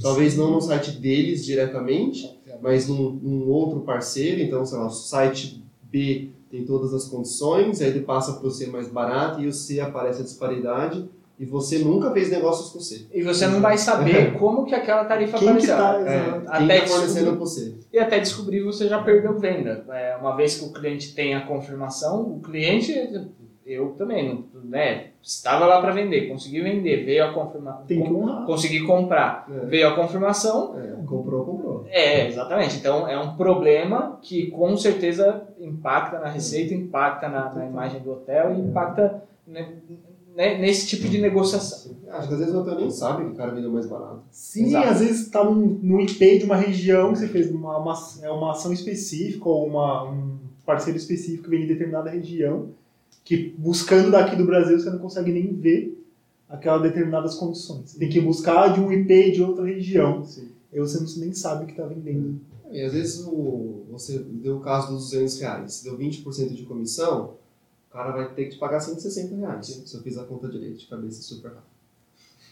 Talvez 0.00 0.34
não 0.34 0.50
no 0.50 0.62
site 0.62 0.92
deles 0.92 1.44
diretamente, 1.44 2.38
mas 2.62 2.88
num, 2.88 3.10
num 3.10 3.50
outro 3.50 3.80
parceiro, 3.80 4.40
então, 4.40 4.64
sei 4.64 4.78
lá, 4.78 4.86
o 4.86 4.90
site 4.90 5.62
B 5.82 6.30
tem 6.50 6.64
todas 6.64 6.94
as 6.94 7.04
condições, 7.04 7.82
aí 7.82 7.88
ele 7.88 8.00
passa 8.00 8.32
para 8.32 8.48
o 8.48 8.50
C 8.50 8.68
mais 8.68 8.88
barato 8.88 9.42
e 9.42 9.46
o 9.46 9.52
C 9.52 9.78
aparece 9.78 10.22
a 10.22 10.24
disparidade, 10.24 11.06
e 11.38 11.44
você 11.44 11.78
nunca 11.78 12.10
fez 12.12 12.30
negócios 12.30 12.70
com 12.70 12.80
você. 12.80 13.06
E 13.12 13.22
você 13.22 13.46
não 13.46 13.60
vai 13.60 13.76
saber 13.76 14.16
é. 14.16 14.30
como 14.30 14.64
que 14.64 14.74
aquela 14.74 15.04
tarifa 15.04 15.38
quem 15.38 15.48
apareceu. 15.48 15.76
Que 15.76 15.82
tá, 15.82 16.00
é, 16.00 16.42
até 16.46 16.78
está 16.78 16.88
fornecendo 16.88 17.36
você. 17.36 17.74
E 17.92 17.98
até 17.98 18.18
descobrir 18.18 18.62
você 18.62 18.88
já 18.88 19.02
perdeu 19.02 19.38
venda. 19.38 19.84
É, 19.90 20.16
uma 20.16 20.34
vez 20.34 20.58
que 20.58 20.64
o 20.64 20.72
cliente 20.72 21.14
tem 21.14 21.34
a 21.34 21.42
confirmação, 21.42 22.22
o 22.22 22.40
cliente, 22.40 22.92
eu 23.66 23.90
também, 23.98 24.46
né, 24.64 25.08
estava 25.22 25.66
lá 25.66 25.78
para 25.80 25.92
vender, 25.92 26.28
consegui 26.28 26.62
vender, 26.62 27.04
veio 27.04 27.26
a 27.26 27.32
confirmação, 27.34 27.84
tem 27.84 28.02
que 28.02 28.10
honrar. 28.10 28.46
consegui 28.46 28.86
comprar, 28.86 29.46
é. 29.50 29.66
veio 29.66 29.88
a 29.88 29.94
confirmação. 29.94 30.74
É, 30.78 31.06
comprou, 31.06 31.44
comprou. 31.44 31.86
É, 31.90 32.28
exatamente. 32.28 32.78
Então 32.78 33.06
é 33.06 33.18
um 33.18 33.36
problema 33.36 34.18
que 34.22 34.50
com 34.52 34.74
certeza 34.74 35.42
impacta 35.60 36.18
na 36.18 36.28
receita, 36.28 36.72
impacta 36.72 37.28
na, 37.28 37.52
na 37.52 37.66
imagem 37.66 38.00
do 38.00 38.12
hotel 38.12 38.54
e 38.54 38.60
impacta 38.60 39.22
né, 39.46 39.68
né, 40.36 40.58
nesse 40.58 40.86
tipo 40.86 41.08
de 41.08 41.18
negociação. 41.18 41.96
Acho 42.10 42.28
que 42.28 42.34
às 42.34 42.40
vezes 42.40 42.54
o 42.54 42.58
hotel 42.58 42.78
nem 42.78 42.90
sabe 42.90 43.24
que 43.24 43.30
o 43.30 43.34
cara 43.34 43.54
vendeu 43.54 43.72
mais 43.72 43.86
barato. 43.86 44.22
Sim, 44.30 44.66
Exato. 44.66 44.88
às 44.88 45.00
vezes 45.00 45.20
está 45.22 45.42
no 45.42 46.00
IP 46.00 46.38
de 46.38 46.44
uma 46.44 46.56
região 46.56 47.14
que 47.14 47.20
você 47.20 47.28
fez 47.28 47.50
uma, 47.50 47.78
uma, 47.78 47.94
é 48.22 48.30
uma 48.30 48.52
ação 48.52 48.70
específica 48.70 49.48
ou 49.48 49.66
uma, 49.66 50.10
um 50.10 50.36
parceiro 50.66 50.98
específico 50.98 51.44
que 51.44 51.50
vem 51.50 51.62
de 51.62 51.68
determinada 51.68 52.10
região, 52.10 52.68
que 53.24 53.54
buscando 53.56 54.10
daqui 54.10 54.36
do 54.36 54.44
Brasil 54.44 54.78
você 54.78 54.90
não 54.90 54.98
consegue 54.98 55.32
nem 55.32 55.54
ver 55.54 56.04
aquelas 56.46 56.82
determinadas 56.82 57.34
condições. 57.34 57.90
Você 57.90 57.98
tem 57.98 58.10
que 58.10 58.20
buscar 58.20 58.74
de 58.74 58.78
um 58.78 58.92
IP 58.92 59.32
de 59.32 59.42
outra 59.42 59.64
região. 59.64 60.22
Sim. 60.22 60.50
E 60.70 60.78
você 60.78 61.00
não, 61.00 61.24
nem 61.24 61.32
sabe 61.32 61.64
o 61.64 61.66
que 61.66 61.72
está 61.72 61.86
vendendo. 61.86 62.38
E 62.70 62.82
às 62.82 62.92
vezes 62.92 63.24
o, 63.26 63.86
você 63.90 64.18
deu 64.18 64.58
o 64.58 64.60
caso 64.60 64.92
dos 64.92 65.10
200 65.10 65.40
reais, 65.40 65.82
deu 65.82 65.96
20% 65.96 66.52
de 66.52 66.64
comissão, 66.64 67.34
cara 67.96 68.12
vai 68.12 68.34
ter 68.34 68.44
que 68.44 68.50
te 68.50 68.58
pagar 68.58 68.80
160 68.80 69.34
reais. 69.36 69.66
Se 69.66 69.94
eu 69.94 70.02
fiz 70.02 70.18
a 70.18 70.24
conta 70.24 70.48
direito, 70.48 70.78
de 70.78 70.86
cabeça 70.86 71.22
super 71.22 71.52
rápido. 71.52 71.76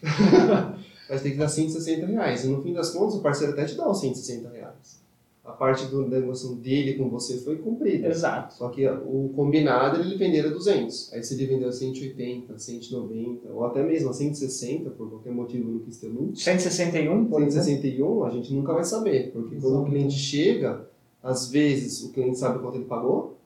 vai 1.09 1.19
ter 1.19 1.31
que 1.33 1.37
dar 1.37 1.49
160 1.49 2.07
reais. 2.07 2.45
E 2.45 2.49
no 2.49 2.63
fim 2.63 2.73
das 2.73 2.91
contas, 2.91 3.17
o 3.17 3.21
parceiro 3.21 3.53
até 3.53 3.67
te 3.67 3.75
dá 3.77 3.89
os 3.89 4.01
160 4.01 4.49
reais. 4.49 5.05
A 5.45 5.53
parte 5.53 5.85
do, 5.87 6.09
da 6.09 6.19
negociação 6.21 6.57
dele 6.57 6.95
com 6.95 7.11
você 7.11 7.37
foi 7.37 7.59
cumprida. 7.59 8.09
Exato. 8.09 8.55
Só 8.55 8.71
que 8.71 8.89
o 8.89 9.31
combinado 9.37 10.01
ele 10.01 10.17
venderam 10.17 10.51
200. 10.51 11.13
Aí 11.13 11.23
se 11.23 11.35
ele 11.35 11.45
vendeu 11.45 11.69
a 11.69 11.73
180, 11.73 12.59
190, 12.59 13.49
ou 13.51 13.67
até 13.67 13.83
mesmo 13.83 14.09
a 14.09 14.15
160, 14.15 14.89
por 14.91 15.11
qualquer 15.11 15.33
motivo 15.33 15.71
não 15.71 15.81
quis 15.81 15.99
ter 15.99 16.09
lucro. 16.09 16.35
161, 16.35 17.27
por 17.27 17.41
161, 17.41 18.25
a 18.25 18.31
gente 18.31 18.55
nunca 18.55 18.73
vai 18.73 18.85
saber. 18.85 19.33
Porque 19.33 19.57
Exato. 19.57 19.75
quando 19.75 19.83
o 19.83 19.91
cliente 19.91 20.15
chega, 20.15 20.89
às 21.23 21.51
vezes 21.51 22.03
o 22.03 22.13
cliente 22.13 22.39
sabe 22.39 22.61
quanto 22.61 22.77
ele 22.77 22.87
pagou, 22.87 23.37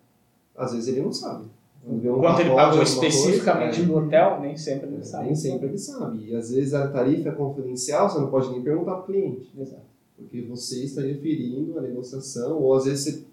às 0.56 0.72
vezes 0.72 0.88
ele 0.88 1.00
não 1.00 1.12
sabe. 1.12 1.46
Quanto 1.84 2.40
ele 2.40 2.54
pagou 2.54 2.82
especificamente 2.82 3.82
no 3.82 3.98
hotel, 3.98 4.40
nem 4.40 4.56
sempre 4.56 4.88
ele 4.88 5.04
sabe. 5.04 5.26
Nem 5.26 5.34
sempre 5.34 5.68
ele 5.68 5.78
sabe. 5.78 6.28
E 6.28 6.36
às 6.36 6.50
vezes 6.50 6.74
a 6.74 6.88
tarifa 6.88 7.30
é 7.30 7.32
confidencial, 7.32 8.10
você 8.10 8.18
não 8.18 8.28
pode 8.28 8.50
nem 8.50 8.62
perguntar 8.62 8.96
para 8.96 9.02
o 9.02 9.06
cliente. 9.06 9.50
Exato. 9.58 9.82
Porque 10.16 10.42
você 10.42 10.84
está 10.84 11.00
referindo 11.00 11.78
a 11.78 11.82
negociação, 11.82 12.58
ou 12.60 12.74
às 12.74 12.84
vezes 12.84 13.14
você, 13.14 13.24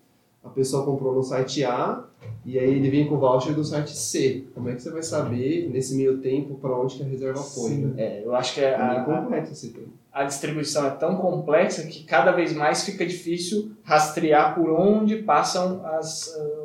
a 0.43 0.49
pessoa 0.49 0.85
comprou 0.85 1.15
no 1.15 1.23
site 1.23 1.63
A 1.63 2.05
e 2.45 2.59
aí 2.59 2.75
ele 2.75 2.89
vem 2.91 3.07
com 3.07 3.15
o 3.15 3.17
voucher 3.17 3.55
do 3.55 3.63
site 3.63 3.91
C. 3.91 4.45
Como 4.53 4.69
é 4.69 4.75
que 4.75 4.81
você 4.81 4.91
vai 4.91 5.01
saber, 5.01 5.67
nesse 5.69 5.95
meio 5.95 6.19
tempo, 6.19 6.55
para 6.55 6.77
onde 6.77 6.95
que 6.95 7.03
a 7.03 7.07
reserva 7.07 7.41
foi? 7.41 7.71
Né? 7.71 7.93
É, 7.97 8.23
eu 8.23 8.35
acho 8.35 8.53
que 8.53 8.61
é, 8.61 8.69
é 8.69 8.75
a, 8.75 9.03
complexo 9.03 9.53
esse 9.53 9.69
tempo. 9.69 9.89
a 10.13 10.23
distribuição 10.23 10.85
é 10.85 10.91
tão 10.91 11.17
complexa 11.17 11.83
que 11.87 12.03
cada 12.03 12.31
vez 12.31 12.53
mais 12.53 12.83
fica 12.83 13.03
difícil 13.03 13.71
rastrear 13.83 14.53
por 14.53 14.69
onde 14.69 15.17
passam 15.17 15.83
as. 15.85 16.27
Uh, 16.35 16.64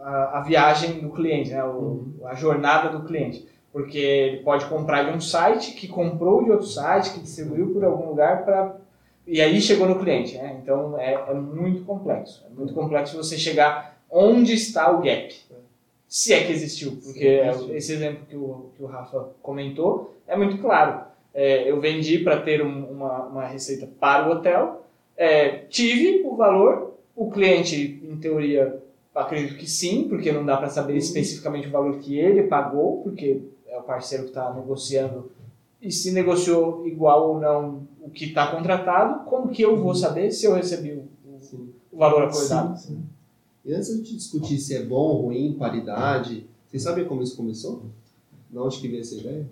a, 0.00 0.38
a 0.38 0.40
viagem 0.42 1.00
do 1.00 1.10
cliente, 1.10 1.50
né? 1.50 1.62
O, 1.64 1.68
uhum. 1.68 2.14
a 2.24 2.34
jornada 2.34 2.88
do 2.88 3.06
cliente. 3.06 3.46
Porque 3.72 3.98
ele 3.98 4.38
pode 4.38 4.64
comprar 4.66 5.04
de 5.04 5.16
um 5.16 5.20
site 5.20 5.72
que 5.72 5.86
comprou 5.86 6.42
de 6.42 6.50
outro 6.50 6.66
site, 6.66 7.12
que 7.12 7.20
distribuiu 7.20 7.72
por 7.72 7.84
algum 7.84 8.08
lugar 8.08 8.44
para 8.44 8.76
e 9.26 9.40
aí 9.40 9.60
chegou 9.60 9.86
no 9.86 10.00
cliente. 10.00 10.36
Né? 10.36 10.58
Então 10.60 10.98
é, 10.98 11.14
é, 11.14 11.34
muito 11.34 11.84
complexo. 11.84 12.44
É 12.50 12.52
muito 12.52 12.74
complexo 12.74 13.16
você 13.16 13.38
chegar 13.38 13.96
onde 14.10 14.54
está 14.54 14.90
o 14.90 15.00
gap. 15.00 15.32
Se 16.08 16.34
é 16.34 16.44
que 16.44 16.52
existiu. 16.52 16.98
Porque 17.04 17.24
é 17.24 17.54
esse 17.76 17.92
exemplo 17.92 18.26
que 18.28 18.36
o, 18.36 18.70
que 18.76 18.82
o 18.82 18.86
Rafa 18.86 19.28
comentou 19.40 20.16
é 20.26 20.36
muito 20.36 20.58
claro. 20.58 21.04
É, 21.32 21.70
eu 21.70 21.80
vendi 21.80 22.18
para 22.18 22.40
ter 22.40 22.60
um, 22.60 22.86
uma, 22.86 23.26
uma 23.26 23.46
receita 23.46 23.88
para 24.00 24.28
o 24.28 24.32
hotel, 24.32 24.84
é, 25.16 25.48
tive 25.68 26.22
o 26.26 26.34
valor, 26.34 26.94
o 27.14 27.30
cliente, 27.30 28.02
em 28.02 28.16
teoria, 28.16 28.82
Acredito 29.20 29.58
que 29.58 29.68
sim, 29.68 30.08
porque 30.08 30.32
não 30.32 30.44
dá 30.44 30.56
para 30.56 30.68
saber 30.68 30.96
especificamente 30.96 31.68
o 31.68 31.70
valor 31.70 31.98
que 31.98 32.18
ele 32.18 32.44
pagou, 32.44 33.02
porque 33.02 33.42
é 33.66 33.78
o 33.78 33.82
parceiro 33.82 34.24
que 34.24 34.30
está 34.30 34.52
negociando. 34.52 35.30
E 35.80 35.90
se 35.90 36.12
negociou 36.12 36.86
igual 36.86 37.30
ou 37.30 37.40
não 37.40 37.88
o 38.00 38.10
que 38.10 38.26
está 38.26 38.48
contratado, 38.48 39.24
como 39.24 39.48
que 39.48 39.62
eu 39.62 39.76
vou 39.76 39.94
saber 39.94 40.30
se 40.30 40.46
eu 40.46 40.54
recebi 40.54 40.92
o, 40.92 41.08
o 41.92 41.98
valor 41.98 42.24
acordado? 42.24 42.76
Sim, 42.76 42.88
sim. 42.88 43.02
E 43.64 43.74
antes 43.74 44.02
de 44.02 44.16
discutir 44.16 44.58
se 44.58 44.74
é 44.74 44.82
bom, 44.82 45.22
ruim, 45.22 45.54
paridade, 45.58 46.46
vocês 46.66 46.82
sabem 46.82 47.04
como 47.04 47.22
isso 47.22 47.36
começou? 47.36 47.82
De 48.50 48.58
onde 48.58 48.78
que 48.78 48.88
veio 48.88 49.00
essa 49.00 49.14
ideia? 49.14 49.46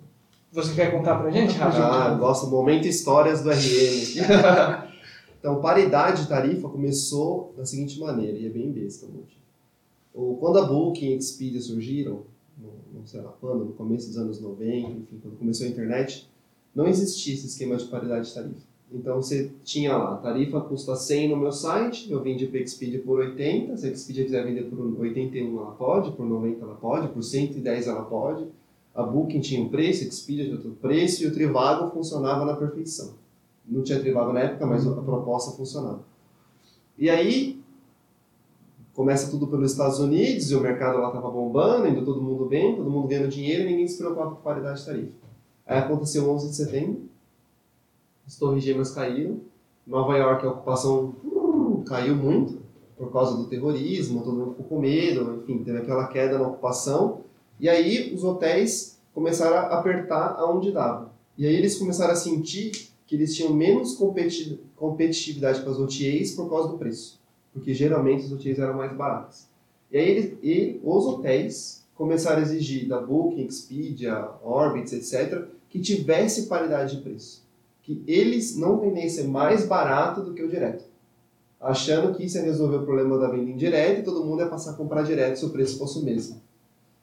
Você 0.51 0.73
quer 0.73 0.91
contar 0.91 1.19
pra 1.19 1.29
gente, 1.29 1.53
Rafa? 1.55 1.77
Ah, 1.77 2.13
gosto 2.15 2.47
momento 2.47 2.87
histórias 2.87 3.43
do 3.43 3.49
RM. 3.51 4.89
então, 5.39 5.61
paridade 5.61 6.23
de 6.23 6.27
tarifa 6.27 6.67
começou 6.67 7.53
da 7.55 7.65
seguinte 7.65 7.99
maneira, 7.99 8.37
e 8.37 8.47
é 8.47 8.49
bem 8.49 8.71
besta 8.71 9.05
hoje. 9.05 9.38
Ou 10.19 10.35
quando 10.35 10.59
a 10.59 10.65
Booking 10.65 11.11
e 11.11 11.13
a 11.13 11.15
Expedia 11.15 11.61
surgiram, 11.61 12.23
no, 12.57 13.07
sei 13.07 13.21
lá 13.21 13.33
quando, 13.39 13.63
no 13.63 13.71
começo 13.71 14.07
dos 14.07 14.17
anos 14.17 14.41
90, 14.41 14.91
enfim, 14.91 15.17
quando 15.21 15.37
começou 15.37 15.65
a 15.65 15.69
internet, 15.69 16.29
não 16.75 16.87
existia 16.87 17.33
esse 17.33 17.47
esquema 17.47 17.77
de 17.77 17.85
paridade 17.85 18.27
de 18.27 18.33
tarifa. 18.33 18.69
Então 18.91 19.15
você 19.15 19.49
tinha 19.63 19.95
lá, 19.95 20.15
a 20.15 20.17
tarifa 20.17 20.59
custa 20.59 20.93
100 20.93 21.29
no 21.29 21.37
meu 21.37 21.53
site, 21.53 22.11
eu 22.11 22.21
vendi 22.21 22.47
para 22.47 22.59
Expedia 22.59 22.99
por 22.99 23.19
80, 23.19 23.77
se 23.77 23.87
a 23.87 23.91
Expedia 23.91 24.25
quiser 24.25 24.45
vender 24.45 24.63
por 24.63 24.99
81 24.99 25.57
ela 25.57 25.71
pode, 25.71 26.11
por 26.11 26.25
90 26.25 26.65
ela 26.65 26.75
pode, 26.75 27.07
por 27.07 27.23
110 27.23 27.87
ela 27.87 28.03
pode. 28.03 28.45
A 28.93 29.03
Booking 29.03 29.39
tinha 29.39 29.63
um 29.63 29.69
preço, 29.69 30.03
a 30.03 30.07
Expedia 30.07 30.43
tinha 30.43 30.57
outro 30.57 30.71
preço 30.81 31.23
e 31.23 31.27
o 31.27 31.33
Trivago 31.33 31.91
funcionava 31.91 32.43
na 32.43 32.57
perfeição. 32.57 33.13
Não 33.65 33.83
tinha 33.83 33.99
Trivago 34.01 34.33
na 34.33 34.41
época, 34.41 34.65
mas 34.65 34.85
a 34.85 34.91
proposta 35.01 35.55
funcionava. 35.55 36.03
E 36.97 37.09
aí 37.09 37.58
começa 38.99 39.31
tudo 39.31 39.47
pelos 39.47 39.71
Estados 39.71 39.97
Unidos 39.99 40.51
e 40.51 40.55
o 40.55 40.59
mercado 40.59 40.99
lá 40.99 41.07
estava 41.07 41.31
bombando, 41.31 41.87
indo 41.87 42.03
todo 42.03 42.21
mundo 42.21 42.43
bem, 42.43 42.75
todo 42.75 42.91
mundo 42.91 43.07
ganhando 43.07 43.29
dinheiro 43.29 43.63
e 43.63 43.67
ninguém 43.67 43.87
se 43.87 43.97
preocupava 43.97 44.31
com 44.31 44.41
qualidade 44.41 44.81
de 44.81 44.85
tarifa. 44.85 45.13
Aí 45.65 45.77
aconteceu 45.77 46.25
o 46.25 46.31
11 46.31 46.49
de 46.49 46.55
setembro, 46.57 47.03
as 48.27 48.35
torres 48.35 48.61
gêmeas 48.61 48.91
caíram, 48.91 49.39
Nova 49.87 50.17
York 50.17 50.45
a 50.45 50.49
ocupação 50.49 51.15
uh, 51.23 51.81
caiu 51.87 52.13
muito 52.13 52.59
por 52.97 53.09
causa 53.09 53.37
do 53.37 53.45
terrorismo, 53.45 54.21
todo 54.21 54.35
mundo 54.35 54.51
ficou 54.51 54.65
com 54.65 54.79
medo, 54.81 55.43
enfim, 55.43 55.63
teve 55.63 55.77
aquela 55.77 56.05
queda 56.07 56.37
na 56.37 56.49
ocupação, 56.49 57.21
e 57.57 57.69
aí 57.69 58.13
os 58.13 58.25
hotéis 58.25 58.99
começaram 59.13 59.55
a 59.55 59.79
apertar 59.79 60.35
aonde 60.37 60.73
dava. 60.73 61.09
E 61.37 61.47
aí 61.47 61.55
eles 61.55 61.77
começaram 61.77 62.11
a 62.11 62.17
sentir 62.17 62.71
que 63.07 63.15
eles 63.15 63.33
tinham 63.33 63.53
menos 63.53 63.95
competi 63.95 64.59
competitividade 64.75 65.61
com 65.61 65.69
as 65.69 65.79
OTAs 65.79 66.31
por 66.31 66.49
causa 66.49 66.67
do 66.67 66.77
preço, 66.77 67.18
porque 67.59 67.73
geralmente 67.73 68.25
as 68.25 68.31
OTAs 68.31 68.57
eram 68.57 68.75
mais 68.75 68.93
baratas. 68.93 69.47
E 69.91 69.97
aí 69.97 70.09
eles, 70.09 70.37
e 70.41 70.79
os 70.83 71.05
hotéis 71.05 71.85
começaram 71.93 72.39
a 72.39 72.41
exigir 72.41 72.87
da 72.87 72.99
Booking, 72.99 73.45
Expedia, 73.45 74.29
Orbitz, 74.41 74.93
etc., 74.93 75.45
que 75.69 75.79
tivesse 75.79 76.47
paridade 76.47 76.95
de 76.95 77.03
preço 77.03 77.47
que 77.89 78.03
eles 78.05 78.55
não 78.55 78.79
vendessem 78.79 79.27
mais 79.27 79.65
barato 79.65 80.21
do 80.21 80.35
que 80.35 80.43
o 80.43 80.47
direto. 80.47 80.85
Achando 81.59 82.15
que 82.15 82.23
isso 82.23 82.37
ia 82.37 82.43
resolver 82.43 82.77
o 82.77 82.85
problema 82.85 83.17
da 83.17 83.27
venda 83.27 83.49
indireta 83.49 83.99
e 83.99 84.03
todo 84.03 84.23
mundo 84.23 84.43
ia 84.43 84.47
passar 84.47 84.71
a 84.71 84.75
comprar 84.75 85.01
direto 85.01 85.39
se 85.39 85.45
o 85.45 85.49
preço 85.49 85.79
fosse 85.79 85.97
o 85.97 86.03
mesmo. 86.03 86.39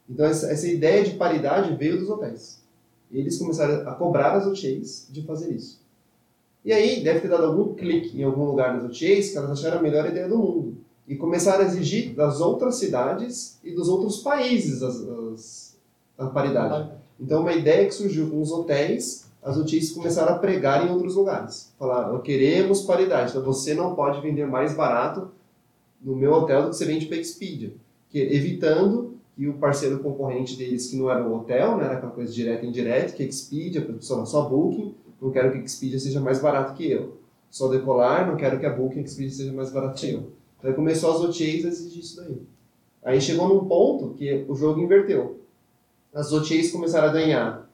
Então 0.08 0.24
essa, 0.24 0.48
essa 0.48 0.68
ideia 0.68 1.02
de 1.02 1.16
paridade 1.16 1.74
veio 1.74 1.98
dos 1.98 2.08
hotéis. 2.08 2.62
Eles 3.10 3.36
começaram 3.36 3.88
a 3.88 3.94
cobrar 3.94 4.34
as 4.34 4.46
OTAs 4.46 5.08
de 5.10 5.22
fazer 5.22 5.52
isso. 5.52 5.80
E 6.66 6.72
aí 6.72 7.00
deve 7.00 7.20
ter 7.20 7.28
dado 7.28 7.46
algum 7.46 7.74
clique 7.74 8.20
em 8.20 8.24
algum 8.24 8.44
lugar 8.44 8.74
das 8.74 8.82
OTAs 8.82 9.30
que 9.30 9.38
elas 9.38 9.52
acharam 9.52 9.78
a 9.78 9.82
melhor 9.82 10.04
ideia 10.04 10.28
do 10.28 10.36
mundo. 10.36 10.78
E 11.06 11.14
começaram 11.14 11.62
a 11.62 11.66
exigir 11.68 12.12
das 12.12 12.40
outras 12.40 12.74
cidades 12.74 13.60
e 13.62 13.70
dos 13.70 13.88
outros 13.88 14.16
países 14.18 14.82
as, 14.82 14.96
as, 14.96 15.76
a 16.18 16.26
paridade. 16.26 16.90
Então 17.20 17.42
uma 17.42 17.52
ideia 17.52 17.86
que 17.86 17.94
surgiu 17.94 18.28
com 18.28 18.42
os 18.42 18.50
hotéis 18.50 19.26
as 19.40 19.56
notícias 19.56 19.92
começaram 19.92 20.34
a 20.34 20.38
pregar 20.38 20.84
em 20.84 20.90
outros 20.90 21.14
lugares. 21.14 21.72
Falaram, 21.78 22.20
queremos 22.20 22.82
paridade, 22.82 23.30
então 23.30 23.44
você 23.44 23.72
não 23.72 23.94
pode 23.94 24.20
vender 24.20 24.44
mais 24.44 24.74
barato 24.74 25.28
no 26.02 26.16
meu 26.16 26.32
hotel 26.32 26.64
do 26.64 26.70
que 26.70 26.76
você 26.76 26.84
vende 26.84 27.06
para 27.06 27.16
Expedia. 27.16 27.72
Que, 28.10 28.18
evitando 28.18 29.14
que 29.36 29.46
o 29.46 29.54
parceiro 29.54 30.00
concorrente 30.00 30.56
deles, 30.56 30.88
que 30.88 30.96
não 30.96 31.08
era 31.08 31.24
o 31.24 31.32
hotel, 31.32 31.76
né, 31.76 31.84
era 31.84 31.94
aquela 31.94 32.10
coisa 32.10 32.32
direta 32.32 32.66
e 32.66 32.68
indireta, 32.68 33.12
que 33.12 33.22
Expedia, 33.22 33.86
só, 34.00 34.24
só 34.24 34.48
Booking, 34.48 34.96
não 35.20 35.30
quero 35.30 35.52
que 35.52 35.58
Expedia 35.58 35.98
seja 35.98 36.20
mais 36.20 36.40
barato 36.40 36.74
que 36.74 36.90
eu. 36.90 37.18
Só 37.50 37.68
decolar, 37.68 38.26
não 38.26 38.36
quero 38.36 38.58
que 38.58 38.66
a 38.66 38.70
Booking 38.70 39.00
Expedia 39.00 39.32
seja 39.32 39.52
mais 39.52 39.70
barato 39.70 40.00
que 40.00 40.10
eu. 40.10 40.32
Então 40.58 40.72
começou 40.72 41.12
as 41.12 41.20
OTAs 41.20 41.64
a 41.64 41.68
exigir 41.68 42.00
isso 42.00 42.16
daí. 42.16 42.42
Aí 43.04 43.20
chegou 43.20 43.48
num 43.48 43.66
ponto 43.66 44.14
que 44.14 44.44
o 44.48 44.54
jogo 44.54 44.80
inverteu. 44.80 45.40
As 46.12 46.32
OTAs 46.32 46.72
começaram 46.72 47.08
a 47.08 47.12
ganhar 47.12 47.70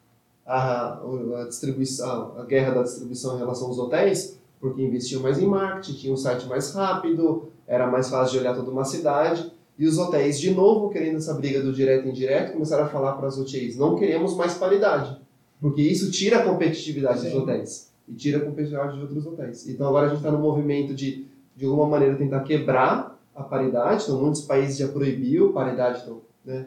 a, 0.47 0.99
a, 1.41 1.45
distribuição, 1.49 2.35
a 2.39 2.45
guerra 2.45 2.75
da 2.75 2.83
distribuição 2.83 3.37
em 3.37 3.39
relação 3.39 3.69
aos 3.69 3.79
hotéis, 3.79 4.39
porque 4.61 4.83
investiam 4.83 5.23
mais 5.23 5.39
em 5.41 5.47
marketing, 5.47 5.95
tinha 5.95 6.13
um 6.13 6.17
site 6.17 6.47
mais 6.47 6.73
rápido, 6.75 7.49
era 7.67 7.87
mais 7.87 8.11
fácil 8.11 8.35
de 8.35 8.39
olhar 8.41 8.55
toda 8.55 8.71
uma 8.71 8.85
cidade. 8.85 9.51
E 9.79 9.87
os 9.87 9.97
hotéis, 9.97 10.39
de 10.39 10.51
novo, 10.51 10.91
querendo 10.91 11.17
essa 11.17 11.35
briga 11.35 11.63
do 11.63 11.73
direto 11.73 12.07
e 12.07 12.11
indireto, 12.11 12.53
começaram 12.53 12.85
a 12.85 12.89
falar 12.89 13.13
para 13.15 13.29
as 13.29 13.39
OTAs: 13.39 13.77
não 13.77 13.97
queremos 13.97 14.37
mais 14.37 14.55
paridade, 14.55 15.19
porque 15.63 15.81
isso 15.81 16.11
tira 16.11 16.41
a 16.41 16.45
competitividade 16.45 17.21
Sim. 17.21 17.31
dos 17.31 17.35
hotéis 17.43 17.93
e 18.09 18.15
tira 18.15 18.39
a 18.39 18.41
competitividade 18.41 18.97
de 18.97 19.01
outros 19.01 19.25
hotéis. 19.25 19.69
Então 19.69 19.87
agora 19.87 20.07
a 20.07 20.09
gente 20.09 20.19
está 20.19 20.33
no 20.33 20.41
movimento 20.41 20.93
de, 20.93 21.25
de 21.57 21.65
alguma 21.65 21.87
maneira, 21.87 22.17
tentar 22.17 22.41
quebrar 22.41 23.17
a 23.35 23.45
paridade. 23.45 24.03
Então, 24.03 24.21
muitos 24.21 24.43
países 24.43 24.77
já 24.77 24.89
proibiu 24.89 25.53
paridade, 25.53 26.03
então, 26.03 26.21
né, 26.45 26.67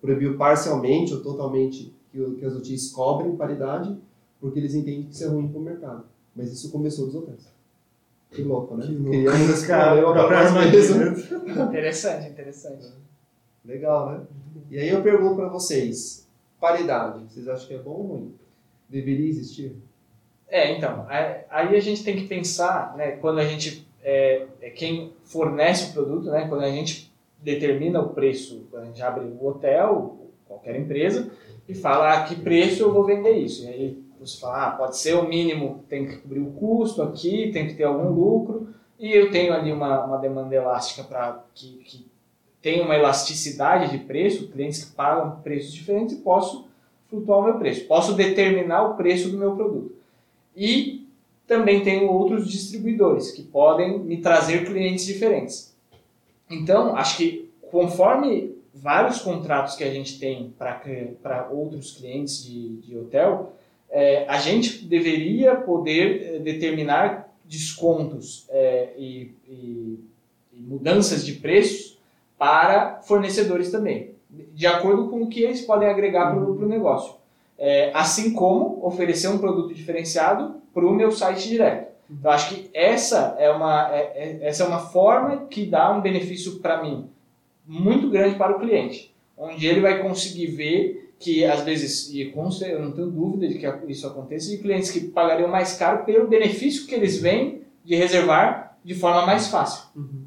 proibiu 0.00 0.36
parcialmente 0.36 1.12
ou 1.12 1.20
totalmente 1.20 1.92
que, 2.12 2.24
que 2.36 2.44
as 2.44 2.54
OTAs 2.54 2.90
cobrem 2.90 3.34
paridade, 3.34 3.96
porque 4.40 4.60
eles 4.60 4.74
entendem 4.74 5.02
que 5.02 5.12
isso 5.12 5.24
é 5.24 5.26
ruim 5.26 5.48
para 5.48 5.58
o 5.58 5.62
mercado. 5.62 6.04
Mas 6.34 6.52
isso 6.52 6.70
começou 6.70 7.06
dos 7.06 7.16
hotéis. 7.16 7.48
Que 8.30 8.42
louco, 8.42 8.76
né? 8.76 8.86
Que 8.86 8.94
Criamos 8.94 9.50
esse 9.50 9.66
problema 9.66 10.14
para 10.14 10.52
nós 10.52 10.72
mesmos. 10.72 11.32
Interessante, 11.68 12.28
interessante. 12.28 12.86
Legal, 13.64 14.12
né? 14.12 14.20
E 14.70 14.78
aí 14.78 14.88
eu 14.88 15.02
pergunto 15.02 15.36
para 15.36 15.48
vocês, 15.48 16.25
paridade, 16.60 17.24
vocês 17.28 17.48
acham 17.48 17.68
que 17.68 17.74
é 17.74 17.78
bom 17.78 17.90
ou 17.90 18.06
ruim? 18.06 18.34
Deveria 18.88 19.28
existir? 19.28 19.76
É, 20.48 20.72
então, 20.76 21.06
aí 21.08 21.76
a 21.76 21.80
gente 21.80 22.04
tem 22.04 22.16
que 22.16 22.26
pensar, 22.26 22.96
né, 22.96 23.12
quando 23.12 23.40
a 23.40 23.44
gente, 23.44 23.86
é, 24.02 24.46
é 24.62 24.70
quem 24.70 25.12
fornece 25.24 25.90
o 25.90 25.92
produto, 25.92 26.30
né, 26.30 26.46
quando 26.48 26.62
a 26.62 26.70
gente 26.70 27.12
determina 27.42 28.00
o 28.00 28.10
preço, 28.10 28.66
quando 28.70 28.84
a 28.84 28.86
gente 28.86 29.02
abre 29.02 29.24
o 29.24 29.46
hotel, 29.46 30.18
qualquer 30.46 30.76
empresa, 30.76 31.30
e 31.68 31.74
fala 31.74 32.12
ah, 32.12 32.24
que 32.24 32.36
preço 32.36 32.82
eu 32.82 32.92
vou 32.92 33.04
vender 33.04 33.32
isso. 33.32 33.64
E 33.64 33.68
aí 33.68 34.02
você 34.20 34.38
fala, 34.38 34.66
ah, 34.66 34.70
pode 34.70 34.96
ser 34.96 35.14
o 35.14 35.28
mínimo, 35.28 35.84
tem 35.88 36.06
que 36.06 36.16
cobrir 36.18 36.40
o 36.40 36.52
custo 36.52 37.02
aqui, 37.02 37.50
tem 37.52 37.66
que 37.66 37.74
ter 37.74 37.84
algum 37.84 38.08
lucro, 38.08 38.68
e 38.98 39.12
eu 39.12 39.30
tenho 39.30 39.52
ali 39.52 39.72
uma, 39.72 40.04
uma 40.04 40.16
demanda 40.18 40.54
elástica 40.54 41.04
para 41.04 41.44
que, 41.54 41.78
que 41.84 42.06
tem 42.62 42.80
uma 42.80 42.94
elasticidade 42.94 43.90
de 43.90 44.04
preço, 44.04 44.48
clientes 44.48 44.84
que 44.84 44.92
pagam 44.92 45.40
preços 45.42 45.72
diferentes 45.72 46.16
e 46.16 46.20
posso 46.20 46.66
flutuar 47.08 47.40
o 47.40 47.44
meu 47.44 47.58
preço. 47.58 47.86
Posso 47.86 48.14
determinar 48.14 48.82
o 48.82 48.94
preço 48.94 49.28
do 49.28 49.38
meu 49.38 49.54
produto. 49.54 49.94
E 50.56 51.06
também 51.46 51.82
tenho 51.82 52.10
outros 52.10 52.50
distribuidores 52.50 53.30
que 53.30 53.42
podem 53.42 53.98
me 54.00 54.16
trazer 54.18 54.66
clientes 54.66 55.04
diferentes. 55.04 55.76
Então, 56.50 56.96
acho 56.96 57.16
que 57.18 57.48
conforme 57.70 58.56
vários 58.74 59.20
contratos 59.20 59.74
que 59.74 59.84
a 59.84 59.90
gente 59.90 60.18
tem 60.18 60.52
para 60.58 61.48
outros 61.50 61.92
clientes 61.92 62.44
de, 62.44 62.76
de 62.76 62.96
hotel, 62.96 63.52
é, 63.90 64.26
a 64.28 64.38
gente 64.38 64.84
deveria 64.84 65.54
poder 65.54 66.34
é, 66.34 66.38
determinar 66.38 67.32
descontos 67.44 68.44
é, 68.48 68.92
e, 68.98 69.32
e, 69.48 69.98
e, 70.52 70.60
mudanças 70.60 71.24
de 71.24 71.34
preços 71.34 71.95
para 72.38 73.00
fornecedores 73.02 73.70
também, 73.70 74.12
de 74.30 74.66
acordo 74.66 75.08
com 75.08 75.22
o 75.22 75.28
que 75.28 75.42
eles 75.42 75.60
podem 75.62 75.88
agregar 75.88 76.30
para 76.30 76.38
o 76.38 76.68
negócio. 76.68 77.14
É, 77.58 77.90
assim 77.94 78.34
como 78.34 78.84
oferecer 78.86 79.28
um 79.28 79.38
produto 79.38 79.72
diferenciado 79.72 80.56
para 80.74 80.84
o 80.84 80.94
meu 80.94 81.10
site 81.10 81.48
direto. 81.48 81.90
Então, 82.10 82.30
acho 82.30 82.54
que 82.54 82.70
essa 82.74 83.34
é 83.38 83.50
uma, 83.50 83.90
é, 83.90 84.12
é, 84.14 84.38
essa 84.42 84.62
é 84.62 84.66
uma 84.66 84.78
forma 84.78 85.46
que 85.46 85.64
dá 85.66 85.90
um 85.90 86.00
benefício 86.00 86.60
para 86.60 86.82
mim 86.82 87.08
muito 87.66 88.08
grande 88.10 88.36
para 88.36 88.56
o 88.56 88.60
cliente, 88.60 89.12
onde 89.36 89.66
ele 89.66 89.80
vai 89.80 90.00
conseguir 90.00 90.46
ver 90.46 91.12
que 91.18 91.44
às 91.44 91.62
vezes, 91.62 92.10
e 92.10 92.20
eu 92.20 92.82
não 92.82 92.92
tenho 92.92 93.10
dúvida 93.10 93.48
de 93.48 93.58
que 93.58 93.66
isso 93.90 94.06
aconteça, 94.06 94.50
de 94.50 94.58
clientes 94.58 94.90
que 94.90 95.00
pagariam 95.00 95.48
mais 95.48 95.76
caro 95.76 96.04
pelo 96.04 96.28
benefício 96.28 96.86
que 96.86 96.94
eles 96.94 97.18
veem 97.18 97.62
de 97.84 97.96
reservar 97.96 98.78
de 98.84 98.94
forma 98.94 99.26
mais 99.26 99.48
fácil, 99.48 99.88
uhum. 99.96 100.25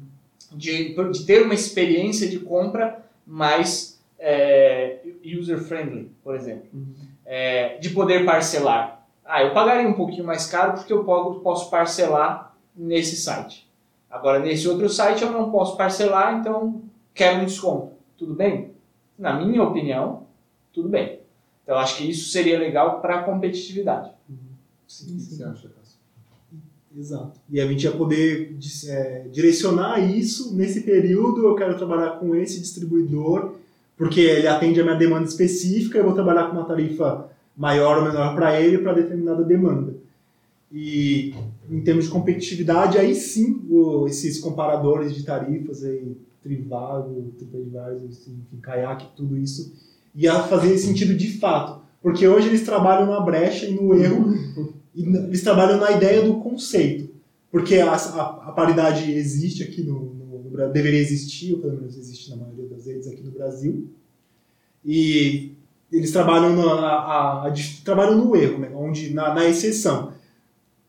De, 0.52 0.94
de 0.94 1.24
ter 1.24 1.42
uma 1.42 1.54
experiência 1.54 2.28
de 2.28 2.38
compra 2.38 3.04
mais 3.26 4.00
é, 4.18 4.98
user-friendly, 5.24 6.10
por 6.22 6.34
exemplo, 6.34 6.68
uhum. 6.72 6.94
é, 7.24 7.78
de 7.78 7.90
poder 7.90 8.24
parcelar. 8.24 9.06
Ah, 9.24 9.42
eu 9.42 9.54
pagaria 9.54 9.88
um 9.88 9.94
pouquinho 9.94 10.24
mais 10.24 10.46
caro 10.46 10.74
porque 10.74 10.92
eu 10.92 11.04
posso 11.04 11.70
parcelar 11.70 12.54
nesse 12.74 13.16
site. 13.16 13.68
Agora, 14.10 14.40
nesse 14.40 14.66
outro 14.68 14.88
site 14.88 15.22
eu 15.22 15.30
não 15.30 15.50
posso 15.52 15.76
parcelar, 15.76 16.38
então 16.38 16.82
quero 17.14 17.40
um 17.40 17.44
desconto. 17.44 17.92
Tudo 18.18 18.34
bem? 18.34 18.72
Na 19.16 19.38
minha 19.38 19.62
opinião, 19.62 20.26
tudo 20.72 20.88
bem. 20.88 21.20
Então, 21.62 21.78
acho 21.78 21.98
que 21.98 22.10
isso 22.10 22.30
seria 22.30 22.58
legal 22.58 23.00
para 23.00 23.20
a 23.20 23.22
competitividade. 23.22 24.10
Uhum. 24.28 24.36
Sim, 24.88 25.18
sim. 25.20 25.36
Você 25.36 25.44
acha, 25.44 25.68
Exato. 26.96 27.38
E 27.48 27.60
a 27.60 27.66
gente 27.66 27.84
ia 27.84 27.92
poder 27.92 28.56
é, 28.88 29.26
direcionar 29.30 30.00
isso 30.00 30.54
nesse 30.54 30.80
período. 30.80 31.46
Eu 31.46 31.54
quero 31.54 31.76
trabalhar 31.76 32.18
com 32.18 32.34
esse 32.34 32.60
distribuidor, 32.60 33.54
porque 33.96 34.20
ele 34.20 34.48
atende 34.48 34.80
a 34.80 34.84
minha 34.84 34.96
demanda 34.96 35.28
específica. 35.28 35.98
Eu 35.98 36.04
vou 36.04 36.14
trabalhar 36.14 36.48
com 36.48 36.52
uma 36.52 36.64
tarifa 36.64 37.28
maior 37.56 37.98
ou 37.98 38.04
menor 38.04 38.34
para 38.34 38.60
ele 38.60 38.78
para 38.78 38.94
determinada 38.94 39.44
demanda. 39.44 39.94
E 40.72 41.34
em 41.70 41.80
termos 41.80 42.04
de 42.06 42.10
competitividade, 42.10 42.98
aí 42.98 43.14
sim, 43.14 43.60
o, 43.68 44.06
esses 44.06 44.38
comparadores 44.38 45.14
de 45.14 45.22
tarifas 45.22 45.84
aí, 45.84 46.16
Trivago, 46.42 47.32
TripAdvisor, 47.38 48.08
enfim, 48.08 48.60
Kayak, 48.62 49.08
tudo 49.14 49.36
isso, 49.36 49.72
ia 50.14 50.42
fazer 50.44 50.78
sentido 50.78 51.14
de 51.14 51.38
fato. 51.38 51.80
Porque 52.02 52.26
hoje 52.26 52.48
eles 52.48 52.64
trabalham 52.64 53.06
na 53.06 53.20
brecha 53.20 53.66
e 53.66 53.74
no 53.74 53.94
erro 53.94 54.34
eles 54.94 55.42
trabalham 55.42 55.78
na 55.78 55.92
ideia 55.92 56.22
do 56.22 56.34
conceito. 56.40 57.10
Porque 57.50 57.76
a, 57.78 57.92
a, 57.92 58.48
a 58.48 58.52
paridade 58.52 59.10
existe 59.10 59.62
aqui 59.62 59.82
no, 59.82 60.14
no, 60.14 60.38
no 60.50 60.72
deveria 60.72 61.00
existir, 61.00 61.52
ou 61.54 61.60
pelo 61.60 61.74
menos 61.74 61.96
existe 61.96 62.30
na 62.30 62.36
maioria 62.36 62.66
das 62.66 62.84
vezes 62.84 63.12
aqui 63.12 63.22
no 63.22 63.32
Brasil. 63.32 63.88
E 64.84 65.52
eles 65.92 66.12
trabalham, 66.12 66.54
na, 66.56 66.62
a, 66.72 67.48
a- 67.48 67.54
trabalham 67.84 68.16
no 68.24 68.36
erro, 68.36 68.58
né? 68.60 68.70
onde, 68.74 69.12
na, 69.12 69.34
na 69.34 69.46
exceção, 69.48 70.12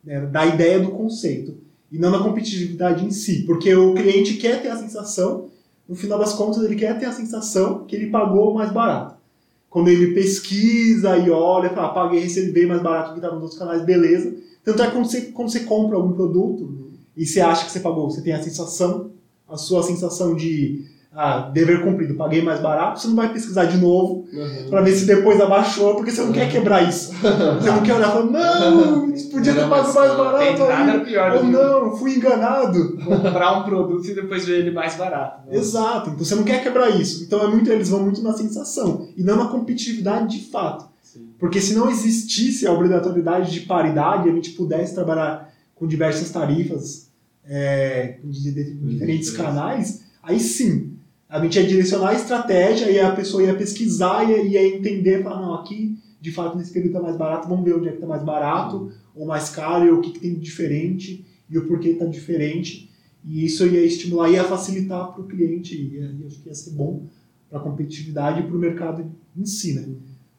né? 0.03 0.21
da 0.27 0.45
ideia 0.45 0.79
do 0.79 0.91
conceito, 0.91 1.57
e 1.91 1.97
não 1.97 2.11
na 2.11 2.19
competitividade 2.23 3.03
em 3.05 3.11
si. 3.11 3.43
Porque 3.43 3.73
o 3.73 3.93
cliente 3.95 4.35
quer 4.35 4.61
ter 4.61 4.69
a 4.69 4.77
sensação, 4.77 5.49
no 5.89 5.95
final 5.95 6.17
das 6.19 6.33
contas, 6.33 6.63
ele 6.63 6.75
quer 6.75 6.97
ter 6.99 7.05
a 7.05 7.11
sensação 7.11 7.85
que 7.85 7.95
ele 7.95 8.09
pagou 8.09 8.53
mais 8.53 8.71
barato. 8.71 9.19
Quando 9.71 9.88
ele 9.88 10.13
pesquisa 10.13 11.17
e 11.17 11.29
olha, 11.29 11.69
fala, 11.69 11.88
"Ah, 11.88 11.93
paguei, 11.93 12.19
recebi 12.19 12.65
mais 12.65 12.84
barato 12.84 13.07
do 13.07 13.13
que 13.13 13.19
estava 13.19 13.36
nos 13.36 13.43
outros 13.43 13.57
canais, 13.57 13.86
beleza. 13.86 14.36
Tanto 14.65 14.84
é 14.84 14.88
que 14.88 14.91
quando 14.91 15.05
você, 15.05 15.21
quando 15.21 15.49
você 15.49 15.62
compra 15.62 15.95
algum 15.95 16.12
produto 16.12 16.91
e 17.15 17.25
você 17.25 17.39
acha 17.39 17.65
que 17.65 17.71
você 17.71 17.79
pagou, 17.79 18.12
você 18.12 18.21
tem 18.21 18.34
a 18.34 18.43
sensação, 18.43 19.12
a 19.47 19.55
sua 19.55 19.81
sensação 19.81 20.36
de 20.36 20.86
ah, 21.13 21.50
dever 21.54 21.84
cumprido, 21.84 22.15
paguei 22.15 22.41
mais 22.41 22.62
barato, 22.62 23.02
você 23.02 23.08
não 23.10 23.17
vai 23.17 23.34
pesquisar 23.34 23.65
de 23.65 23.78
novo 23.78 24.26
para 24.69 24.82
ver 24.82 24.93
se 24.93 25.06
depois 25.06 25.41
abaixou, 25.41 25.95
porque 25.95 26.10
você 26.10 26.21
não 26.21 26.32
quer 26.32 26.50
quebrar 26.50 26.88
isso. 26.88 27.12
Você 27.13 27.69
não 27.69 27.84
quer 27.84 27.95
olhar 27.95 28.08
e 28.08 28.12
falar, 28.12 28.26
não, 28.26 29.12
podia 29.32 29.54
ter 29.54 29.67
pago 29.67 29.93
mais 29.93 30.15
barato 30.15 30.63
aí. 30.63 31.06
pior 31.06 31.36
Ou 31.36 31.43
não, 31.43 31.97
fui 31.97 32.15
enganado. 32.15 32.97
comprar 33.04 33.60
um 33.60 33.63
produto 33.63 34.08
e 34.08 34.13
depois 34.13 34.45
ver 34.45 34.60
ele 34.60 34.71
mais 34.71 34.95
barato. 34.95 35.50
né? 35.50 35.58
Exato, 35.58 36.12
então 36.12 36.24
você 36.24 36.34
não 36.34 36.43
quer 36.43 36.63
quebrar 36.63 36.89
isso. 36.89 37.24
Então 37.26 37.43
é 37.43 37.47
muito, 37.47 37.69
eles 37.69 37.89
vão 37.89 38.02
muito 38.02 38.21
na 38.21 38.32
sensação 38.32 39.10
e 39.17 39.21
não 39.21 39.36
na 39.36 39.47
competitividade 39.47 40.38
de 40.39 40.50
fato. 40.50 40.86
Sim. 41.04 41.28
Porque 41.38 41.60
se 41.60 41.74
não 41.74 41.89
existisse 41.89 42.65
a 42.65 42.71
obrigatoriedade 42.71 43.52
de 43.52 43.62
paridade, 43.62 44.30
a 44.30 44.32
gente 44.32 44.52
pudesse 44.52 44.95
trabalhar 44.95 45.52
com 45.76 45.86
diversas 45.86 46.30
tarifas 46.30 47.10
é, 47.43 48.19
de 48.24 48.74
diferentes 48.86 49.32
canais, 49.32 50.04
aí 50.24 50.39
sim, 50.39 50.90
a 51.32 51.41
gente 51.41 51.58
ia 51.58 51.65
direcionar 51.65 52.10
a 52.10 52.13
estratégia 52.13 52.91
e 52.91 53.00
a 53.00 53.15
pessoa 53.15 53.41
ia 53.41 53.56
pesquisar 53.56 54.30
e 54.30 54.50
ia, 54.50 54.76
entender, 54.76 55.24
falar, 55.24 55.41
não, 55.41 55.54
aqui 55.54 55.98
de 56.20 56.30
fato 56.30 56.58
nesse 56.58 56.74
período 56.74 56.89
está 56.89 57.02
mais 57.02 57.15
barato, 57.15 57.48
vamos 57.48 57.63
ver 57.63 57.74
onde 57.74 57.88
é 57.88 57.91
que 57.91 57.96
está 57.96 58.06
mais 58.06 58.22
barato 58.22 58.91
ou 59.15 59.26
mais 59.26 59.50
caro 59.50 59.86
e 59.86 59.91
o 59.91 60.02
que, 60.02 60.12
que 60.12 60.20
tem 60.20 60.34
de 60.34 60.41
diferente 60.41 61.26
e 61.50 61.58
o 61.58 61.65
porquê 61.65 61.89
está 61.89 62.06
diferente. 62.06 62.91
E 63.24 63.46
isso 63.46 63.65
ia 63.65 63.84
estimular, 63.86 64.30
ia 64.30 64.44
facilitar 64.44 65.13
para 65.13 65.22
o 65.22 65.28
cliente 65.28 65.74
e 65.74 66.00
e 66.00 66.28
acho 66.28 66.41
que 66.41 66.50
ia 66.50 66.56
ser 66.56 66.72
bom 66.72 67.06
para 67.50 67.60
a 67.60 67.63
competitividade 67.63 68.41
e 68.41 68.44
para 68.44 68.56
o 68.56 68.60
mercado 68.60 69.10
em 69.38 69.46
si, 69.46 69.74
né? 69.74 69.88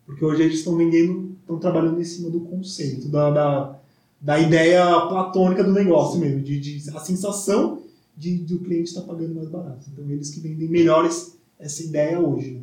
Porque 0.04 0.22
hoje 0.22 0.42
eles 0.42 0.58
estão 0.58 0.76
vendendo, 0.76 1.34
estão 1.40 1.58
trabalhando 1.58 1.98
em 1.98 2.04
cima 2.04 2.28
do 2.28 2.40
conceito, 2.40 3.08
da, 3.08 3.30
da, 3.30 3.80
da 4.20 4.38
ideia 4.38 4.84
platônica 5.08 5.64
do 5.64 5.72
negócio 5.72 6.20
mesmo, 6.20 6.42
de, 6.42 6.60
de 6.60 6.90
a 6.90 7.00
sensação 7.00 7.82
de, 8.16 8.38
de 8.38 8.54
o 8.54 8.60
cliente 8.60 8.88
estar 8.90 9.02
pagando 9.02 9.34
mais 9.34 9.48
barato. 9.48 9.88
Então 9.92 10.08
eles 10.10 10.30
que 10.30 10.40
vendem 10.40 10.68
melhores 10.68 11.36
essa 11.58 11.82
ideia 11.82 12.20
hoje, 12.20 12.52
né? 12.52 12.62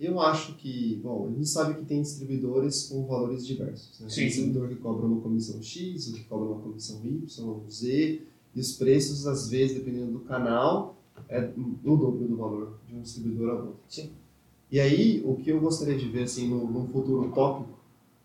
Eu 0.00 0.20
acho 0.20 0.54
que, 0.56 1.00
bom, 1.02 1.28
a 1.28 1.30
gente 1.30 1.48
sabe 1.48 1.74
que 1.74 1.84
tem 1.86 2.02
distribuidores 2.02 2.88
com 2.88 3.06
valores 3.06 3.46
diversos. 3.46 4.00
Né? 4.00 4.08
Sim. 4.08 4.16
Tem 4.16 4.26
distribuidor 4.26 4.68
que 4.68 4.74
cobra 4.76 5.06
uma 5.06 5.20
comissão 5.20 5.62
X, 5.62 6.08
outro 6.08 6.22
que 6.22 6.28
cobra 6.28 6.48
uma 6.48 6.60
comissão 6.60 7.00
Y, 7.04 7.70
Z, 7.70 8.20
e 8.54 8.60
os 8.60 8.72
preços, 8.72 9.26
às 9.26 9.48
vezes, 9.48 9.76
dependendo 9.76 10.12
do 10.12 10.20
canal, 10.20 10.96
é 11.28 11.48
o 11.56 11.96
dobro 11.96 12.26
do 12.26 12.36
valor 12.36 12.78
de 12.88 12.94
um 12.96 13.02
distribuidor 13.02 13.50
a 13.50 13.54
outro. 13.54 13.76
Sim. 13.88 14.10
E 14.70 14.80
aí, 14.80 15.22
o 15.24 15.36
que 15.36 15.50
eu 15.50 15.60
gostaria 15.60 15.96
de 15.96 16.08
ver, 16.08 16.24
assim, 16.24 16.48
no, 16.48 16.68
num 16.70 16.88
futuro 16.88 17.28
utópico, 17.28 17.78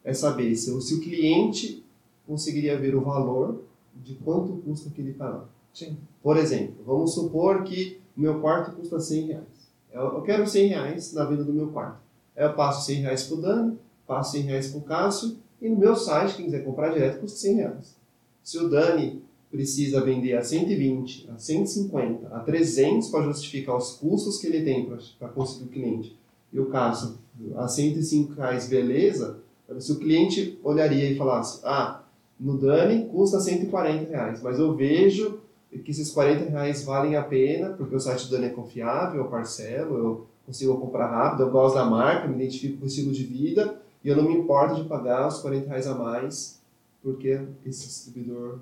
é 0.04 0.14
saber 0.14 0.56
se, 0.56 0.72
o- 0.72 0.82
se 0.82 0.96
o 0.96 1.00
cliente 1.02 1.84
conseguiria 2.26 2.78
ver 2.80 2.96
o 2.96 3.02
valor 3.02 3.64
de 4.04 4.16
quanto 4.16 4.54
custa 4.64 4.90
aquele 4.90 5.14
canal. 5.14 5.50
Sim. 5.74 5.96
Por 6.22 6.38
exemplo, 6.38 6.76
vamos 6.86 7.14
supor 7.14 7.64
que 7.64 8.00
o 8.16 8.22
meu 8.22 8.40
quarto 8.40 8.72
custa 8.76 9.00
100 9.00 9.28
reais. 9.28 9.44
Eu, 9.92 10.02
eu 10.02 10.22
quero 10.22 10.48
100 10.48 10.68
reais 10.68 11.14
na 11.14 11.26
venda 11.26 11.44
do 11.44 11.54
meu 11.54 11.68
quarto. 11.68 12.00
Eu 12.36 12.54
passo 12.54 12.86
100 12.86 13.02
reais 13.02 13.24
pro 13.24 13.38
Dani, 13.38 13.78
passo 14.06 14.32
100 14.34 14.42
reais 14.44 14.68
pro 14.70 14.82
Cássio, 14.82 15.38
e 15.62 15.70
no 15.70 15.78
meu 15.78 15.96
site, 15.96 16.36
quem 16.36 16.46
quiser 16.46 16.64
comprar 16.64 16.90
direto, 16.90 17.20
custa 17.20 17.38
100 17.40 17.56
reais. 17.56 17.96
Se 18.44 18.58
o 18.58 18.70
Dani 18.70 19.22
precisa 19.52 20.02
vender 20.02 20.38
a 20.38 20.44
120, 20.44 21.30
a 21.32 21.38
150, 21.38 22.28
a 22.28 22.40
300 22.40 23.10
para 23.10 23.24
justificar 23.24 23.76
os 23.76 23.94
custos 23.94 24.38
que 24.40 24.48
ele 24.48 24.64
tem 24.64 24.90
para 25.18 25.30
conseguir 25.30 25.66
o 25.66 25.68
cliente, 25.68 26.18
e 26.52 26.60
o 26.60 26.68
Cássio 26.68 27.18
a 27.56 27.68
105 27.68 28.34
reais, 28.34 28.68
beleza, 28.68 29.40
se 29.80 29.92
o 29.92 30.00
cliente 30.00 30.60
olharia 30.64 31.10
e 31.10 31.16
falasse, 31.16 31.62
ah, 31.64 32.04
no 32.40 32.58
Dani 32.58 33.06
custa 33.06 33.40
140 33.40 34.10
reais, 34.10 34.42
mas 34.42 34.58
eu 34.58 34.76
vejo 34.76 35.39
que 35.78 35.92
esses 35.92 36.12
40 36.12 36.50
reais 36.50 36.84
valem 36.84 37.16
a 37.16 37.22
pena, 37.22 37.70
porque 37.70 37.96
o 37.96 38.00
site 38.00 38.26
do 38.26 38.32
Dani 38.32 38.48
é 38.48 38.50
confiável, 38.50 39.22
eu 39.24 39.28
parcelo, 39.30 39.98
eu 39.98 40.26
consigo 40.46 40.78
comprar 40.78 41.08
rápido, 41.08 41.44
eu 41.44 41.52
gosto 41.52 41.76
da 41.76 41.86
marca, 41.86 42.28
me 42.28 42.36
identifico 42.36 42.78
com 42.80 42.86
o 42.86 42.88
estilo 42.88 43.12
de 43.12 43.24
vida, 43.24 43.76
e 44.04 44.10
eu 44.10 44.16
não 44.16 44.24
me 44.24 44.34
importo 44.34 44.76
de 44.76 44.84
pagar 44.88 45.28
os 45.28 45.40
40 45.40 45.68
reais 45.70 45.86
a 45.88 45.94
mais, 45.94 46.60
porque 47.04 47.40
esse 47.66 47.86
distribuidor 47.88 48.60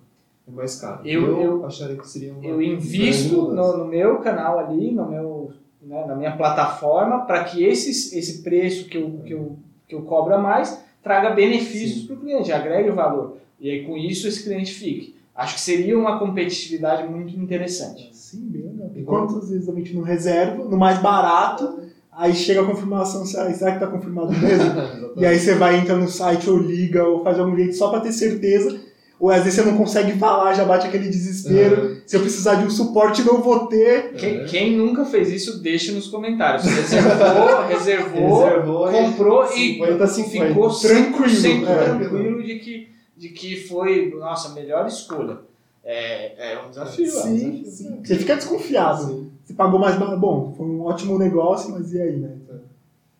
é 0.47 0.51
mais 0.51 0.79
caro. 0.79 1.01
Eu- 1.05 1.41
eu- 1.41 1.65
acharia 1.65 1.95
que 1.95 2.07
seria 2.07 2.33
uma 2.33 2.43
Eu 2.43 2.61
invisto 2.61 3.35
no, 3.53 3.77
no 3.77 3.85
meu 3.85 4.17
canal 4.19 4.59
ali, 4.59 4.91
no 4.91 5.07
meu, 5.09 5.51
né, 5.81 6.05
na 6.05 6.15
minha 6.15 6.35
plataforma, 6.35 7.25
para 7.25 7.43
que 7.45 7.63
esses, 7.63 8.11
esse 8.13 8.41
preço 8.43 8.87
que 8.89 8.97
eu, 8.97 9.21
que, 9.25 9.33
eu, 9.33 9.55
que 9.87 9.95
eu 9.95 10.01
cobro 10.01 10.33
a 10.35 10.37
mais 10.37 10.85
traga 11.01 11.29
benefícios 11.29 12.03
para 12.05 12.15
o 12.15 12.19
cliente, 12.19 12.51
agregue 12.51 12.89
valor. 12.91 13.37
E 13.59 13.69
aí 13.69 13.85
com 13.85 13.95
isso 13.97 14.27
esse 14.27 14.43
cliente 14.43 14.73
fique. 14.73 15.15
Acho 15.37 15.53
que 15.53 15.61
seria 15.61 15.97
uma 15.97 16.17
competitividade 16.17 17.07
muito 17.07 17.39
interessante. 17.39 18.09
Sim, 18.11 18.49
bem 18.49 18.63
legal. 18.63 18.91
E 18.95 19.03
quantas 19.03 19.49
vezes 19.49 19.69
a 19.69 19.73
gente 19.73 19.93
não 19.93 20.01
reserva, 20.01 20.63
no 20.63 20.75
mais 20.75 20.97
barato, 20.99 21.79
aí 22.11 22.33
chega 22.33 22.61
a 22.61 22.65
confirmação, 22.65 23.23
será 23.23 23.53
será 23.53 23.71
que 23.71 23.77
está 23.77 23.87
confirmado 23.87 24.31
mesmo? 24.33 25.07
E 25.17 25.25
aí 25.25 25.39
você 25.39 25.55
vai, 25.55 25.79
entra 25.79 25.95
no 25.95 26.07
site 26.07 26.47
ou 26.47 26.57
liga 26.59 27.03
ou 27.03 27.23
faz 27.23 27.39
algum 27.39 27.55
jeito 27.55 27.75
só 27.75 27.89
para 27.89 28.01
ter 28.01 28.11
certeza. 28.11 28.79
Ou 29.19 29.31
às 29.31 29.43
vezes 29.43 29.55
você 29.55 29.65
não 29.67 29.75
consegue 29.75 30.11
falar, 30.19 30.53
já 30.53 30.63
bate 30.63 30.85
aquele 30.85 31.09
desespero. 31.09 31.97
Se 32.05 32.15
eu 32.15 32.21
precisar 32.21 32.55
de 32.55 32.65
um 32.65 32.69
suporte, 32.69 33.23
não 33.23 33.41
vou 33.41 33.65
ter. 33.65 34.13
Quem, 34.13 34.45
quem 34.45 34.77
nunca 34.77 35.05
fez 35.05 35.31
isso, 35.31 35.59
deixa 35.59 35.91
nos 35.91 36.07
comentários. 36.07 36.65
Reservou, 36.69 37.67
reservou, 37.67 38.43
Reservou 38.43 38.91
comprou 38.91 39.43
e 39.45 39.79
50, 39.79 40.07
50. 40.07 40.47
ficou 40.47 40.69
Tranquilo, 40.69 41.25
100% 41.25 41.67
é. 41.67 41.83
tranquilo 41.83 42.43
de 42.43 42.59
que, 42.59 42.87
de 43.17 43.29
que 43.29 43.55
foi, 43.67 44.13
nossa, 44.13 44.49
a 44.49 44.53
melhor 44.53 44.85
escolha. 44.87 45.39
É, 45.83 46.53
é 46.53 46.61
um 46.65 46.69
desafio. 46.69 47.05
é 47.05 47.09
um 47.09 47.11
Sim, 47.21 47.61
desafio. 47.61 47.71
sim. 47.71 48.03
Você 48.03 48.15
fica 48.17 48.35
desconfiado. 48.35 49.05
Sim. 49.05 49.31
Você 49.43 49.53
pagou 49.53 49.79
mais. 49.79 49.97
Bom, 50.19 50.53
foi 50.55 50.65
um 50.65 50.81
ótimo 50.83 51.17
negócio, 51.17 51.71
mas 51.71 51.93
e 51.93 52.01
aí, 52.01 52.17
né? 52.17 52.37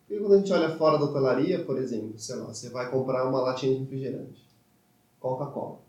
E 0.10 0.18
quando 0.18 0.34
a 0.34 0.38
gente 0.38 0.52
olha 0.54 0.70
fora 0.78 0.98
da 0.98 1.06
hotelaria, 1.06 1.64
por 1.64 1.78
exemplo, 1.78 2.14
sei 2.18 2.36
lá, 2.38 2.46
você 2.46 2.70
vai 2.70 2.90
comprar 2.90 3.28
uma 3.28 3.42
latinha 3.42 3.74
de 3.74 3.80
refrigerante, 3.82 4.42
Coca-Cola. 5.20 5.80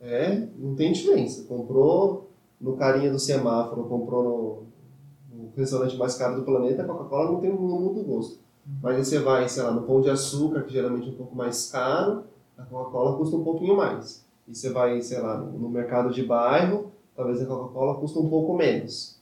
É, 0.00 0.46
não 0.58 0.74
tem 0.74 0.92
diferença. 0.92 1.44
Comprou 1.44 2.28
no 2.60 2.76
carinha 2.76 3.10
do 3.10 3.18
semáforo, 3.18 3.84
comprou 3.84 4.66
no, 5.32 5.36
no 5.44 5.52
restaurante 5.56 5.96
mais 5.96 6.14
caro 6.16 6.36
do 6.36 6.42
planeta, 6.44 6.82
a 6.82 6.86
Coca-Cola 6.86 7.32
não, 7.32 7.40
tem, 7.40 7.50
não 7.50 7.58
muda 7.58 8.00
o 8.00 8.04
gosto. 8.04 8.38
Mas 8.80 8.96
aí 8.96 9.04
você 9.04 9.18
vai, 9.18 9.48
sei 9.48 9.62
lá, 9.62 9.72
no 9.72 9.82
Pão 9.82 10.00
de 10.00 10.10
Açúcar, 10.10 10.62
que 10.62 10.72
geralmente 10.72 11.08
é 11.08 11.12
um 11.12 11.16
pouco 11.16 11.34
mais 11.34 11.70
caro, 11.70 12.24
a 12.56 12.62
Coca-Cola 12.62 13.16
custa 13.16 13.36
um 13.36 13.44
pouquinho 13.44 13.76
mais. 13.76 14.24
E 14.46 14.54
você 14.54 14.70
vai, 14.70 15.00
sei 15.00 15.20
lá, 15.20 15.38
no, 15.38 15.68
mercado 15.68 16.12
de 16.12 16.22
bairro, 16.24 16.92
talvez 17.14 17.40
a 17.40 17.46
Coca-Cola 17.46 17.98
custa 17.98 18.18
um 18.18 18.28
pouco 18.28 18.54
menos. 18.54 19.20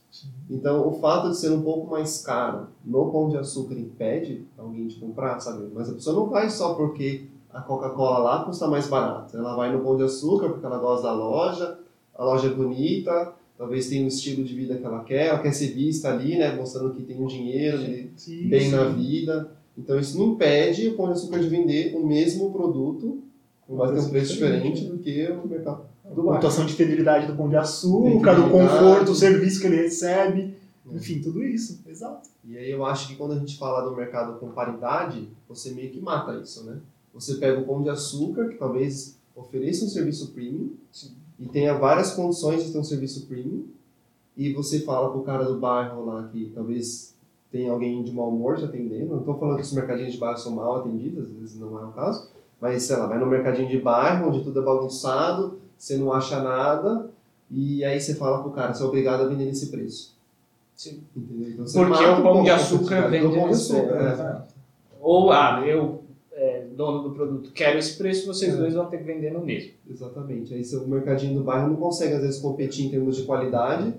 Então, 0.49 0.89
o 0.89 0.93
fato 1.01 1.31
de 1.31 1.37
ser 1.37 1.51
um 1.51 1.63
pouco 1.63 1.89
mais 1.89 2.23
caro 2.23 2.69
no 2.85 3.13
Pão 3.13 3.29
de 3.29 3.37
Açúcar 3.37 3.75
impede 3.75 4.45
alguém 4.59 4.89
de 4.89 4.97
comprar, 4.97 5.39
sabe? 5.39 5.69
Mas 5.73 5.89
a 5.89 5.95
pessoa 5.95 6.17
não 6.17 6.29
vai 6.29 6.51
só 6.51 6.75
porque 6.75 7.27
a 7.53 7.61
Coca-Cola 7.61 8.19
lá 8.19 8.45
custa 8.45 8.67
mais 8.67 8.89
barato. 8.89 9.37
Ela 9.37 9.55
vai 9.55 9.73
no 9.73 9.85
Pão 9.85 9.97
de 9.97 10.03
Açúcar 10.03 10.49
porque 10.49 10.67
ela 10.67 10.79
gosta 10.79 11.07
da 11.07 11.15
loja, 11.15 11.79
a 12.15 12.25
loja 12.25 12.49
é 12.49 12.51
bonita, 12.51 13.33
talvez 13.57 13.89
tenha 13.89 14.05
um 14.05 14.09
estilo 14.09 14.43
de 14.43 14.55
vida 14.55 14.77
que 14.77 14.85
ela 14.85 15.05
quer, 15.05 15.29
ela 15.29 15.39
quer 15.39 15.53
ser 15.53 15.69
vista 15.69 16.09
ali, 16.09 16.37
né? 16.37 16.57
Mostrando 16.57 16.95
que 16.95 17.03
tem 17.03 17.23
um 17.23 17.27
dinheiro, 17.27 17.79
Sim, 18.17 18.49
bem 18.49 18.69
sim. 18.69 18.75
na 18.75 18.85
vida. 18.85 19.60
Então, 19.81 19.99
isso 19.99 20.19
não 20.19 20.33
impede 20.33 20.89
o 20.89 20.97
Pão 20.97 21.07
de 21.07 21.13
Açúcar 21.13 21.41
de 21.41 21.49
vender 21.49 21.97
o 21.97 22.07
mesmo 22.07 22.53
produto, 22.53 23.23
vai 23.67 23.93
ter 23.95 24.01
um 24.01 24.09
preço 24.11 24.35
diferente 24.35 24.85
do 24.85 24.99
que 24.99 25.27
o 25.27 25.49
mercado 25.49 25.85
do 26.05 26.23
bairro. 26.23 26.35
Pontuação 26.35 26.67
de 26.67 26.75
fidelidade 26.75 27.27
do 27.27 27.35
Pão 27.35 27.49
de 27.49 27.57
Açúcar, 27.57 28.35
do 28.35 28.51
conforto, 28.51 29.13
o 29.13 29.15
serviço 29.15 29.61
que 29.61 29.67
ele 29.67 29.77
recebe. 29.77 30.55
Enfim, 30.93 31.21
tudo 31.21 31.43
isso. 31.43 31.81
Exato. 31.89 32.29
E 32.45 32.59
aí 32.59 32.71
eu 32.71 32.85
acho 32.85 33.09
que 33.09 33.17
quando 33.17 33.33
a 33.33 33.39
gente 33.39 33.57
fala 33.57 33.89
do 33.89 33.97
mercado 33.97 34.39
com 34.39 34.51
paridade, 34.51 35.29
você 35.49 35.71
meio 35.71 35.91
que 35.91 36.01
mata 36.01 36.39
isso, 36.39 36.65
né? 36.65 36.79
Você 37.15 37.37
pega 37.37 37.61
o 37.61 37.65
pão 37.65 37.83
de 37.83 37.89
açúcar, 37.89 38.49
que 38.49 38.57
talvez 38.57 39.17
ofereça 39.35 39.85
um 39.85 39.89
serviço 39.89 40.33
premium, 40.33 40.71
e 41.39 41.47
tenha 41.47 41.75
várias 41.75 42.13
condições 42.13 42.65
de 42.65 42.73
ter 42.73 42.79
um 42.79 42.85
serviço 42.85 43.27
premium, 43.27 43.65
e 44.37 44.53
você 44.53 44.81
fala 44.81 45.11
pro 45.11 45.23
cara 45.23 45.45
do 45.45 45.59
bairro 45.59 46.05
lá 46.05 46.29
que 46.33 46.53
talvez 46.55 47.15
tenha 47.51 47.71
alguém 47.73 48.03
de 48.03 48.13
mau 48.13 48.29
humor 48.29 48.57
te 48.57 48.65
atendendo, 48.65 49.11
não 49.13 49.19
estou 49.21 49.37
falando 49.39 49.57
que 49.57 49.63
os 49.63 49.73
mercadinhos 49.73 50.13
de 50.13 50.19
bairro 50.19 50.39
são 50.39 50.53
mal 50.53 50.77
atendidos, 50.77 51.27
às 51.27 51.33
vezes 51.33 51.59
não 51.59 51.79
é 51.81 51.85
o 51.85 51.89
caso, 51.93 52.29
Mas, 52.61 52.83
sei 52.83 52.97
lá, 52.97 53.07
vai 53.07 53.19
no 53.19 53.27
mercadinho 53.27 53.69
de 53.69 53.79
bairro, 53.79 54.29
onde 54.29 54.45
tudo 54.45 54.61
é 54.61 54.63
bagunçado, 54.63 55.59
você 55.79 55.97
não 55.97 56.13
acha 56.13 56.43
nada, 56.43 57.09
e 57.51 57.83
aí 57.85 57.99
você 57.99 58.15
fala 58.15 58.43
pro 58.43 58.51
cara, 58.53 58.75
você 58.75 58.83
é 58.83 58.87
obrigado 58.87 59.23
a 59.23 59.27
vender 59.27 59.47
nesse 59.47 59.69
preço. 59.71 60.15
Sim. 60.77 61.01
Entendeu? 61.17 61.51
Então, 61.51 61.65
Porque 61.87 62.05
o 62.05 62.23
pão 62.23 62.43
de 62.45 62.51
açúcar 62.51 63.09
vende 63.09 63.27
do 63.29 63.33
pão 63.35 63.43
de 63.45 63.49
nesse 63.49 63.73
açúcar. 63.77 63.97
preço. 63.97 64.23
é. 64.23 64.43
Ou, 65.01 65.31
ah, 65.33 65.63
eu, 65.67 66.03
é, 66.33 66.67
dono 66.77 67.03
do 67.03 67.11
produto, 67.15 67.51
quero 67.53 67.79
esse 67.79 67.97
preço, 67.99 68.27
vocês 68.27 68.53
É. 68.55 68.57
dois 68.57 68.75
vão 68.75 68.87
ter 68.87 68.99
que 68.99 69.05
vender 69.05 69.33
no 69.33 69.41
mesmo. 69.41 69.73
Exatamente. 69.91 70.53
Aí 70.55 70.63
seu 70.65 70.87
mercadinho 70.87 71.35
do 71.39 71.43
bairro 71.45 71.69
não 71.71 71.77
consegue, 71.77 72.15
às 72.15 72.21
vezes, 72.23 72.41
competir 72.41 72.87
em 72.87 72.91
termos 72.91 73.17
de 73.17 73.25
qualidade 73.25 73.93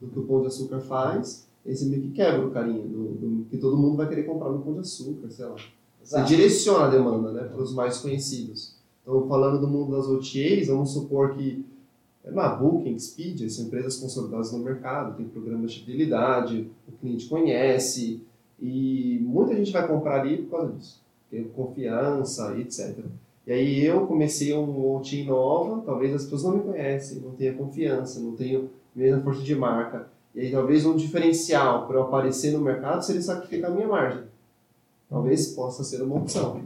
do 0.00 0.08
que 0.08 0.18
o 0.18 0.22
pão 0.24 0.40
de 0.42 0.48
açúcar 0.48 0.80
faz. 0.80 1.47
Você 1.74 1.86
meio 1.86 2.02
que 2.02 2.10
quebra 2.10 2.46
o 2.46 2.50
carinha, 2.50 2.82
do, 2.82 3.08
do- 3.14 3.44
que 3.50 3.56
todo 3.58 3.76
mundo 3.76 3.96
vai 3.96 4.08
querer 4.08 4.24
comprar 4.24 4.50
no 4.50 4.60
pão 4.60 4.74
de 4.74 4.80
açúcar, 4.80 5.30
sei 5.30 5.44
lá. 5.46 5.54
Você 6.02 6.16
Exato. 6.16 6.28
direciona 6.28 6.84
a 6.86 6.90
demanda 6.90 7.32
né, 7.32 7.44
para 7.44 7.62
os 7.62 7.74
mais 7.74 7.98
conhecidos. 7.98 8.74
Então, 9.02 9.26
falando 9.28 9.60
do 9.60 9.68
mundo 9.68 9.92
das 9.96 10.06
OTAs, 10.06 10.68
vamos 10.68 10.90
supor 10.90 11.34
que 11.34 11.64
é 12.24 12.30
lá, 12.30 12.54
Booking, 12.56 12.94
Expedia, 12.94 13.48
são 13.48 13.66
empresas 13.66 13.96
consolidadas 13.96 14.52
no 14.52 14.58
mercado, 14.58 15.16
tem 15.16 15.26
programas 15.26 15.72
de 15.72 15.80
fidelidade, 15.80 16.70
o 16.86 16.92
cliente 16.92 17.26
conhece, 17.26 18.20
e 18.60 19.18
muita 19.22 19.54
gente 19.56 19.72
vai 19.72 19.86
comprar 19.86 20.20
ali 20.20 20.38
por 20.42 20.50
causa 20.58 20.72
disso. 20.72 21.00
Tem 21.30 21.44
confiança, 21.44 22.58
etc. 22.58 22.98
E 23.46 23.52
aí 23.52 23.84
eu 23.84 24.06
comecei 24.06 24.54
um 24.54 24.94
OTA 24.96 25.24
nova, 25.24 25.82
talvez 25.84 26.14
as 26.14 26.24
pessoas 26.24 26.42
não 26.44 26.56
me 26.56 26.62
conhecem, 26.62 27.20
não 27.20 27.30
tenham 27.32 27.54
confiança, 27.56 28.20
não 28.20 28.32
tenham 28.32 28.62
a 28.94 28.98
mesma 28.98 29.22
força 29.22 29.42
de 29.42 29.54
marca. 29.54 30.06
E 30.38 30.42
aí 30.42 30.52
talvez 30.52 30.86
um 30.86 30.94
diferencial 30.94 31.88
para 31.88 31.96
eu 31.96 32.02
aparecer 32.04 32.52
no 32.52 32.60
mercado 32.60 33.04
seria 33.04 33.20
sacrificar 33.20 33.72
a 33.72 33.74
minha 33.74 33.88
margem. 33.88 34.22
Talvez 35.10 35.48
possa 35.48 35.82
ser 35.82 36.00
uma 36.00 36.14
opção. 36.14 36.62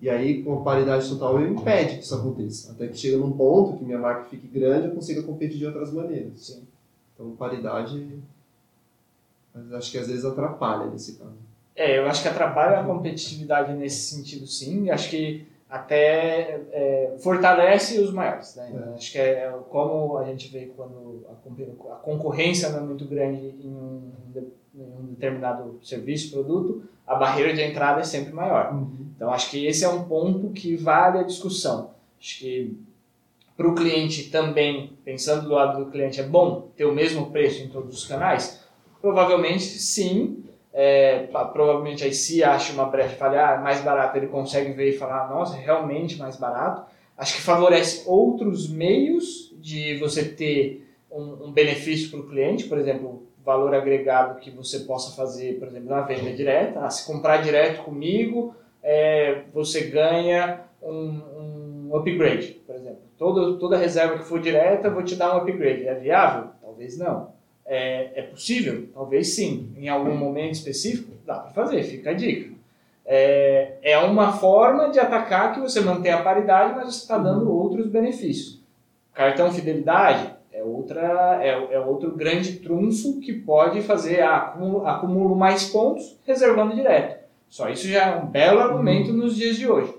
E 0.00 0.10
aí, 0.10 0.42
com 0.42 0.58
a 0.58 0.62
paridade 0.64 1.08
total, 1.08 1.40
eu 1.40 1.52
impede 1.52 1.98
que 1.98 2.02
isso 2.02 2.16
aconteça. 2.16 2.72
Até 2.72 2.88
que 2.88 2.98
chega 2.98 3.18
num 3.18 3.30
ponto 3.30 3.78
que 3.78 3.84
minha 3.84 3.98
marca 3.98 4.24
fique 4.24 4.48
grande, 4.48 4.88
eu 4.88 4.94
consiga 4.94 5.22
competir 5.22 5.58
de 5.58 5.66
outras 5.66 5.92
maneiras. 5.92 6.32
Sim. 6.40 6.62
Então, 7.14 7.30
paridade, 7.36 8.04
acho 9.72 9.92
que 9.92 9.98
às 9.98 10.08
vezes 10.08 10.24
atrapalha 10.24 10.90
nesse 10.90 11.12
caso. 11.12 11.36
É, 11.76 11.98
eu 11.98 12.06
acho 12.06 12.22
que 12.22 12.28
atrapalha 12.28 12.80
a 12.80 12.84
competitividade 12.84 13.72
nesse 13.74 14.16
sentido, 14.16 14.48
sim. 14.48 14.90
Acho 14.90 15.08
que 15.10 15.46
até 15.72 16.60
é, 16.70 17.16
fortalece 17.22 17.98
os 17.98 18.12
maiores. 18.12 18.54
Né? 18.56 18.70
É. 18.74 18.94
Acho 18.94 19.10
que 19.10 19.18
é 19.18 19.50
como 19.70 20.18
a 20.18 20.24
gente 20.24 20.48
vê 20.48 20.70
quando 20.76 21.24
a, 21.26 21.94
a 21.94 21.96
concorrência 21.96 22.68
não 22.68 22.80
é 22.80 22.82
muito 22.82 23.06
grande 23.06 23.54
em 23.58 23.70
um, 23.74 24.12
em 24.74 24.82
um 24.82 25.06
determinado 25.06 25.80
serviço, 25.82 26.30
produto, 26.30 26.82
a 27.06 27.14
barreira 27.14 27.54
de 27.54 27.62
entrada 27.62 28.02
é 28.02 28.04
sempre 28.04 28.34
maior. 28.34 28.78
Então, 29.16 29.32
acho 29.32 29.50
que 29.50 29.64
esse 29.64 29.82
é 29.82 29.88
um 29.88 30.04
ponto 30.04 30.50
que 30.50 30.76
vale 30.76 31.20
a 31.20 31.22
discussão. 31.22 31.92
Acho 32.20 32.40
que 32.40 32.76
para 33.56 33.66
o 33.66 33.74
cliente 33.74 34.24
também, 34.24 34.92
pensando 35.02 35.48
do 35.48 35.54
lado 35.54 35.84
do 35.84 35.90
cliente, 35.90 36.20
é 36.20 36.24
bom 36.24 36.68
ter 36.76 36.84
o 36.84 36.94
mesmo 36.94 37.30
preço 37.30 37.62
em 37.62 37.68
todos 37.68 37.96
os 37.96 38.06
canais? 38.06 38.62
Provavelmente 39.00 39.64
sim. 39.64 40.44
É, 40.72 41.26
provavelmente 41.52 42.02
aí 42.02 42.14
se 42.14 42.42
acha 42.42 42.72
uma 42.72 42.86
brecha 42.86 43.16
fala, 43.16 43.54
ah, 43.54 43.60
mais 43.60 43.82
barato, 43.82 44.16
ele 44.16 44.28
consegue 44.28 44.72
ver 44.72 44.90
e 44.90 44.96
falar, 44.96 45.28
nossa, 45.28 45.56
é 45.56 45.60
realmente 45.60 46.16
mais 46.16 46.36
barato. 46.36 46.90
Acho 47.16 47.36
que 47.36 47.42
favorece 47.42 48.04
outros 48.06 48.68
meios 48.68 49.54
de 49.60 49.98
você 49.98 50.24
ter 50.24 50.88
um, 51.10 51.46
um 51.46 51.52
benefício 51.52 52.10
para 52.10 52.20
o 52.20 52.28
cliente, 52.28 52.64
por 52.64 52.78
exemplo, 52.78 53.26
valor 53.44 53.74
agregado 53.74 54.40
que 54.40 54.50
você 54.50 54.80
possa 54.80 55.14
fazer, 55.14 55.58
por 55.58 55.68
exemplo, 55.68 55.90
na 55.90 56.00
venda 56.00 56.32
direta. 56.32 56.80
Ah, 56.80 56.90
se 56.90 57.06
comprar 57.06 57.42
direto 57.42 57.82
comigo, 57.82 58.54
é, 58.82 59.42
você 59.52 59.82
ganha 59.82 60.60
um, 60.82 61.90
um 61.90 61.96
upgrade, 61.96 62.62
por 62.66 62.74
exemplo. 62.74 63.02
Toda, 63.18 63.58
toda 63.58 63.76
reserva 63.76 64.18
que 64.18 64.24
for 64.24 64.40
direta, 64.40 64.90
vou 64.90 65.02
te 65.02 65.14
dar 65.16 65.34
um 65.34 65.38
upgrade. 65.38 65.86
É 65.86 65.94
viável? 65.94 66.50
Talvez 66.60 66.98
não. 66.98 67.32
É, 67.74 68.10
é 68.16 68.22
possível? 68.22 68.86
Talvez 68.92 69.34
sim. 69.34 69.72
Em 69.78 69.88
algum 69.88 70.14
momento 70.14 70.52
específico, 70.52 71.12
dá 71.24 71.36
para 71.36 71.52
fazer, 71.52 71.82
fica 71.84 72.10
a 72.10 72.12
dica. 72.12 72.52
É, 73.06 73.78
é 73.82 73.98
uma 73.98 74.32
forma 74.32 74.90
de 74.90 75.00
atacar 75.00 75.54
que 75.54 75.60
você 75.60 75.80
mantém 75.80 76.12
a 76.12 76.22
paridade, 76.22 76.74
mas 76.76 76.94
você 76.94 77.00
está 77.00 77.16
dando 77.16 77.50
outros 77.50 77.86
benefícios. 77.86 78.60
Cartão 79.14 79.50
fidelidade 79.50 80.34
é, 80.52 80.62
outra, 80.62 81.40
é, 81.42 81.74
é 81.74 81.80
outro 81.80 82.14
grande 82.14 82.56
trunfo 82.56 83.18
que 83.20 83.32
pode 83.32 83.80
fazer, 83.80 84.22
acumulo, 84.22 84.86
acumulo 84.86 85.34
mais 85.34 85.70
pontos 85.70 86.18
reservando 86.26 86.74
direto. 86.74 87.22
Só 87.48 87.70
isso 87.70 87.88
já 87.88 88.06
é 88.06 88.16
um 88.16 88.26
belo 88.26 88.60
argumento 88.60 89.14
nos 89.14 89.34
dias 89.34 89.56
de 89.56 89.66
hoje. 89.66 89.94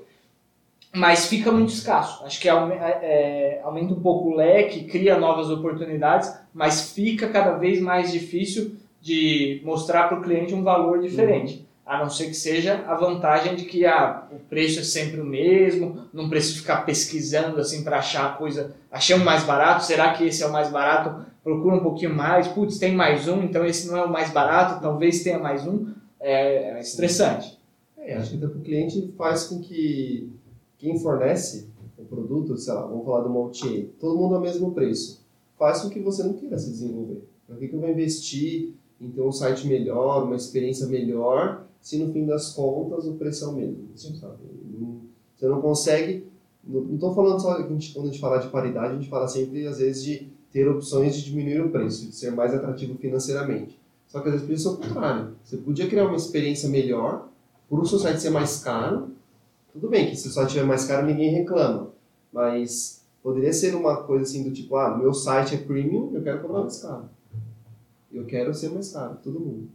Mas 0.96 1.26
fica 1.26 1.52
muito 1.52 1.74
escasso. 1.74 2.24
Acho 2.24 2.40
que 2.40 2.48
aume- 2.48 2.76
é, 2.76 3.60
aumenta 3.64 3.94
um 3.94 4.00
pouco 4.00 4.30
o 4.30 4.36
leque, 4.36 4.84
cria 4.84 5.18
novas 5.18 5.50
oportunidades, 5.50 6.32
mas 6.54 6.92
fica 6.92 7.28
cada 7.30 7.54
vez 7.58 7.82
mais 7.82 8.12
difícil 8.12 8.76
de 9.02 9.60
mostrar 9.66 10.08
para 10.08 10.20
o 10.20 10.22
cliente 10.22 10.54
um 10.54 10.64
valor 10.64 11.00
diferente. 11.02 11.66
A 11.86 12.00
não 12.00 12.10
ser 12.10 12.28
que 12.28 12.34
seja 12.36 12.86
a 12.88 12.96
vantagem 12.96 13.56
de 13.56 13.66
que 13.66 13.86
ah, 13.86 14.24
o 14.32 14.36
preço 14.40 14.80
é 14.80 14.84
sempre 14.84 15.20
o 15.20 15.26
mesmo, 15.26 16.06
não 16.14 16.30
preciso 16.30 16.60
ficar 16.60 16.86
pesquisando 16.86 17.60
assim 17.60 17.84
para 17.84 17.98
achar 17.98 18.26
a 18.28 18.34
coisa. 18.34 18.74
Achei 18.90 19.16
um 19.16 19.24
mais 19.24 19.44
barato, 19.44 19.84
será 19.84 20.14
que 20.14 20.24
esse 20.26 20.44
é 20.44 20.48
o 20.48 20.52
mais 20.52 20.70
barato? 20.70 21.26
Procura 21.44 21.76
um 21.76 21.82
pouquinho 21.82 22.16
mais, 22.16 22.48
putz, 22.48 22.78
tem 22.78 22.94
mais 22.94 23.28
um, 23.28 23.44
então 23.44 23.66
esse 23.66 23.88
não 23.88 23.98
é 23.98 24.06
o 24.06 24.10
mais 24.10 24.30
barato, 24.30 24.82
talvez 24.82 25.24
tenha 25.24 25.40
mais 25.40 25.68
um. 25.68 25.88
É, 26.22 26.78
é 26.78 26.80
estressante. 26.80 27.58
É, 27.98 28.16
acho 28.16 28.38
que 28.38 28.46
o 28.46 28.62
cliente 28.62 29.14
faz 29.18 29.44
com 29.46 29.60
que 29.60 30.32
quem 30.84 31.00
fornece 31.00 31.68
o 31.98 32.04
produto, 32.04 32.58
sei 32.58 32.74
lá, 32.74 32.86
vamos 32.86 33.06
falar 33.06 33.22
do 33.22 33.36
OTA, 33.38 33.86
todo 34.00 34.18
mundo 34.18 34.36
ao 34.36 34.42
mesmo 34.42 34.72
preço, 34.74 35.22
faz 35.58 35.82
com 35.82 35.90
que 35.90 36.00
você 36.02 36.22
não 36.24 36.34
queira 36.34 36.60
se 36.60 36.70
desenvolver. 36.70 37.24
Para 37.48 37.56
que, 37.56 37.70
que 37.70 37.74
eu 37.76 37.80
vou 37.80 37.90
investir 37.90 38.74
em 39.00 39.10
ter 39.10 39.22
um 39.22 39.32
site 39.32 39.66
melhor, 39.66 40.26
uma 40.26 40.36
experiência 40.36 40.86
melhor, 40.88 41.66
se 41.82 41.98
no 41.98 42.12
fim 42.12 42.26
das 42.26 42.52
contas 42.52 43.06
o 43.08 43.14
preço 43.14 43.46
é 43.46 43.48
o 43.48 43.54
mesmo? 43.54 43.78
Sabe? 43.96 44.36
Não- 44.78 45.02
Você 45.38 45.48
não 45.48 45.62
consegue. 45.62 46.28
Não 46.66 46.94
estou 46.96 47.14
falando 47.14 47.42
só 47.42 47.56
que 47.56 47.64
a 47.64 47.68
gente, 47.68 47.94
quando 47.94 48.08
a 48.08 48.10
gente 48.10 48.20
fala 48.22 48.38
de 48.40 48.48
paridade, 48.50 48.94
a 48.94 48.96
gente 48.98 49.10
fala 49.10 49.28
sempre, 49.28 49.66
às 49.68 49.78
vezes, 49.80 50.04
de 50.04 50.28
ter 50.52 50.68
opções 50.70 51.16
de 51.16 51.24
diminuir 51.26 51.62
o 51.62 51.70
preço, 51.70 52.06
de 52.08 52.16
ser 52.16 52.32
mais 52.32 52.54
atrativo 52.54 52.98
financeiramente. 52.98 53.80
Só 54.08 54.20
que 54.22 54.30
às 54.30 54.42
vezes 54.42 54.62
ser 54.64 54.70
o 54.70 54.78
contrário. 54.78 55.36
Você 55.44 55.58
podia 55.58 55.88
criar 55.88 56.06
uma 56.06 56.16
experiência 56.16 56.70
melhor, 56.70 57.30
por 57.70 57.80
o 57.80 57.86
seu 57.86 58.00
site 58.00 58.22
ser 58.22 58.30
mais 58.30 58.62
caro, 58.64 59.08
tudo 59.74 59.90
bem 59.90 60.10
que 60.10 60.16
se 60.16 60.28
o 60.28 60.32
site 60.32 60.48
estiver 60.48 60.66
mais 60.66 60.86
caro 60.86 61.06
ninguém 61.06 61.32
reclama, 61.32 61.90
mas 62.32 63.04
poderia 63.22 63.52
ser 63.54 63.76
uma 63.76 63.98
coisa 64.04 64.24
assim 64.24 64.44
do 64.44 64.52
tipo, 64.52 64.76
ah, 64.76 64.98
meu 64.98 65.14
site 65.14 65.56
é 65.56 65.58
premium, 65.58 66.12
eu 66.14 66.22
quero 66.22 66.42
cobrar 66.42 66.62
mais 66.62 66.80
caro. 66.82 67.06
Eu 68.12 68.26
quero 68.26 68.54
ser 68.54 68.70
mais 68.70 68.92
caro, 68.92 69.18
todo 69.24 69.40
mundo. 69.40 69.68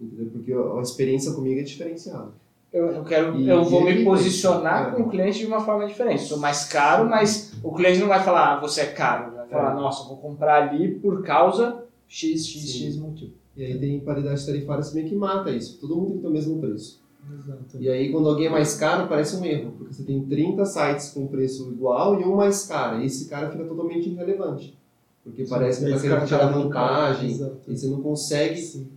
Entendeu? 0.00 0.30
Porque 0.32 0.52
a 0.52 0.80
experiência 0.80 1.32
comigo 1.32 1.60
é 1.60 1.62
diferenciada. 1.62 2.30
Eu, 2.72 2.86
eu 2.86 3.04
quero, 3.04 3.38
E- 3.38 3.46
eu 3.48 3.62
vou 3.64 3.84
me 3.84 4.02
posicionar 4.02 4.88
é. 4.88 4.96
com 4.96 5.02
o 5.02 5.10
cliente 5.10 5.40
de 5.40 5.46
uma 5.46 5.60
forma 5.60 5.86
diferente. 5.86 6.22
Sou 6.22 6.38
mais 6.38 6.64
caro, 6.64 7.08
mas 7.08 7.52
o 7.62 7.70
cliente 7.72 7.98
não 8.00 8.08
vai 8.08 8.22
falar, 8.24 8.56
ah, 8.56 8.60
você 8.60 8.80
é 8.80 8.86
caro. 8.86 9.34
Vai 9.36 9.46
falar, 9.48 9.72
É. 9.72 9.74
nossa, 9.74 10.08
vou 10.08 10.16
comprar 10.16 10.62
ali 10.70 10.94
por 10.94 11.22
causa 11.22 11.84
x, 12.08 12.46
x, 12.46 12.62
Sim. 12.72 12.86
x 12.86 12.96
motivo. 12.96 13.32
E 13.54 13.62
aí 13.62 13.78
tem 13.78 14.00
paridade 14.00 14.44
tarifária 14.46 14.82
também 14.82 15.06
que 15.06 15.14
mata 15.14 15.50
isso. 15.50 15.78
Todo 15.78 15.94
mundo 15.94 16.06
tem 16.06 16.16
que 16.16 16.22
ter 16.22 16.28
o 16.28 16.32
mesmo 16.32 16.58
preço. 16.60 17.01
Exato. 17.30 17.76
E 17.78 17.88
aí 17.88 18.10
quando 18.10 18.28
alguém 18.28 18.46
é 18.46 18.50
mais 18.50 18.74
caro, 18.74 19.08
parece 19.08 19.36
um 19.36 19.44
erro. 19.44 19.72
Porque 19.78 19.94
você 19.94 20.02
tem 20.02 20.20
30 20.24 20.64
sites 20.64 21.10
com 21.10 21.26
preço 21.26 21.70
igual 21.72 22.20
e 22.20 22.24
um 22.24 22.36
mais 22.36 22.64
caro. 22.66 23.00
E 23.00 23.06
esse 23.06 23.26
cara 23.28 23.50
fica 23.50 23.64
totalmente 23.64 24.08
irrelevante. 24.08 24.76
Porque 25.24 25.44
parece 25.44 25.84
que 25.84 25.90
tá 25.90 25.96
esse 25.96 26.08
querendo 26.08 26.26
tirar 26.26 26.38
tá 26.40 26.46
vantagem. 26.48 27.30
Exato. 27.30 27.58
E 27.68 27.76
você 27.76 27.86
não 27.86 28.00
consegue 28.02 28.60
Sim. 28.60 28.88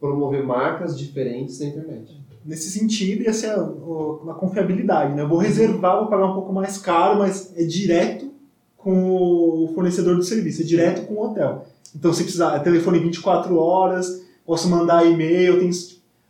promover 0.00 0.44
marcas 0.44 0.98
diferentes 0.98 1.60
na 1.60 1.66
internet. 1.66 2.20
Nesse 2.44 2.70
sentido, 2.70 3.22
ia 3.22 3.32
ser 3.32 3.50
a, 3.50 3.62
o- 3.62 4.22
a 4.30 4.34
confiabilidade, 4.34 5.14
né? 5.14 5.22
Eu 5.22 5.28
vou 5.28 5.38
reservar, 5.38 5.98
vou 6.00 6.08
pagar 6.08 6.26
um 6.26 6.34
pouco 6.34 6.52
mais 6.52 6.76
caro, 6.78 7.18
mas 7.18 7.52
é 7.56 7.64
direto 7.64 8.30
com 8.76 9.64
o 9.64 9.72
fornecedor 9.74 10.14
do 10.16 10.22
serviço, 10.22 10.60
é 10.60 10.64
direto 10.64 11.06
com 11.06 11.14
o 11.14 11.24
hotel. 11.24 11.66
Então, 11.96 12.12
se 12.12 12.22
precisar, 12.22 12.54
é 12.56 12.58
telefone 12.58 12.98
24 12.98 13.56
horas, 13.56 14.22
posso 14.44 14.68
mandar 14.68 15.06
e-mail, 15.06 15.58
tem, 15.60 15.70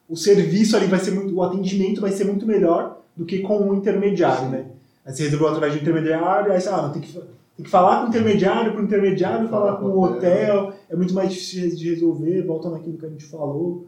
o 0.08 0.16
serviço 0.16 0.76
ali 0.76 0.86
vai 0.86 0.98
ser 1.00 1.10
muito, 1.12 1.34
o 1.34 1.42
atendimento 1.42 2.00
vai 2.00 2.12
ser 2.12 2.24
muito 2.24 2.46
melhor 2.46 2.98
do 3.16 3.24
que 3.24 3.38
com 3.40 3.58
um 3.58 3.74
intermediário, 3.74 4.48
né? 4.48 4.66
Aí 5.06 5.12
você 5.14 5.24
reservou 5.24 5.48
através 5.48 5.72
de 5.72 5.78
um 5.78 5.82
intermediário, 5.82 6.52
aí 6.52 6.60
você, 6.60 6.68
ah, 6.68 6.82
não, 6.82 6.90
tem 6.92 7.02
que, 7.02 7.12
tem 7.12 7.64
que 7.64 7.70
falar 7.70 8.00
com 8.00 8.06
o 8.06 8.08
intermediário, 8.08 8.72
para 8.72 8.80
o 8.80 8.84
intermediário 8.84 9.48
falar 9.48 9.76
com 9.76 9.86
o 9.86 10.02
hotel, 10.02 10.72
é 10.90 10.96
muito 10.96 11.14
mais 11.14 11.32
difícil 11.32 11.76
de 11.76 11.90
resolver, 11.94 12.42
volta 12.42 12.68
naquilo 12.70 12.98
que 12.98 13.06
a 13.06 13.08
gente 13.08 13.24
falou. 13.26 13.86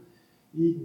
E 0.55 0.76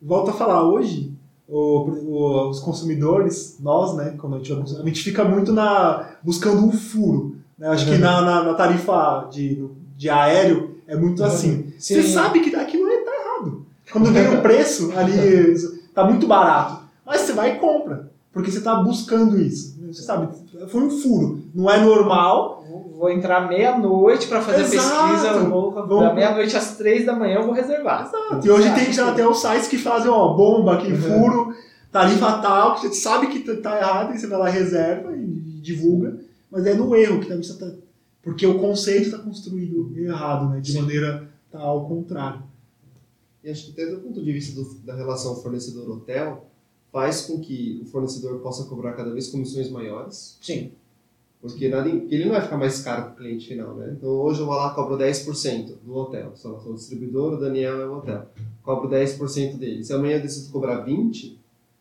volto 0.00 0.30
a 0.30 0.34
falar, 0.34 0.62
hoje, 0.64 1.12
o- 1.48 1.90
o- 1.90 2.48
os 2.50 2.60
consumidores, 2.60 3.56
nós, 3.60 3.94
né, 3.96 4.14
quando 4.18 4.36
a 4.36 4.38
gente, 4.38 4.52
a 4.52 4.82
gente 4.84 5.02
fica 5.02 5.24
muito 5.24 5.52
na, 5.52 6.10
buscando 6.22 6.64
um 6.64 6.72
furo. 6.72 7.36
Né? 7.58 7.68
Acho 7.68 7.86
que 7.86 7.98
na, 7.98 8.22
na, 8.22 8.42
na 8.44 8.54
tarifa 8.54 9.28
de, 9.32 9.64
de 9.96 10.08
aéreo 10.08 10.76
é 10.86 10.96
muito 10.96 11.22
assim. 11.24 11.72
Você 11.78 11.94
sabe 12.12 12.40
que 12.40 12.50
errado. 12.50 12.79
Quando 13.92 14.12
vem 14.12 14.28
o 14.36 14.42
preço 14.42 14.92
ali, 14.96 15.54
tá 15.94 16.04
muito 16.04 16.26
barato. 16.26 16.82
Mas 17.04 17.22
você 17.22 17.32
vai 17.32 17.56
e 17.56 17.58
compra. 17.58 18.08
porque 18.32 18.50
você 18.50 18.58
está 18.58 18.76
buscando 18.76 19.40
isso. 19.40 19.76
Você 19.88 20.02
sabe, 20.02 20.28
foi 20.68 20.82
um 20.82 20.90
furo. 20.90 21.40
Não 21.52 21.68
é 21.68 21.80
normal. 21.80 22.64
Vou, 22.96 23.10
entrar 23.10 23.48
meia-noite 23.48 24.28
para 24.28 24.40
fazer 24.42 24.62
Exato. 24.62 25.08
pesquisa, 25.08 25.38
vou, 25.48 25.72
Vamos- 25.72 26.00
da 26.04 26.12
meia-noite 26.14 26.54
às 26.56 26.76
três 26.76 27.04
da 27.06 27.14
manhã 27.16 27.36
eu 27.36 27.44
vou 27.44 27.52
reservar. 27.54 28.06
Exato. 28.06 28.46
E 28.46 28.50
hoje 28.50 28.72
tem 28.74 28.92
já 28.92 29.10
até 29.10 29.26
os 29.26 29.40
sites 29.40 29.66
que 29.68 29.78
fazem, 29.78 30.10
ó, 30.10 30.34
bomba 30.34 30.74
aqui, 30.74 30.94
furo, 30.94 31.52
tarifa 31.90 32.38
tal, 32.38 32.74
que 32.76 32.82
você 32.88 32.94
sabe 32.94 33.26
que 33.28 33.40
tá- 33.40 33.56
tá 33.70 33.78
errado, 33.78 34.14
e 34.14 34.18
você 34.20 34.26
vai 34.28 34.38
lá 34.38 34.50
e 34.50 34.52
reserva 34.52 35.12
e 35.16 35.24
divulga, 35.62 36.18
mas 36.50 36.66
é 36.66 36.74
no 36.74 36.94
erro 36.94 37.18
que 37.20 37.26
também 37.26 37.42
você 37.42 37.58
tá. 37.58 37.66
Porque 38.22 38.46
o 38.46 38.58
conceito 38.60 39.06
está 39.06 39.18
construído 39.18 39.92
errado, 39.96 40.50
né? 40.50 40.60
De 40.60 40.72
Sim. 40.72 40.82
maneira 40.82 41.24
tá 41.50 41.58
ao 41.58 41.86
contrário. 41.86 42.42
E 43.42 43.50
acho 43.50 43.66
que 43.72 43.80
até 43.80 43.90
do 43.90 44.00
ponto 44.00 44.22
de 44.22 44.32
vista 44.32 44.54
do- 44.60 44.74
da 44.84 44.94
relação 44.94 45.34
fornecedor-hotel, 45.36 46.46
faz 46.92 47.22
com 47.22 47.40
que 47.40 47.80
o 47.82 47.86
fornecedor 47.86 48.38
possa 48.40 48.64
cobrar 48.64 48.92
cada 48.94 49.12
vez 49.12 49.28
comissões 49.28 49.70
maiores, 49.70 50.36
Sim. 50.42 50.72
porque 51.40 51.68
nada, 51.68 51.88
ele 51.88 52.24
não 52.24 52.32
vai 52.32 52.42
ficar 52.42 52.58
mais 52.58 52.82
caro 52.82 53.04
para 53.04 53.12
o 53.12 53.16
cliente 53.16 53.46
final, 53.48 53.74
né? 53.76 53.94
Então 53.96 54.10
hoje 54.10 54.40
eu 54.40 54.46
vou 54.46 54.54
lá 54.56 54.72
e 54.72 54.74
cobro 54.74 54.96
10% 54.98 55.74
do 55.84 55.94
hotel, 55.94 56.32
lá, 56.34 56.60
sou 56.60 56.72
o 56.72 56.74
distribuidor, 56.74 57.34
o 57.34 57.40
Daniel 57.40 57.80
é 57.80 57.86
o 57.86 57.96
hotel, 57.98 58.26
cobro 58.62 58.88
10% 58.90 59.56
dele. 59.56 59.84
Se 59.84 59.92
amanhã 59.92 60.16
eu 60.16 60.22
decido 60.22 60.50
cobrar 60.52 60.84
20%, 60.84 61.38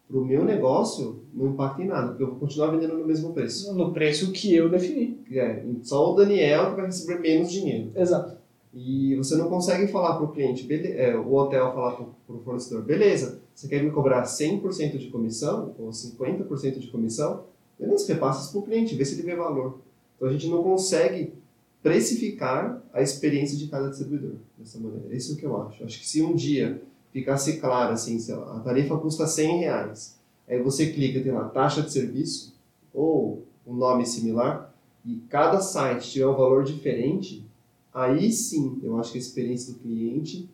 para 0.07 0.17
o 0.17 0.25
meu 0.25 0.43
negócio 0.43 1.19
não 1.35 1.49
impacta 1.49 1.83
em 1.83 1.87
nada, 1.87 2.07
porque 2.09 2.23
eu 2.23 2.27
vou 2.31 2.37
continuar 2.39 2.71
vendendo 2.71 2.97
no 2.97 3.05
mesmo 3.05 3.31
preço. 3.31 3.71
No 3.75 3.93
preço 3.93 4.31
que 4.31 4.55
eu 4.55 4.67
defini. 4.67 5.19
É, 5.31 5.63
só 5.83 6.11
o 6.11 6.15
Daniel 6.15 6.71
que 6.71 6.75
vai 6.77 6.85
receber 6.87 7.19
menos 7.19 7.51
dinheiro. 7.51 7.91
Exato. 7.95 8.38
E 8.73 9.15
você 9.15 9.35
não 9.35 9.49
consegue 9.49 9.87
falar 9.91 10.15
para 10.15 10.25
o 10.25 10.31
cliente, 10.31 10.67
é, 10.71 11.17
o 11.17 11.33
hotel 11.33 11.73
falar 11.73 11.93
para 11.93 12.05
o 12.35 12.39
fornecedor, 12.39 12.83
beleza, 12.83 13.41
você 13.53 13.67
quer 13.67 13.83
me 13.83 13.89
cobrar 13.89 14.23
100% 14.23 14.97
de 14.97 15.07
comissão 15.07 15.73
ou 15.79 15.89
50% 15.89 16.77
de 16.77 16.87
comissão? 16.87 17.45
Beleza, 17.79 18.13
repassa 18.13 18.43
isso 18.43 18.51
para 18.51 18.59
o 18.59 18.63
cliente, 18.63 18.95
vê 18.95 19.03
se 19.03 19.15
ele 19.15 19.23
vê 19.23 19.35
valor. 19.35 19.79
Então 20.15 20.27
a 20.27 20.31
gente 20.31 20.47
não 20.47 20.61
consegue 20.61 21.33
precificar 21.81 22.83
a 22.93 23.01
experiência 23.01 23.57
de 23.57 23.67
cada 23.67 23.89
distribuidor 23.89 24.35
dessa 24.57 24.77
maneira. 24.77 25.15
Isso 25.15 25.31
é 25.31 25.35
o 25.35 25.37
que 25.37 25.45
eu 25.45 25.61
acho. 25.61 25.83
Acho 25.83 25.99
que 25.99 26.07
se 26.07 26.21
um 26.21 26.35
dia 26.35 26.81
ficasse 27.11 27.57
claro 27.57 27.93
assim, 27.93 28.19
sei 28.19 28.35
lá, 28.35 28.57
a 28.57 28.59
tarifa 28.59 28.97
custa 28.97 29.25
100 29.25 29.59
reais, 29.59 30.19
aí 30.47 30.61
você 30.61 30.91
clica, 30.91 31.21
tem 31.21 31.31
lá 31.31 31.47
taxa 31.49 31.81
de 31.81 31.91
serviço 31.91 32.53
ou 32.93 33.43
um 33.65 33.73
nome 33.73 34.05
similar, 34.05 34.73
e 35.05 35.15
cada 35.29 35.61
site 35.61 36.11
tiver 36.11 36.27
um 36.27 36.35
valor 36.35 36.63
diferente, 36.63 37.45
aí 37.93 38.31
sim 38.31 38.79
eu 38.83 38.97
acho 38.99 39.11
que 39.11 39.17
a 39.17 39.21
experiência 39.21 39.73
do 39.73 39.79
cliente 39.79 40.49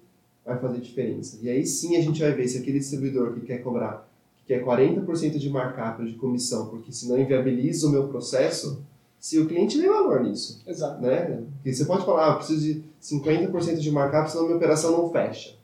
vai 0.46 0.60
fazer 0.60 0.80
diferença. 0.80 1.40
E 1.42 1.50
aí 1.50 1.66
sim 1.66 1.96
a 1.96 2.02
gente 2.02 2.20
vai 2.22 2.34
ver 2.34 2.48
se 2.48 2.58
aquele 2.58 2.80
distribuidor 2.80 3.34
que 3.34 3.42
quer 3.42 3.60
cobrar, 3.60 4.08
que 4.38 4.46
quer 4.46 4.64
40% 4.64 5.38
de 5.38 5.50
markup 5.50 6.06
de 6.06 6.14
comissão, 6.14 6.68
porque 6.68 6.92
senão 6.92 7.20
inviabiliza 7.20 7.88
o 7.88 7.90
meu 7.92 8.08
processo, 8.08 8.82
se 9.20 9.40
o 9.40 9.48
cliente 9.48 9.80
vê 9.82 9.88
valor 9.88 10.24
nisso. 10.24 10.62
Exato. 10.68 11.02
Né? 11.02 11.44
Porque 11.56 11.74
você 11.74 11.86
pode 11.86 12.06
falar, 12.06 12.28
ah, 12.28 12.32
eu 12.34 12.38
preciso 12.38 12.62
de 12.62 12.84
50% 13.02 13.78
de 13.80 13.92
markup, 13.92 14.30
senão 14.30 14.46
minha 14.46 14.58
operação 14.58 14.92
não 14.92 15.10
fecha. 15.10 15.56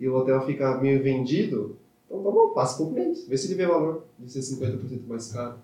E 0.00 0.08
o 0.08 0.14
hotel 0.16 0.44
fica 0.46 0.80
meio 0.80 1.02
vendido, 1.02 1.76
então 2.06 2.22
tá 2.22 2.30
bom, 2.30 2.48
passa 2.54 2.78
para 2.78 2.86
o 2.86 2.92
cliente, 2.94 3.24
vê 3.28 3.36
se 3.36 3.46
ele 3.48 3.54
vê 3.54 3.66
valor 3.66 4.04
de 4.18 4.32
ser 4.32 4.40
50% 4.40 5.06
mais 5.06 5.30
caro. 5.30 5.56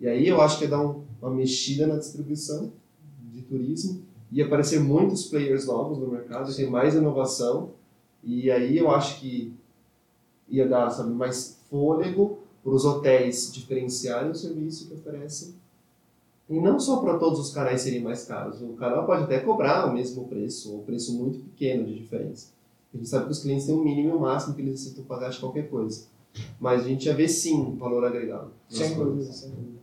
E 0.00 0.08
aí 0.08 0.26
eu 0.26 0.40
acho 0.40 0.58
que 0.58 0.64
é 0.64 0.68
dar 0.68 0.80
um- 0.82 1.02
uma 1.20 1.30
mexida 1.30 1.86
na 1.86 1.96
distribuição 1.96 2.72
de 3.32 3.42
turismo 3.42 4.02
e 4.34 4.42
aparecer 4.42 4.80
muitos 4.80 5.26
players 5.26 5.66
novos 5.66 5.96
no 5.96 6.08
mercado, 6.08 6.52
tem 6.52 6.68
mais 6.68 6.92
inovação 6.92 7.70
e 8.22 8.50
aí 8.50 8.76
eu 8.76 8.90
acho 8.90 9.20
que 9.20 9.54
ia 10.48 10.68
dar 10.68 10.90
sabe, 10.90 11.12
mais 11.12 11.60
fôlego 11.70 12.40
para 12.64 12.72
os 12.72 12.84
hotéis 12.84 13.52
diferenciarem 13.52 14.32
o 14.32 14.34
serviço 14.34 14.88
que 14.88 14.94
oferecem 14.94 15.54
e 16.50 16.60
não 16.60 16.80
só 16.80 16.96
para 16.96 17.16
todos 17.16 17.38
os 17.38 17.52
canais 17.52 17.82
serem 17.82 18.02
mais 18.02 18.24
caros. 18.24 18.60
O 18.60 18.74
canal 18.74 19.06
pode 19.06 19.22
até 19.22 19.38
cobrar 19.38 19.86
o 19.86 19.94
mesmo 19.94 20.26
preço, 20.26 20.72
ou 20.72 20.80
um 20.80 20.84
preço 20.84 21.16
muito 21.16 21.38
pequeno 21.38 21.86
de 21.86 21.94
diferença. 21.94 22.48
A 22.92 22.96
gente 22.96 23.08
sabe 23.08 23.26
que 23.26 23.30
os 23.30 23.38
clientes 23.38 23.66
têm 23.66 23.74
um 23.74 23.82
mínimo 23.82 24.10
e 24.10 24.12
um 24.12 24.18
máximo 24.18 24.54
que 24.54 24.60
eles 24.60 24.80
aceitam 24.80 25.04
pagar 25.04 25.30
de 25.30 25.38
qualquer 25.38 25.70
coisa. 25.70 26.06
Mas 26.60 26.82
a 26.82 26.88
gente 26.88 27.04
já 27.04 27.14
vê 27.14 27.28
sim 27.28 27.76
valor 27.76 28.04
agregado. 28.04 28.50
Sem 28.68 28.94
dúvida, 28.94 29.32
sem 29.32 29.50
dúvida. 29.50 29.73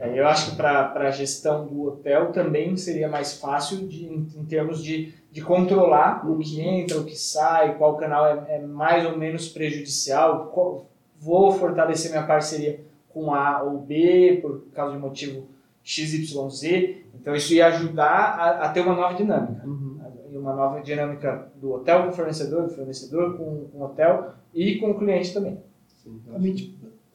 É, 0.00 0.18
eu 0.18 0.26
acho 0.26 0.50
que 0.50 0.56
para 0.56 0.92
a 0.94 1.10
gestão 1.10 1.66
do 1.66 1.82
hotel 1.88 2.32
também 2.32 2.76
seria 2.76 3.08
mais 3.08 3.34
fácil 3.34 3.86
de, 3.86 4.06
em, 4.06 4.26
em 4.34 4.44
termos 4.46 4.82
de, 4.82 5.12
de 5.30 5.42
controlar 5.42 6.28
o 6.28 6.38
que 6.38 6.60
entra, 6.60 6.98
o 6.98 7.04
que 7.04 7.14
sai, 7.16 7.76
qual 7.76 7.96
canal 7.96 8.26
é, 8.26 8.56
é 8.56 8.58
mais 8.60 9.04
ou 9.06 9.16
menos 9.18 9.48
prejudicial. 9.48 10.46
qual- 10.54 10.86
vou 11.20 11.52
fortalecer 11.52 12.10
minha 12.10 12.22
parceria 12.26 12.80
com 13.10 13.34
A 13.34 13.62
ou 13.62 13.78
B 13.78 14.38
por 14.40 14.62
causa 14.72 14.94
de 14.94 14.98
motivo 14.98 15.46
XYZ. 15.84 16.96
Então 17.14 17.34
isso 17.34 17.52
ia 17.52 17.66
ajudar 17.66 18.08
a, 18.38 18.64
a 18.64 18.68
ter 18.70 18.80
uma 18.80 18.94
nova 18.94 19.14
dinâmica. 19.14 19.66
Uhum. 19.66 19.98
E 20.32 20.36
uma 20.38 20.54
nova 20.54 20.80
dinâmica 20.80 21.48
do 21.56 21.72
hotel 21.74 22.04
com 22.04 22.08
o 22.08 22.12
fornecedor, 22.12 22.62
do 22.62 22.70
fornecedor 22.70 23.36
com, 23.36 23.66
com 23.70 23.78
o 23.78 23.82
hotel 23.84 24.30
e 24.54 24.76
com 24.78 24.92
o 24.92 24.98
cliente 24.98 25.34
também. 25.34 25.58
Sim, 26.02 26.20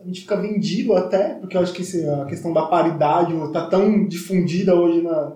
A 0.06 0.08
gente, 0.08 0.22
fica 0.22 0.36
vendido 0.38 0.94
até, 0.94 1.30
porque 1.30 1.58
eu 1.58 1.62
acho 1.62 1.74
que 1.74 1.82
esse- 1.82 2.08
a 2.08 2.26
questão 2.26 2.54
da 2.54 2.68
paridade 2.68 3.34
está 3.36 3.66
tão 3.66 4.06
difundida 4.06 4.76
hoje 4.76 5.02
na- 5.02 5.32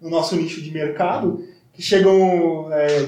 no 0.00 0.08
nosso 0.08 0.34
nicho 0.34 0.62
de 0.62 0.70
mercado 0.72 1.44
que 1.74 1.82
chegam 1.82 2.72
é, 2.72 3.06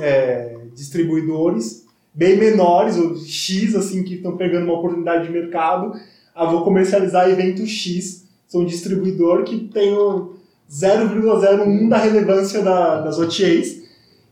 é, 0.00 0.56
distribuidores 0.74 1.84
bem 2.14 2.36
menores, 2.36 2.96
ou 2.96 3.16
X, 3.16 3.74
assim, 3.74 4.02
que 4.04 4.14
estão 4.14 4.36
pegando 4.36 4.64
uma 4.64 4.78
oportunidade 4.78 5.26
de 5.26 5.32
mercado. 5.32 5.92
Ah, 6.34 6.44
vou 6.44 6.62
comercializar 6.64 7.28
evento 7.28 7.66
X. 7.66 8.24
Sou 8.48 8.62
um 8.62 8.66
distribuidor 8.66 9.42
que 9.44 9.58
tem 9.72 9.92
o 9.92 10.34
0,01 10.68 11.88
da 11.88 11.98
relevância 11.98 12.62
da- 12.62 13.00
das 13.00 13.18
OTAs. 13.18 13.80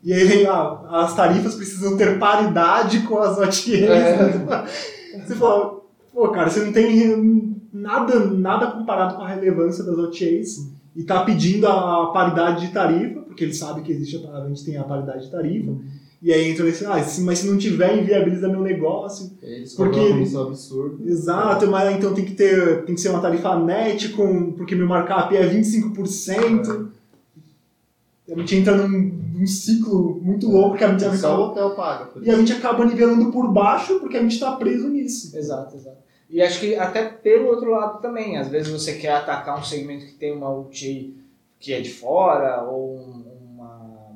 E 0.04 0.12
aí 0.12 0.24
vem, 0.24 0.46
ah, 0.46 0.80
as 1.04 1.14
tarifas 1.16 1.54
precisam 1.56 1.96
ter 1.96 2.18
paridade 2.18 3.00
com 3.00 3.18
as 3.18 3.36
OTAs. 3.36 3.66
É. 3.68 5.18
Você 5.26 5.34
fala, 5.34 5.78
pô, 6.18 6.28
cara, 6.30 6.50
você 6.50 6.64
não 6.64 6.72
tem 6.72 7.62
nada, 7.72 8.18
nada 8.26 8.66
comparado 8.72 9.14
com 9.14 9.22
a 9.22 9.28
relevância 9.28 9.84
das 9.84 9.96
OTAs 9.96 10.68
e 10.96 11.04
tá 11.04 11.22
pedindo 11.22 11.66
a 11.68 12.06
paridade 12.06 12.66
de 12.66 12.72
tarifa, 12.72 13.20
porque 13.20 13.44
ele 13.44 13.54
sabe 13.54 13.82
que 13.82 13.92
existe 13.92 14.26
a, 14.26 14.38
a 14.42 14.48
gente 14.48 14.64
tem 14.64 14.76
a 14.76 14.82
paridade 14.82 15.26
de 15.26 15.30
tarifa. 15.30 15.72
E 16.20 16.32
aí 16.32 16.50
entra 16.50 16.64
nesse, 16.64 16.84
ah, 16.84 16.96
mas 17.20 17.38
se 17.38 17.46
não 17.48 17.56
tiver, 17.56 17.96
inviabiliza 18.02 18.48
meu 18.48 18.60
negócio. 18.60 19.30
Eles 19.40 19.74
Porque- 19.74 19.92
cobram 19.92 20.06
uma 20.08 20.14
comissão 20.16 20.42
absurda. 20.48 21.08
Exato, 21.08 21.66
mas 21.68 21.96
então 21.96 22.12
tem 22.12 22.24
que 22.24 22.34
ter, 22.34 22.84
tem 22.84 22.96
que 22.96 23.00
ser 23.00 23.10
uma 23.10 23.20
tarifa 23.20 23.56
net 23.60 24.08
com, 24.08 24.50
porque 24.54 24.74
meu 24.74 24.88
markup 24.88 25.36
é 25.36 25.48
25%. 25.48 26.88
A 28.30 28.38
gente 28.40 28.56
entra 28.56 28.76
num, 28.76 28.88
num 29.34 29.46
ciclo 29.46 30.20
muito 30.20 30.50
louco 30.50 30.76
que 30.76 30.82
a 30.82 30.88
gente 30.90 31.02
Só 31.02 31.08
o 31.10 31.14
acaba, 31.14 31.42
hotel 31.44 31.70
paga. 31.76 32.08
e 32.20 32.28
a 32.28 32.36
gente 32.36 32.52
acaba 32.52 32.84
nivelando 32.84 33.30
por 33.30 33.52
baixo 33.52 34.00
porque 34.00 34.16
a 34.16 34.22
gente 34.22 34.32
está 34.32 34.52
preso 34.56 34.88
nisso. 34.88 35.36
Exato, 35.38 35.76
exato. 35.76 36.07
E 36.30 36.42
acho 36.42 36.60
que 36.60 36.76
até 36.76 37.04
pelo 37.04 37.48
outro 37.48 37.70
lado 37.70 38.00
também, 38.02 38.36
às 38.36 38.48
vezes 38.48 38.70
você 38.70 38.94
quer 38.98 39.12
atacar 39.12 39.58
um 39.58 39.62
segmento 39.64 40.04
que 40.06 40.12
tem 40.14 40.32
uma 40.32 40.50
UTI 40.50 41.16
que 41.58 41.72
é 41.72 41.80
de 41.80 41.90
fora, 41.90 42.62
ou 42.62 42.96
um- 42.98 43.24
uma, 43.54 44.10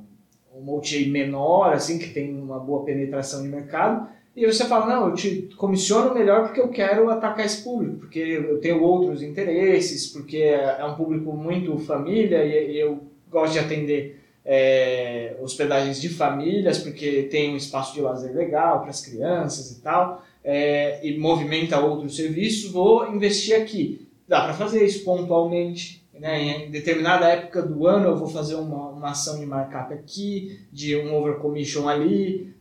uma 0.55 0.73
UTI 0.75 1.11
menor, 1.11 1.73
assim, 1.73 1.99
que 1.99 2.11
tem 2.11 2.33
uma 2.39 2.59
boa 2.61 2.85
penetração 2.85 3.43
de 3.43 3.49
mercado, 3.49 4.07
e 4.37 4.47
você 4.47 4.65
fala, 4.65 4.87
não, 4.87 5.09
eu 5.09 5.15
te 5.15 5.49
comissiono 5.57 6.15
melhor 6.15 6.45
porque 6.45 6.61
eu 6.61 6.69
quero 6.69 7.11
atacar 7.11 7.45
esse 7.45 7.63
público, 7.63 7.97
porque 7.99 8.19
eu 8.19 8.61
tenho 8.61 8.83
outros 8.83 9.23
interesses, 9.23 10.07
porque 10.07 10.39
é 10.39 10.85
um 10.85 10.95
público 10.95 11.33
muito 11.33 11.77
família 11.79 12.45
e 12.45 12.79
eu 12.79 13.01
gosto 13.31 13.55
de 13.55 13.59
atender 13.59 14.21
é, 14.45 15.37
hospedagens 15.41 16.01
de 16.01 16.09
famílias, 16.09 16.79
porque 16.79 17.25
tem 17.25 17.53
um 17.53 17.57
espaço 17.57 17.95
de 17.95 18.01
lazer 18.01 18.35
legal 18.35 18.81
para 18.81 18.91
as 18.91 19.01
crianças 19.05 19.71
e 19.73 19.81
tal 19.83 20.23
é, 20.45 21.07
e 21.07 21.18
movimenta 21.18 21.80
outros 21.80 22.16
serviços, 22.16 22.70
vou 22.70 23.12
investir 23.12 23.55
aqui. 23.55 24.09
Dá 24.26 24.43
para 24.43 24.55
fazer 24.55 24.84
isso 24.84 25.05
pontualmente. 25.05 26.03
Né? 26.18 26.66
Em 26.66 26.70
determinada 26.70 27.28
época 27.28 27.62
do 27.62 27.86
ano 27.86 28.09
eu 28.09 28.16
vou 28.16 28.28
fazer 28.28 28.55
uma, 28.55 28.90
uma 28.90 29.11
ação 29.11 29.38
de 29.38 29.47
markup 29.47 29.93
aqui, 29.93 30.61
de 30.72 30.97
um 30.97 31.14
overcommission 31.14 31.88
ali. 31.88 32.55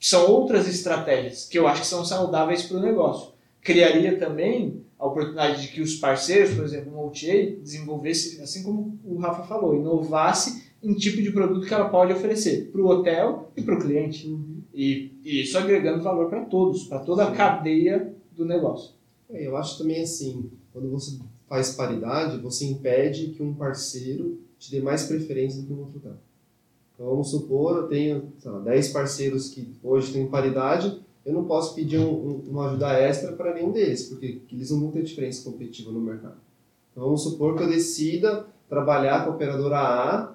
São 0.00 0.30
outras 0.30 0.68
estratégias 0.68 1.46
que 1.46 1.58
eu 1.58 1.66
acho 1.66 1.82
que 1.82 1.86
são 1.86 2.04
saudáveis 2.04 2.62
para 2.62 2.76
o 2.76 2.80
negócio. 2.80 3.32
Criaria 3.60 4.16
também 4.18 4.82
a 4.98 5.06
oportunidade 5.06 5.62
de 5.62 5.68
que 5.68 5.80
os 5.80 5.94
parceiros, 5.94 6.54
por 6.54 6.64
exemplo, 6.64 6.92
uma 6.92 7.04
OTA, 7.04 7.56
desenvolvesse, 7.62 8.40
assim 8.40 8.62
como 8.62 8.98
o 9.04 9.18
Rafa 9.18 9.44
falou, 9.44 9.76
inovasse 9.76 10.68
em 10.82 10.94
tipo 10.94 11.22
de 11.22 11.30
produto 11.30 11.66
que 11.66 11.74
ela 11.74 11.88
pode 11.88 12.12
oferecer 12.12 12.70
para 12.72 12.80
o 12.80 12.86
hotel 12.86 13.50
e 13.56 13.62
para 13.62 13.74
o 13.74 13.80
cliente. 13.80 14.28
E, 14.78 15.10
e 15.24 15.42
isso 15.42 15.58
agregando 15.58 16.04
valor 16.04 16.28
para 16.28 16.44
todos, 16.44 16.84
para 16.84 17.00
toda 17.00 17.24
a 17.24 17.30
Sim. 17.30 17.36
cadeia 17.36 18.14
do 18.36 18.44
negócio. 18.44 18.92
É, 19.28 19.44
eu 19.44 19.56
acho 19.56 19.76
também 19.76 20.00
assim, 20.00 20.48
quando 20.72 20.88
você 20.88 21.18
faz 21.48 21.74
paridade, 21.74 22.38
você 22.38 22.64
impede 22.64 23.30
que 23.30 23.42
um 23.42 23.52
parceiro 23.52 24.38
te 24.56 24.70
dê 24.70 24.80
mais 24.80 25.02
preferência 25.02 25.60
do 25.60 25.66
que 25.66 25.72
um 25.72 25.80
outro 25.80 25.96
hotel. 25.96 26.14
Então 26.94 27.06
vamos 27.08 27.28
supor, 27.28 27.76
eu 27.76 27.88
tenho 27.88 28.32
sei 28.38 28.52
lá, 28.52 28.60
10 28.60 28.88
parceiros 28.90 29.48
que 29.48 29.68
hoje 29.82 30.12
têm 30.12 30.28
paridade, 30.28 30.96
eu 31.26 31.32
não 31.32 31.44
posso 31.44 31.74
pedir 31.74 31.98
um, 31.98 32.12
um, 32.12 32.44
uma 32.48 32.68
ajuda 32.68 32.92
extra 32.92 33.32
para 33.32 33.54
nenhum 33.54 33.72
deles, 33.72 34.04
porque 34.04 34.42
eles 34.52 34.70
não 34.70 34.78
vão 34.78 34.92
ter 34.92 35.02
diferença 35.02 35.42
competitiva 35.42 35.90
no 35.90 36.00
mercado. 36.00 36.36
Então, 36.92 37.02
vamos 37.02 37.24
supor 37.24 37.56
que 37.56 37.64
eu 37.64 37.68
decida 37.68 38.46
trabalhar 38.68 39.24
com 39.24 39.32
a 39.32 39.34
operadora 39.34 39.78
A 39.78 40.34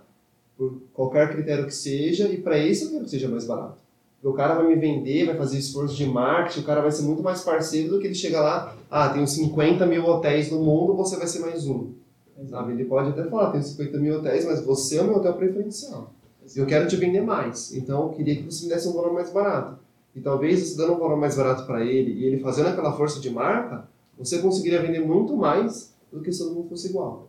por 0.57 0.81
qualquer 0.93 1.31
critério 1.31 1.65
que 1.65 1.73
seja, 1.73 2.27
e 2.27 2.41
para 2.41 2.57
isso 2.57 2.85
eu 2.85 2.91
quero 2.91 3.03
que 3.05 3.09
seja 3.09 3.29
mais 3.29 3.45
barato. 3.45 3.82
O 4.23 4.31
cara 4.31 4.55
vai 4.55 4.67
me 4.67 4.75
vender, 4.75 5.25
vai 5.25 5.35
fazer 5.35 5.57
esforço 5.57 5.95
de 5.95 6.05
marketing, 6.05 6.61
o 6.61 6.63
cara 6.63 6.81
vai 6.81 6.91
ser 6.91 7.03
muito 7.03 7.21
mais 7.21 7.41
parceiro 7.41 7.89
do 7.89 7.99
que 7.99 8.07
ele 8.07 8.15
chega 8.15 8.39
lá, 8.39 8.73
ah, 8.89 9.09
tenho 9.09 9.27
50 9.27 9.85
mil 9.85 10.05
hotéis 10.05 10.49
no 10.49 10.59
mundo, 10.59 10.95
você 10.95 11.17
vai 11.17 11.27
ser 11.27 11.39
mais 11.39 11.67
um. 11.67 11.91
Sabe? 12.49 12.71
Ele 12.71 12.85
pode 12.85 13.09
até 13.09 13.23
falar, 13.25 13.51
tenho 13.51 13.63
50 13.63 13.97
mil 13.97 14.15
hotéis, 14.15 14.45
mas 14.45 14.63
você 14.63 14.97
é 14.97 15.01
o 15.01 15.05
meu 15.05 15.17
hotel 15.17 15.33
preferencial. 15.33 16.13
Eu 16.55 16.65
quero 16.65 16.87
te 16.87 16.95
vender 16.95 17.21
mais, 17.21 17.73
então 17.73 18.03
eu 18.03 18.09
queria 18.09 18.35
que 18.35 18.43
você 18.43 18.63
me 18.65 18.73
desse 18.73 18.87
um 18.87 18.93
valor 18.93 19.13
mais 19.13 19.31
barato. 19.31 19.77
E 20.15 20.21
talvez 20.21 20.59
você 20.59 20.77
dando 20.77 20.93
um 20.93 20.99
valor 20.99 21.17
mais 21.17 21.35
barato 21.35 21.65
para 21.65 21.83
ele 21.83 22.11
e 22.13 22.25
ele 22.25 22.39
fazendo 22.39 22.67
aquela 22.67 22.93
força 22.93 23.19
de 23.19 23.29
marca, 23.29 23.87
você 24.17 24.39
conseguiria 24.39 24.81
vender 24.81 24.99
muito 24.99 25.35
mais 25.35 25.93
do 26.11 26.21
que 26.21 26.31
se 26.31 26.39
todo 26.39 26.53
mundo 26.53 26.69
fosse 26.69 26.87
igual. 26.87 27.27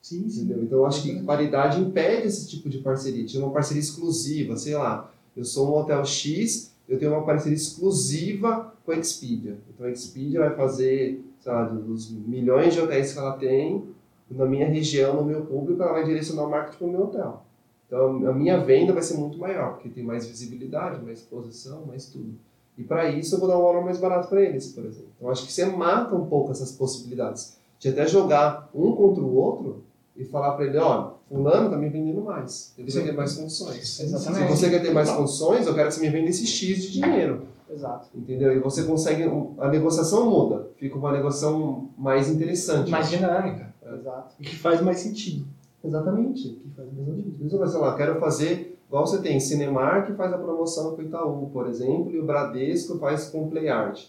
Sim, 0.00 0.28
sim. 0.28 0.42
Entendeu? 0.42 0.62
Então 0.62 0.78
eu 0.78 0.86
acho 0.86 1.02
que 1.02 1.22
paridade 1.22 1.80
impede 1.80 2.26
esse 2.26 2.46
tipo 2.46 2.68
de 2.68 2.78
parceria. 2.78 3.24
Tinha 3.24 3.42
uma 3.42 3.52
parceria 3.52 3.80
exclusiva, 3.80 4.56
sei 4.56 4.76
lá, 4.76 5.10
eu 5.38 5.44
sou 5.44 5.68
um 5.68 5.78
hotel 5.78 6.04
X, 6.04 6.74
eu 6.88 6.98
tenho 6.98 7.12
uma 7.12 7.24
parceria 7.24 7.56
exclusiva 7.56 8.74
com 8.84 8.90
a 8.90 8.96
Expedia. 8.96 9.56
Então 9.72 9.86
a 9.86 9.90
Expedia 9.90 10.40
vai 10.40 10.56
fazer, 10.56 11.24
sei 11.40 11.52
lá, 11.52 11.64
dos 11.64 12.10
milhões 12.10 12.74
de 12.74 12.80
hotéis 12.80 13.12
que 13.12 13.18
ela 13.18 13.36
tem, 13.36 13.84
na 14.28 14.44
minha 14.44 14.68
região, 14.68 15.14
no 15.14 15.24
meu 15.24 15.42
público, 15.46 15.80
ela 15.80 15.92
vai 15.92 16.04
direcionar 16.04 16.44
o 16.44 16.50
marketing 16.50 16.78
para 16.78 16.86
o 16.86 16.90
meu 16.90 17.02
hotel. 17.04 17.42
Então 17.86 18.28
a 18.28 18.32
minha 18.32 18.58
venda 18.58 18.92
vai 18.92 19.02
ser 19.02 19.16
muito 19.16 19.38
maior, 19.38 19.74
porque 19.74 19.88
tem 19.88 20.02
mais 20.02 20.26
visibilidade, 20.26 21.04
mais 21.04 21.20
exposição, 21.20 21.86
mais 21.86 22.06
tudo. 22.06 22.34
E 22.76 22.82
para 22.82 23.08
isso 23.08 23.36
eu 23.36 23.38
vou 23.38 23.48
dar 23.48 23.58
um 23.58 23.62
valor 23.62 23.84
mais 23.84 23.98
barato 23.98 24.28
para 24.28 24.42
eles, 24.42 24.72
por 24.72 24.84
exemplo. 24.84 25.08
Então 25.16 25.30
acho 25.30 25.46
que 25.46 25.52
você 25.52 25.66
mata 25.66 26.14
um 26.16 26.26
pouco 26.26 26.50
essas 26.50 26.72
possibilidades 26.72 27.56
de 27.78 27.88
até 27.88 28.06
jogar 28.08 28.68
um 28.74 28.92
contra 28.92 29.22
o 29.22 29.36
outro 29.36 29.84
e 30.16 30.24
falar 30.24 30.52
para 30.52 30.66
ele, 30.66 30.78
olha, 30.78 31.12
fulano 31.28 31.66
está 31.66 31.76
me 31.76 31.88
vendendo 31.88 32.22
mais, 32.22 32.72
ele 32.78 32.90
vai 32.90 33.02
ter 33.04 33.12
mais 33.12 33.34
condições. 33.34 34.00
Exatamente. 34.00 34.46
Se 34.46 34.56
você 34.56 34.70
quer 34.70 34.82
ter 34.82 34.92
mais 34.92 35.10
condições, 35.10 35.66
eu 35.66 35.74
quero 35.74 35.88
que 35.88 35.94
você 35.94 36.00
me 36.00 36.10
venda 36.10 36.30
esse 36.30 36.46
X 36.46 36.82
de 36.82 36.92
dinheiro. 36.92 37.42
Exato. 37.70 38.08
Entendeu? 38.14 38.52
E 38.52 38.58
você 38.60 38.84
consegue, 38.84 39.24
a 39.58 39.68
negociação 39.68 40.30
muda, 40.30 40.70
fica 40.76 40.96
uma 40.96 41.12
negociação 41.12 41.88
mais 41.98 42.30
interessante. 42.30 42.90
Mais 42.90 43.10
dinâmica. 43.10 43.74
Exato. 43.82 44.34
E 44.40 44.44
que 44.44 44.56
faz 44.56 44.80
mais 44.80 44.98
sentido. 44.98 45.46
Exatamente. 45.84 46.48
Que 46.48 46.70
faz 46.74 46.88
mais 46.92 47.16
sentido. 47.16 47.46
Isso, 47.46 47.66
sei 47.66 47.80
lá, 47.80 47.96
quero 47.96 48.18
fazer, 48.18 48.78
igual 48.86 49.06
você 49.06 49.18
tem, 49.18 49.38
Cinemark 49.38 50.06
que 50.06 50.14
faz 50.14 50.32
a 50.32 50.38
promoção 50.38 50.96
com 50.96 51.02
o 51.02 51.04
Itaú, 51.04 51.50
por 51.52 51.68
exemplo, 51.68 52.10
e 52.10 52.18
o 52.18 52.24
Bradesco 52.24 52.98
faz 52.98 53.26
com 53.26 53.44
o 53.44 53.50
PlayArt. 53.50 54.06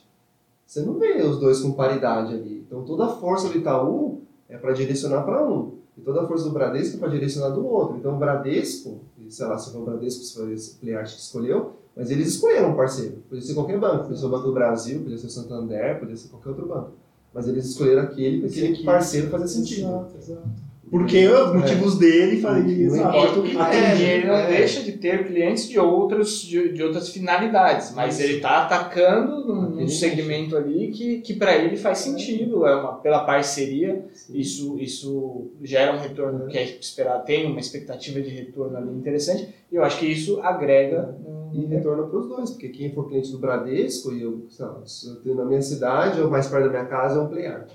Você 0.65 0.81
não 0.81 0.93
vê 0.99 1.21
os 1.23 1.39
dois 1.39 1.59
com 1.59 1.71
paridade 1.71 2.33
ali. 2.33 2.63
Então 2.65 2.83
toda 2.83 3.05
a 3.05 3.09
força 3.09 3.49
do 3.49 3.57
Itaú 3.57 4.21
é 4.47 4.57
para 4.57 4.71
direcionar 4.71 5.23
para 5.23 5.43
um. 5.43 5.78
E 5.99 6.01
toda 6.01 6.21
a 6.21 6.27
força 6.27 6.45
do 6.45 6.51
Bradesco 6.51 6.97
para 6.97 7.09
direcionar 7.09 7.49
do 7.49 7.65
outro. 7.65 7.97
Então 7.97 8.15
o 8.15 8.17
Bradesco, 8.17 9.01
sei 9.27 9.45
lá 9.45 9.57
se 9.57 9.69
foi 9.69 9.81
o 9.81 9.85
Bradesco, 9.85 10.23
se 10.23 10.33
foi 10.33 10.55
o 10.55 10.57
PlayArt 10.79 11.13
que 11.13 11.19
escolheu, 11.19 11.73
mas 11.93 12.09
eles 12.09 12.29
escolheram 12.29 12.71
um 12.71 12.75
parceiro. 12.75 13.17
Podia 13.27 13.43
ser 13.43 13.53
qualquer 13.53 13.77
banco, 13.77 14.03
podia 14.03 14.17
ser 14.17 14.25
o 14.25 14.29
Banco 14.29 14.47
do 14.47 14.53
Brasil, 14.53 15.01
podia 15.01 15.17
ser 15.17 15.27
o 15.27 15.29
Santander, 15.29 15.99
podia 15.99 16.15
ser 16.15 16.29
qualquer 16.29 16.49
outro 16.49 16.67
banco. 16.67 16.91
Mas 17.33 17.47
eles 17.49 17.65
escolheram 17.65 18.03
aquele 18.03 18.41
porque 18.41 18.59
aquele 18.59 18.83
parceiro 18.85 19.29
fazia 19.29 19.47
sentido. 19.47 19.87
Exato, 19.87 20.17
exato. 20.17 20.68
Porque 20.89 21.27
os 21.27 21.53
motivos 21.53 21.97
dele 21.99 22.41
Não 22.41 22.57
exato. 22.57 23.17
importa 23.17 23.39
o 23.39 23.43
que 23.43 23.57
Atendi, 23.57 24.03
é, 24.03 24.17
ele 24.17 24.27
não 24.27 24.35
é. 24.35 24.47
deixa 24.47 24.81
de 24.81 24.93
ter 24.93 25.27
clientes 25.27 25.67
de, 25.69 25.79
outros, 25.79 26.41
de, 26.41 26.73
de 26.73 26.81
outras 26.83 27.09
finalidades, 27.09 27.93
mas 27.95 28.15
Isso. 28.15 28.23
ele 28.27 28.37
está 28.37 28.63
atacando 28.65 29.45
num, 29.45 29.69
num 29.69 29.87
segmento 29.87 30.57
ali 30.57 30.89
que, 30.91 31.21
que 31.21 31.33
para 31.35 31.55
ele 31.55 31.77
faz 31.77 31.99
sentido, 31.99 32.65
é 32.65 32.75
uma, 32.75 32.93
pela 32.95 33.23
parceria, 33.23 34.03
isso, 34.33 34.77
isso 34.79 35.51
gera 35.61 35.95
um 35.95 35.99
retorno 35.99 36.47
que 36.47 36.57
é 36.57 36.63
esperado, 36.63 37.23
tem 37.25 37.45
uma 37.45 37.59
expectativa 37.59 38.19
de 38.21 38.29
retorno 38.29 38.75
ali 38.77 38.89
interessante, 38.91 39.47
e 39.71 39.75
eu 39.75 39.83
acho 39.83 39.99
que 39.99 40.07
isso 40.07 40.39
agrega 40.41 41.15
no- 41.23 41.39
E 41.53 41.65
retorna 41.65 42.03
para 42.03 42.19
os 42.19 42.27
dois, 42.27 42.49
porque 42.51 42.69
quem 42.69 42.91
for 42.91 43.07
cliente 43.07 43.31
do 43.31 43.39
Bradesco, 43.39 44.13
e 44.13 44.21
eu, 44.21 44.45
sei 44.49 44.65
lá, 44.65 44.81
se 44.85 45.07
eu 45.09 45.15
tenho 45.15 45.35
na 45.35 45.45
minha 45.45 45.61
cidade 45.61 46.21
ou 46.21 46.29
mais 46.29 46.47
perto 46.47 46.65
da 46.65 46.69
minha 46.69 46.85
casa, 46.85 47.19
é 47.19 47.23
um 47.23 47.27
PlayArt. 47.27 47.69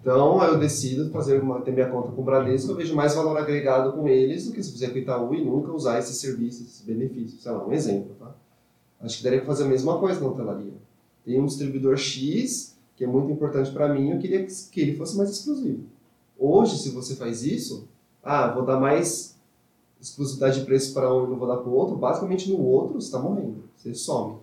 Então 0.00 0.42
eu 0.44 0.58
decido 0.58 1.10
fazer 1.10 1.40
uma, 1.40 1.60
ter 1.60 1.72
minha 1.72 1.88
conta 1.88 2.12
com 2.12 2.22
o 2.22 2.24
Bradesco, 2.24 2.70
eu 2.70 2.76
vejo 2.76 2.94
mais 2.94 3.14
valor 3.14 3.36
agregado 3.36 3.92
com 3.92 4.08
eles 4.08 4.46
do 4.46 4.52
que 4.52 4.62
se 4.62 4.72
fizer 4.72 4.88
com 4.88 4.94
o 4.94 4.98
Itaú 4.98 5.34
e 5.34 5.44
nunca 5.44 5.72
usar 5.72 5.98
esses 5.98 6.16
serviços, 6.18 6.66
esses 6.66 6.82
benefícios. 6.82 7.42
Sei 7.42 7.52
lá, 7.52 7.66
um 7.66 7.72
exemplo, 7.72 8.14
tá? 8.18 8.34
Acho 9.00 9.18
que 9.18 9.24
daria 9.24 9.38
para 9.38 9.46
fazer 9.46 9.64
a 9.64 9.68
mesma 9.68 9.98
coisa 9.98 10.20
na 10.20 10.28
hotelaria. 10.28 10.72
Tem 11.24 11.40
um 11.40 11.46
distribuidor 11.46 11.96
X, 11.96 12.76
que 12.96 13.04
é 13.04 13.06
muito 13.06 13.30
importante 13.30 13.70
para 13.70 13.92
mim, 13.92 14.10
eu 14.10 14.18
queria 14.18 14.44
que 14.44 14.80
ele 14.80 14.96
fosse 14.96 15.16
mais 15.16 15.30
exclusivo. 15.30 15.84
Hoje, 16.38 16.78
se 16.78 16.90
você 16.90 17.14
faz 17.14 17.42
isso, 17.42 17.88
ah, 18.22 18.52
vou 18.52 18.64
dar 18.64 18.78
mais 18.78 19.36
exclusividade 20.00 20.60
de 20.60 20.66
preço 20.66 20.94
para 20.94 21.12
um 21.12 21.26
e 21.26 21.30
não 21.30 21.38
vou 21.38 21.48
dar 21.48 21.56
para 21.56 21.68
o 21.68 21.74
outro, 21.74 21.96
basicamente 21.96 22.50
no 22.50 22.62
outro 22.64 22.94
você 22.94 23.06
está 23.06 23.18
morrendo, 23.18 23.64
você 23.76 23.92
some. 23.94 24.36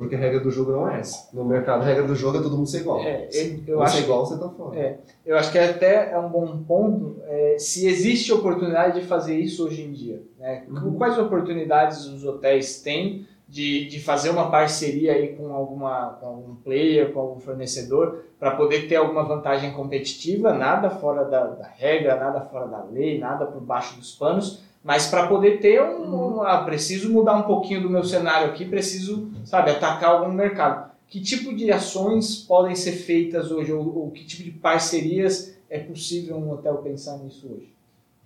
Porque 0.00 0.14
a 0.14 0.18
regra 0.18 0.40
do 0.40 0.50
jogo 0.50 0.72
não 0.72 0.88
é 0.88 1.00
essa. 1.00 1.28
No 1.30 1.44
mercado, 1.44 1.82
a 1.82 1.84
regra 1.84 2.04
do 2.04 2.16
jogo 2.16 2.38
é 2.38 2.42
todo 2.42 2.56
mundo 2.56 2.66
ser 2.66 2.80
igual. 2.80 3.00
É, 3.00 3.28
Se 3.30 3.62
eu 3.66 3.76
você 3.76 3.84
acho 3.84 3.96
é 3.98 4.00
igual, 4.00 4.24
você 4.24 4.38
tá 4.38 4.48
fora. 4.48 4.80
É. 4.80 4.98
Eu 5.26 5.36
acho 5.36 5.52
que 5.52 5.58
até 5.58 6.10
é 6.10 6.18
um 6.18 6.30
bom 6.30 6.64
ponto 6.66 7.20
é, 7.26 7.56
se 7.58 7.86
existe 7.86 8.32
oportunidade 8.32 8.98
de 8.98 9.06
fazer 9.06 9.38
isso 9.38 9.66
hoje 9.66 9.82
em 9.82 9.92
dia. 9.92 10.22
Né? 10.38 10.64
Uhum. 10.70 10.94
Quais 10.94 11.18
oportunidades 11.18 12.06
os 12.06 12.24
hotéis 12.24 12.80
têm 12.80 13.26
de, 13.46 13.88
de 13.88 14.00
fazer 14.00 14.30
uma 14.30 14.50
parceria 14.50 15.12
aí 15.12 15.36
com, 15.36 15.52
alguma, 15.52 16.16
com 16.18 16.26
algum 16.26 16.54
player, 16.54 17.12
com 17.12 17.20
algum 17.20 17.38
fornecedor, 17.38 18.24
para 18.38 18.52
poder 18.52 18.88
ter 18.88 18.96
alguma 18.96 19.24
vantagem 19.24 19.70
competitiva, 19.72 20.54
nada 20.54 20.88
fora 20.88 21.26
da, 21.26 21.44
da 21.44 21.66
regra, 21.66 22.16
nada 22.16 22.40
fora 22.40 22.66
da 22.66 22.84
lei, 22.84 23.18
nada 23.18 23.44
por 23.44 23.60
baixo 23.60 23.98
dos 23.98 24.14
panos, 24.14 24.62
mas 24.82 25.06
para 25.06 25.26
poder 25.26 25.60
ter 25.60 25.82
um, 25.82 26.36
um- 26.38 26.42
ah, 26.42 26.64
preciso 26.64 27.10
mudar 27.12 27.36
um 27.36 27.42
pouquinho 27.42 27.82
do 27.82 27.90
meu 27.90 28.04
cenário 28.04 28.48
aqui, 28.50 28.64
preciso, 28.64 29.30
sabe, 29.44 29.70
atacar 29.70 30.10
algum 30.10 30.32
mercado. 30.32 30.90
Que 31.08 31.20
tipo 31.20 31.54
de 31.54 31.70
ações 31.72 32.36
podem 32.36 32.74
ser 32.74 32.92
feitas 32.92 33.50
hoje, 33.50 33.72
ou, 33.72 33.98
ou 33.98 34.10
que 34.10 34.24
tipo 34.24 34.44
de 34.44 34.50
parcerias 34.52 35.54
é 35.68 35.78
possível 35.80 36.36
um 36.36 36.50
hotel 36.52 36.78
pensar 36.78 37.18
nisso 37.18 37.46
hoje? 37.52 37.72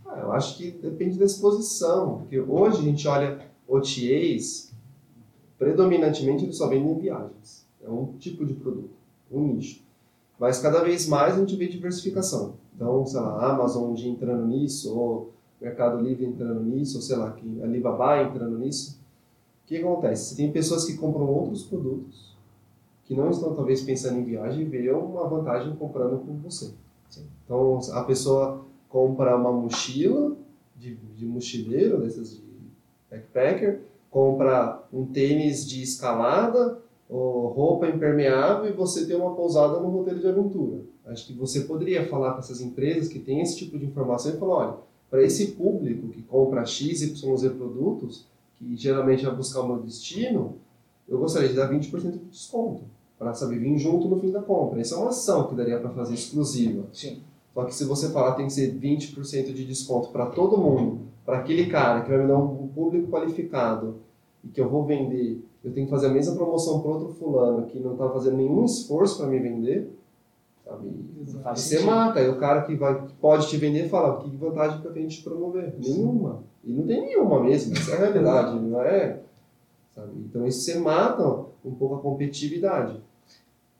Ah, 0.06 0.18
eu 0.20 0.32
acho 0.32 0.56
que 0.58 0.70
depende 0.70 1.18
da 1.18 1.24
exposição, 1.24 2.18
porque 2.18 2.38
hoje 2.38 2.78
a 2.78 2.82
gente 2.82 3.08
olha 3.08 3.38
OTAs, 3.66 4.70
predominantemente 5.58 6.44
eles 6.44 6.56
só 6.56 6.68
vendem 6.68 6.98
viagens. 6.98 7.64
É 7.84 7.88
um 7.88 8.12
tipo 8.18 8.44
de 8.44 8.54
produto, 8.54 8.90
um 9.30 9.46
nicho. 9.48 9.82
Mas 10.38 10.58
cada 10.58 10.82
vez 10.82 11.06
mais 11.06 11.34
a 11.34 11.38
gente 11.38 11.56
vê 11.56 11.66
diversificação. 11.68 12.54
Então, 12.74 13.06
sei 13.06 13.20
lá, 13.20 13.38
a 13.38 13.52
Amazon 13.52 13.90
um 13.90 13.94
dia 13.94 14.10
entrando 14.10 14.46
nisso, 14.46 14.94
ou 14.96 15.32
Mercado 15.64 16.00
Livre 16.00 16.26
entrando 16.26 16.60
nisso, 16.60 16.98
ou 16.98 17.02
sei 17.02 17.16
lá, 17.16 17.32
que 17.32 17.62
Alibaba 17.62 18.22
entrando 18.22 18.58
nisso. 18.58 19.00
O 19.64 19.66
que 19.66 19.78
acontece? 19.78 20.30
Você 20.30 20.36
tem 20.36 20.52
pessoas 20.52 20.84
que 20.84 20.96
compram 20.96 21.26
outros 21.26 21.62
produtos, 21.64 22.36
que 23.04 23.14
não 23.14 23.30
estão 23.30 23.54
talvez 23.54 23.82
pensando 23.82 24.18
em 24.18 24.24
viagem 24.24 24.62
e 24.62 24.64
vê 24.64 24.90
uma 24.90 25.26
vantagem 25.26 25.74
comprando 25.76 26.18
com 26.18 26.36
você. 26.36 26.72
Então, 27.44 27.78
a 27.92 28.02
pessoa 28.04 28.62
compra 28.88 29.36
uma 29.36 29.52
mochila 29.52 30.36
de, 30.76 30.94
de 30.94 31.24
mochileiro, 31.24 32.00
dessas 32.00 32.36
de 32.36 32.42
backpacker, 33.10 33.80
compra 34.10 34.82
um 34.92 35.06
tênis 35.06 35.66
de 35.66 35.82
escalada, 35.82 36.78
ou 37.08 37.48
roupa 37.48 37.86
impermeável 37.86 38.68
e 38.68 38.72
você 38.72 39.06
tem 39.06 39.16
uma 39.16 39.34
pousada 39.34 39.78
no 39.78 39.88
roteiro 39.88 40.20
de 40.20 40.26
aventura. 40.26 40.80
Acho 41.06 41.26
que 41.26 41.32
você 41.34 41.60
poderia 41.60 42.06
falar 42.08 42.32
com 42.32 42.38
essas 42.38 42.60
empresas 42.60 43.08
que 43.08 43.18
têm 43.18 43.40
esse 43.40 43.56
tipo 43.56 43.78
de 43.78 43.84
informação 43.84 44.32
e 44.32 44.38
falar, 44.38 44.54
olha, 44.54 44.76
para 45.14 45.22
esse 45.22 45.52
público 45.52 46.08
que 46.08 46.22
compra 46.22 46.66
X, 46.66 47.02
Y, 47.02 47.50
produtos, 47.50 48.26
que 48.58 48.76
geralmente 48.76 49.24
vai 49.24 49.32
buscar 49.32 49.60
o 49.60 49.68
meu 49.68 49.76
destino, 49.76 50.56
eu 51.08 51.20
gostaria 51.20 51.48
de 51.48 51.54
dar 51.54 51.70
20% 51.70 52.10
de 52.10 52.18
desconto, 52.18 52.82
para 53.16 53.32
saber 53.32 53.60
vir 53.60 53.78
junto 53.78 54.08
no 54.08 54.18
fim 54.18 54.32
da 54.32 54.42
compra. 54.42 54.80
Essa 54.80 54.96
é 54.96 54.98
uma 54.98 55.10
ação 55.10 55.46
que 55.46 55.54
daria 55.54 55.78
para 55.78 55.90
fazer 55.90 56.14
exclusiva. 56.14 56.88
Sim. 56.92 57.20
Só 57.54 57.64
que 57.64 57.72
se 57.72 57.84
você 57.84 58.08
falar 58.08 58.32
tem 58.32 58.48
que 58.48 58.54
ser 58.54 58.74
20% 58.74 59.52
de 59.52 59.64
desconto 59.64 60.08
para 60.08 60.26
todo 60.26 60.58
mundo, 60.58 61.02
para 61.24 61.38
aquele 61.38 61.66
cara 61.66 62.00
que 62.00 62.10
vai 62.10 62.18
me 62.18 62.26
dar 62.26 62.36
um 62.36 62.66
público 62.66 63.06
qualificado 63.06 63.98
e 64.42 64.48
que 64.48 64.60
eu 64.60 64.68
vou 64.68 64.84
vender, 64.84 65.40
eu 65.62 65.72
tenho 65.72 65.86
que 65.86 65.92
fazer 65.92 66.08
a 66.08 66.12
mesma 66.12 66.34
promoção 66.34 66.80
para 66.80 66.90
outro 66.90 67.14
fulano 67.14 67.68
que 67.68 67.78
não 67.78 67.92
está 67.92 68.10
fazendo 68.10 68.38
nenhum 68.38 68.64
esforço 68.64 69.18
para 69.18 69.28
me 69.28 69.38
vender, 69.38 69.88
sabe? 70.64 70.88
Você 71.54 71.80
mata, 71.80 72.20
aí 72.20 72.28
o 72.28 72.38
cara 72.38 72.62
que, 72.62 72.74
vai, 72.74 73.06
que 73.06 73.12
pode 73.14 73.48
te 73.48 73.56
vender 73.56 73.88
fala, 73.88 74.22
que 74.22 74.36
vantagem 74.36 74.80
que 74.80 74.86
eu 74.86 74.92
tenho 74.92 75.08
de 75.08 75.16
te 75.16 75.22
promover? 75.22 75.74
Nenhuma. 75.78 76.42
E 76.64 76.72
não 76.72 76.86
tem 76.86 77.00
nenhuma 77.00 77.42
mesmo, 77.42 77.74
essa 77.74 77.92
é 77.92 77.94
a 77.94 77.98
realidade, 77.98 78.58
não 78.58 78.80
é? 78.80 79.20
Sabe? 79.94 80.12
Então 80.28 80.46
isso 80.46 80.60
você 80.62 80.78
mata 80.78 81.44
um 81.64 81.74
pouco 81.74 81.96
a 81.96 82.00
competitividade. 82.00 83.00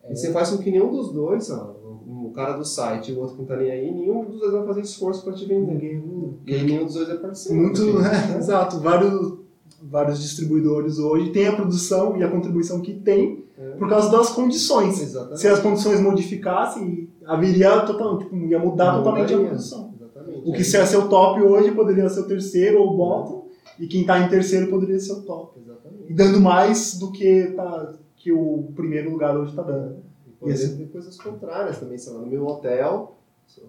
E 0.09 0.14
você 0.14 0.32
faz 0.32 0.51
com 0.51 0.59
que 0.59 0.70
nenhum 0.70 0.91
dos 0.91 1.12
dois, 1.12 1.49
lá, 1.49 1.74
o 2.07 2.30
cara 2.35 2.53
do 2.53 2.64
site 2.64 3.11
e 3.11 3.14
o 3.14 3.20
outro 3.20 3.37
que 3.37 3.43
não 3.43 3.49
tá 3.49 3.57
nem 3.57 3.70
aí, 3.70 3.91
nenhum 3.91 4.24
dos 4.24 4.39
dois 4.39 4.53
vai 4.53 4.66
fazer 4.66 4.80
esforço 4.82 5.24
para 5.24 5.32
te 5.32 5.47
vender. 5.47 5.72
Ninguém. 5.72 6.39
E 6.47 6.55
aí 6.55 6.62
nenhum 6.62 6.85
dos 6.85 6.95
dois 6.95 7.09
é 7.09 7.16
parceiro. 7.16 7.61
Muito, 7.61 8.01
né? 8.01 8.11
Exato. 8.37 8.80
Vários 8.80 9.43
vários 9.91 10.20
distribuidores 10.22 10.99
hoje 10.99 11.30
têm 11.30 11.47
a 11.49 11.55
produção 11.57 12.16
e 12.16 12.22
a 12.22 12.28
contribuição 12.30 12.80
que 12.80 12.95
tem 12.95 13.45
É. 13.59 13.70
por 13.72 13.89
causa 13.89 14.11
das 14.11 14.30
condições. 14.30 15.01
Exatamente. 15.01 15.41
Se 15.41 15.49
as 15.49 15.61
condições 15.61 16.01
modificassem, 16.01 17.09
haveria 17.24 17.80
total, 17.80 18.18
tipo, 18.18 18.35
ia 18.37 18.59
mudar 18.59 18.93
Não 18.93 18.99
totalmente 19.03 19.32
a 19.32 19.37
mudaria. 19.37 19.49
produção. 19.51 19.93
Exatamente. 20.01 20.49
O 20.49 20.53
que 20.53 20.64
se 20.64 20.76
é 20.76 20.87
seu 20.87 21.09
top 21.09 21.41
hoje 21.43 21.70
poderia 21.72 22.09
ser 22.09 22.20
o 22.20 22.26
terceiro 22.26 22.80
ou 22.80 22.95
o 22.95 22.97
bottom, 22.97 23.45
e 23.78 23.87
quem 23.87 24.01
está 24.03 24.18
em 24.20 24.28
terceiro 24.28 24.68
poderia 24.68 24.99
ser 24.99 25.12
o 25.12 25.22
top. 25.22 25.59
Exatamente. 25.61 26.05
E 26.11 26.14
dando 26.14 26.41
mais 26.41 26.99
do 26.99 27.12
que, 27.12 27.53
tá, 27.57 27.93
que 28.16 28.32
o 28.32 28.64
primeiro 28.74 29.11
lugar 29.11 29.37
hoje 29.37 29.51
está 29.51 29.62
dando. 29.62 29.97
E 30.45 30.51
Esse- 30.51 30.76
ter 30.76 30.87
coisas 30.89 31.16
contrárias 31.16 31.78
também, 31.78 31.97
sei 31.99 32.12
lá, 32.12 32.20
no 32.20 32.26
meu 32.26 32.47
hotel, 32.47 33.16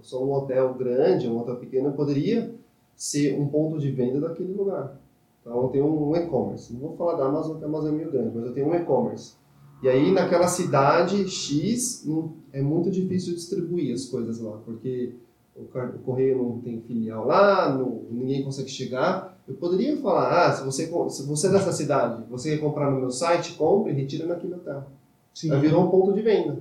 sou 0.01 0.27
um 0.27 0.33
hotel 0.33 0.73
grande, 0.73 1.27
um 1.27 1.37
hotel 1.39 1.55
pequeno, 1.57 1.91
poderia 1.93 2.53
ser 2.95 3.39
um 3.39 3.47
ponto 3.47 3.77
de 3.79 3.91
venda 3.91 4.19
daquele 4.21 4.53
lugar. 4.53 4.97
Então 5.45 5.61
eu 5.61 5.69
tenho 5.69 5.85
um 5.85 6.15
e-commerce. 6.15 6.73
Não 6.73 6.79
vou 6.79 6.97
falar 6.97 7.13
da 7.17 7.25
Amazon, 7.27 7.51
porque 7.51 7.65
a 7.65 7.67
Amazon 7.67 7.93
é 7.93 7.97
meio 7.97 8.11
grande, 8.11 8.31
mas 8.35 8.45
eu 8.47 8.53
tenho 8.53 8.67
um 8.67 8.73
e-commerce. 8.75 9.35
E 9.83 9.87
aí 9.87 10.11
naquela 10.11 10.47
cidade 10.47 11.27
X 11.29 12.03
é 12.51 12.61
muito 12.61 12.89
difícil 12.89 13.35
distribuir 13.35 13.93
as 13.93 14.05
coisas 14.05 14.39
lá, 14.39 14.57
porque 14.65 15.13
o, 15.55 15.65
correio 15.99 16.37
não 16.37 16.59
tem 16.59 16.81
filial 16.81 17.27
lá, 17.27 17.69
não- 17.77 18.01
ninguém 18.09 18.43
consegue 18.43 18.69
chegar. 18.69 19.37
Eu 19.47 19.53
poderia 19.55 19.95
falar, 19.97 20.47
ah, 20.47 20.51
se 20.51 20.65
você, 20.65 20.87
se 21.09 21.27
você 21.27 21.47
é 21.47 21.51
dessa 21.51 21.71
cidade, 21.71 22.23
você 22.27 22.55
quer 22.55 22.61
comprar 22.61 22.89
no 22.89 22.99
meu 22.99 23.11
site, 23.11 23.53
compre 23.53 23.91
e 23.91 23.95
retira 23.95 24.25
naquele 24.25 24.55
hotel. 24.55 24.85
Sim. 25.31 25.51
Aí 25.51 25.59
virou 25.59 25.83
um 25.83 25.89
ponto 25.91 26.13
de 26.13 26.21
venda. 26.21 26.57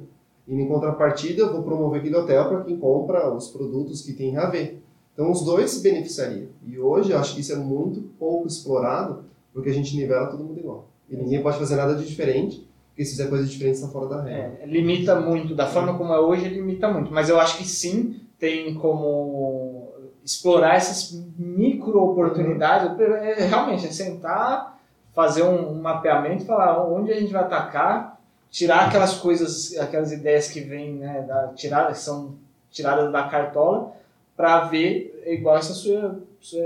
E 0.46 0.54
em 0.54 0.68
contrapartida, 0.68 1.40
eu 1.40 1.52
vou 1.52 1.62
promover 1.62 2.00
aquele 2.00 2.16
hotel 2.16 2.46
para 2.48 2.62
quem 2.64 2.76
compra 2.76 3.34
os 3.34 3.48
produtos 3.48 4.02
que 4.02 4.12
tem 4.12 4.36
a 4.36 4.50
ver. 4.50 4.83
Então, 5.14 5.30
os 5.30 5.42
dois 5.44 5.70
se 5.70 5.82
beneficiariam. 5.82 6.48
E 6.66 6.78
hoje, 6.78 7.12
eu 7.12 7.18
acho 7.18 7.34
que 7.34 7.40
isso 7.40 7.52
é 7.52 7.56
muito 7.56 8.02
pouco 8.18 8.46
explorado, 8.46 9.24
porque 9.52 9.70
a 9.70 9.72
gente 9.72 9.96
nivela 9.96 10.26
todo 10.26 10.42
mundo 10.42 10.58
igual. 10.58 10.88
E 11.08 11.16
ninguém 11.16 11.40
pode 11.40 11.58
fazer 11.58 11.76
nada 11.76 11.94
de 11.94 12.04
diferente, 12.04 12.68
porque 12.88 13.04
se 13.04 13.12
fizer 13.12 13.28
coisa 13.28 13.46
diferente, 13.46 13.76
está 13.76 13.88
fora 13.88 14.08
da 14.08 14.22
regra. 14.22 14.58
É, 14.60 14.66
limita 14.66 15.18
muito, 15.20 15.54
da 15.54 15.66
forma 15.66 15.96
como 15.96 16.12
é 16.12 16.18
hoje, 16.18 16.48
limita 16.48 16.88
muito. 16.88 17.12
Mas 17.12 17.28
eu 17.28 17.40
acho 17.40 17.58
que 17.58 17.64
sim, 17.64 18.20
tem 18.38 18.74
como 18.74 19.92
explorar 20.24 20.74
essas 20.74 21.12
micro 21.38 22.02
oportunidades. 22.02 22.98
É, 22.98 23.46
realmente, 23.46 23.86
é 23.86 23.90
sentar, 23.90 24.80
fazer 25.12 25.44
um, 25.44 25.72
um 25.72 25.80
mapeamento 25.80 26.42
e 26.42 26.46
falar 26.46 26.84
onde 26.88 27.12
a 27.12 27.20
gente 27.20 27.32
vai 27.32 27.42
atacar, 27.42 28.20
tirar 28.50 28.86
aquelas 28.86 29.14
coisas, 29.18 29.76
aquelas 29.78 30.12
ideias 30.12 30.48
que 30.48 30.60
vêm, 30.60 30.94
né, 30.94 31.22
da, 31.22 31.48
tirar, 31.48 31.88
que 31.88 31.98
são 31.98 32.34
tiradas 32.70 33.12
da 33.12 33.24
cartola, 33.24 33.92
para 34.36 34.60
ver, 34.64 35.22
igual 35.26 35.56
essa 35.56 35.72
sua, 35.74 36.20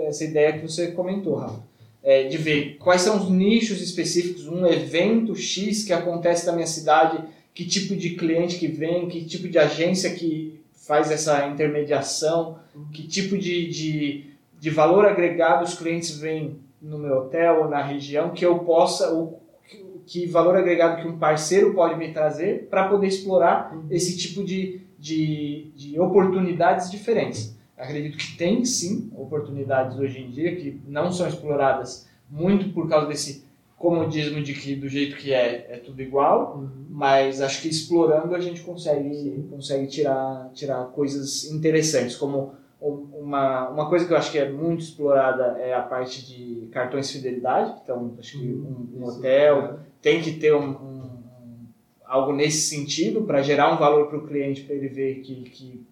essa 0.06 0.24
ideia 0.24 0.52
que 0.54 0.66
você 0.66 0.92
comentou, 0.92 1.34
Rafa. 1.36 1.66
É, 2.02 2.24
de 2.28 2.36
ver 2.38 2.76
quais 2.78 3.02
são 3.02 3.16
os 3.18 3.28
nichos 3.28 3.82
específicos, 3.82 4.46
um 4.46 4.66
evento 4.66 5.34
X 5.34 5.84
que 5.84 5.92
acontece 5.92 6.46
na 6.46 6.52
minha 6.52 6.66
cidade, 6.66 7.22
que 7.52 7.66
tipo 7.66 7.94
de 7.96 8.10
cliente 8.10 8.56
que 8.56 8.68
vem, 8.68 9.08
que 9.08 9.24
tipo 9.24 9.48
de 9.48 9.58
agência 9.58 10.14
que 10.14 10.60
faz 10.72 11.10
essa 11.10 11.46
intermediação, 11.48 12.56
que 12.92 13.02
tipo 13.06 13.36
de, 13.36 13.68
de, 13.68 14.24
de 14.60 14.70
valor 14.70 15.04
agregado 15.06 15.64
os 15.64 15.74
clientes 15.74 16.16
vêm 16.18 16.56
no 16.80 16.98
meu 16.98 17.16
hotel 17.18 17.62
ou 17.64 17.68
na 17.68 17.82
região, 17.82 18.30
que 18.30 18.46
eu 18.46 18.60
possa, 18.60 19.12
o 19.12 19.34
que- 19.68 19.84
que 20.06 20.26
valor 20.26 20.56
agregado 20.56 21.02
que 21.02 21.08
um 21.08 21.18
parceiro 21.18 21.74
pode 21.74 21.98
me 21.98 22.12
trazer 22.12 22.68
para 22.70 22.88
poder 22.88 23.08
explorar 23.08 23.76
esse 23.90 24.16
tipo 24.16 24.44
de, 24.44 24.80
de, 24.98 25.66
de 25.76 26.00
oportunidades 26.00 26.90
diferentes. 26.90 27.57
Acredito 27.78 28.18
que 28.18 28.36
tem 28.36 28.64
sim 28.64 29.10
oportunidades 29.16 29.96
hoje 29.98 30.20
em 30.20 30.30
dia 30.30 30.54
que 30.56 30.80
não 30.86 31.12
são 31.12 31.28
exploradas 31.28 32.06
muito 32.30 32.70
por 32.74 32.88
causa 32.88 33.06
desse 33.06 33.44
comodismo 33.76 34.42
de 34.42 34.52
que 34.54 34.74
do 34.74 34.88
jeito 34.88 35.16
que 35.16 35.32
é, 35.32 35.66
é 35.70 35.76
tudo 35.76 36.02
igual, 36.02 36.64
mas 36.90 37.40
acho 37.40 37.62
que 37.62 37.68
explorando 37.68 38.34
a 38.34 38.40
gente 38.40 38.60
consegue, 38.62 39.44
consegue 39.48 39.86
tirar, 39.86 40.50
tirar 40.52 40.84
coisas 40.86 41.44
interessantes, 41.52 42.16
como 42.16 42.54
um- 42.82 43.06
uma, 43.20 43.68
uma 43.68 43.88
coisa 43.88 44.04
que 44.06 44.12
eu 44.12 44.16
acho 44.16 44.32
que 44.32 44.38
é 44.38 44.50
muito 44.50 44.82
explorada 44.82 45.56
é 45.60 45.72
a 45.74 45.80
parte 45.82 46.26
de 46.26 46.66
cartões 46.72 47.06
de 47.08 47.14
fidelidade, 47.14 47.80
então 47.84 48.14
acho 48.18 48.32
que 48.32 48.46
um, 48.48 48.88
um 48.96 49.08
Isso. 49.08 49.18
hotel. 49.18 49.78
Tem 50.02 50.20
que 50.20 50.32
ter 50.32 50.54
um, 50.54 50.70
um- 50.70 51.02
um- 51.04 51.66
algo 52.04 52.32
nesse 52.32 52.62
sentido 52.74 53.22
para 53.22 53.42
gerar 53.42 53.72
um 53.72 53.78
valor 53.78 54.08
para 54.08 54.18
o 54.18 54.26
cliente, 54.26 54.62
para 54.62 54.74
ele 54.74 54.88
ver 54.88 55.20
que, 55.20 55.34
que 55.50 55.86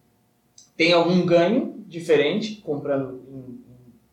tem 0.76 0.92
algum 0.92 1.24
ganho 1.24 1.74
diferente 1.86 2.56
comprando 2.64 3.20
em, 3.30 3.56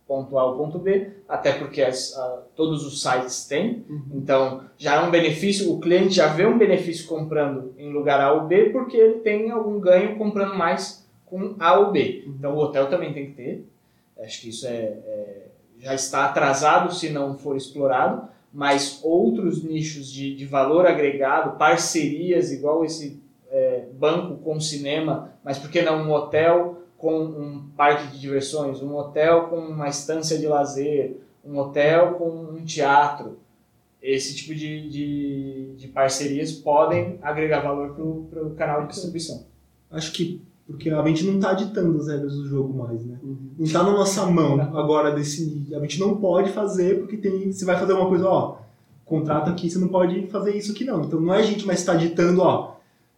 ponto 0.08 0.38
A 0.38 0.46
ou 0.46 0.58
ponto 0.58 0.78
B, 0.78 1.10
até 1.28 1.54
porque 1.54 1.82
as- 1.82 2.16
a- 2.16 2.44
todos 2.56 2.86
os 2.86 3.02
sites 3.02 3.46
têm. 3.48 3.84
Uhum. 3.90 4.02
Então, 4.14 4.64
já 4.78 4.96
é 4.96 5.00
um 5.02 5.10
benefício, 5.10 5.72
o 5.74 5.80
cliente 5.80 6.14
já 6.14 6.28
vê 6.28 6.46
um 6.46 6.58
benefício 6.58 7.08
comprando 7.08 7.74
em 7.78 7.92
lugar 7.92 8.20
A 8.22 8.34
ou 8.34 8.42
B, 8.48 8.70
porque 8.70 8.96
ele 8.98 9.20
tem 9.20 9.50
algum 9.50 9.80
ganho 9.80 10.16
comprando 10.18 10.56
mais 10.56 11.08
com 11.26 11.56
A 11.58 11.80
ou 11.80 11.92
B. 11.92 12.26
Então, 12.28 12.54
o 12.54 12.60
hotel 12.60 12.90
também 12.90 13.14
tem 13.14 13.28
que 13.28 13.32
ter. 13.34 13.66
Acho 14.20 14.42
que 14.42 14.50
isso 14.50 14.68
é, 14.68 14.72
é- 14.72 15.48
já 15.80 15.96
está 15.96 16.26
atrasado 16.26 16.94
se 16.94 17.10
não 17.10 17.38
for 17.38 17.56
explorado, 17.58 18.28
mas 18.54 19.00
outros 19.04 19.64
nichos 19.64 20.12
de, 20.12 20.36
de 20.36 20.46
valor 20.46 20.86
agregado, 20.86 21.58
parcerias, 21.58 22.52
igual 22.52 22.86
esse 22.86 23.20
banco 23.98 24.36
com 24.44 24.60
cinema, 24.60 25.34
mas 25.44 25.58
por 25.58 25.70
que 25.70 25.82
não 25.82 26.04
um 26.04 26.12
hotel 26.12 26.84
com 26.98 27.22
um 27.22 27.64
parque 27.76 28.08
de 28.14 28.20
diversões, 28.20 28.82
um 28.82 28.96
hotel 28.96 29.48
com 29.48 29.58
uma 29.58 29.90
estância 29.90 30.38
de 30.38 30.48
lazer, 30.48 31.18
um 31.44 31.58
hotel 31.58 32.14
com 32.14 32.30
um 32.30 32.64
teatro. 32.64 33.40
Esse 34.02 34.36
tipo 34.36 34.56
de, 34.56 34.90
de, 34.90 35.74
de 35.76 35.88
parcerias 35.90 36.52
podem 36.52 37.20
agregar 37.22 37.60
valor 37.60 37.94
para 38.30 38.44
o 38.44 38.52
canal 38.52 38.82
de 38.82 38.90
distribuição. 38.90 39.46
Acho 39.92 40.12
que 40.12 40.42
porque 40.66 40.90
a 40.90 41.06
gente 41.06 41.26
não 41.26 41.40
tá 41.40 41.54
ditando 41.54 41.98
as 42.00 42.08
regras 42.08 42.36
do 42.36 42.48
jogo 42.48 42.74
mais, 42.74 43.06
né? 43.06 43.18
Uhum. 43.22 43.38
Não 43.60 43.72
tá 43.72 43.84
na 43.84 43.92
nossa 43.92 44.26
mão 44.26 44.60
agora 44.62 45.12
decidir. 45.12 45.76
A 45.76 45.80
gente 45.80 46.00
não 46.00 46.16
pode 46.16 46.52
fazer 46.52 47.00
porque 47.00 47.18
tem. 47.18 47.52
Você 47.52 47.66
vai 47.66 47.78
fazer 47.78 47.94
uma 47.94 48.08
coisa, 48.08 48.28
ó. 48.28 48.58
Contrato 49.04 49.50
aqui, 49.50 49.70
você 49.70 49.78
não 49.78 49.90
pode 49.90 50.28
fazer 50.28 50.56
isso 50.56 50.72
aqui 50.72 50.86
não. 50.86 51.04
Então 51.04 51.20
não 51.20 51.34
é 51.34 51.40
a 51.40 51.44
gente 51.44 51.68
mais 51.68 51.82
que 51.82 51.86
tá 51.86 51.96
ditando, 51.96 52.42
ó. 52.42 52.73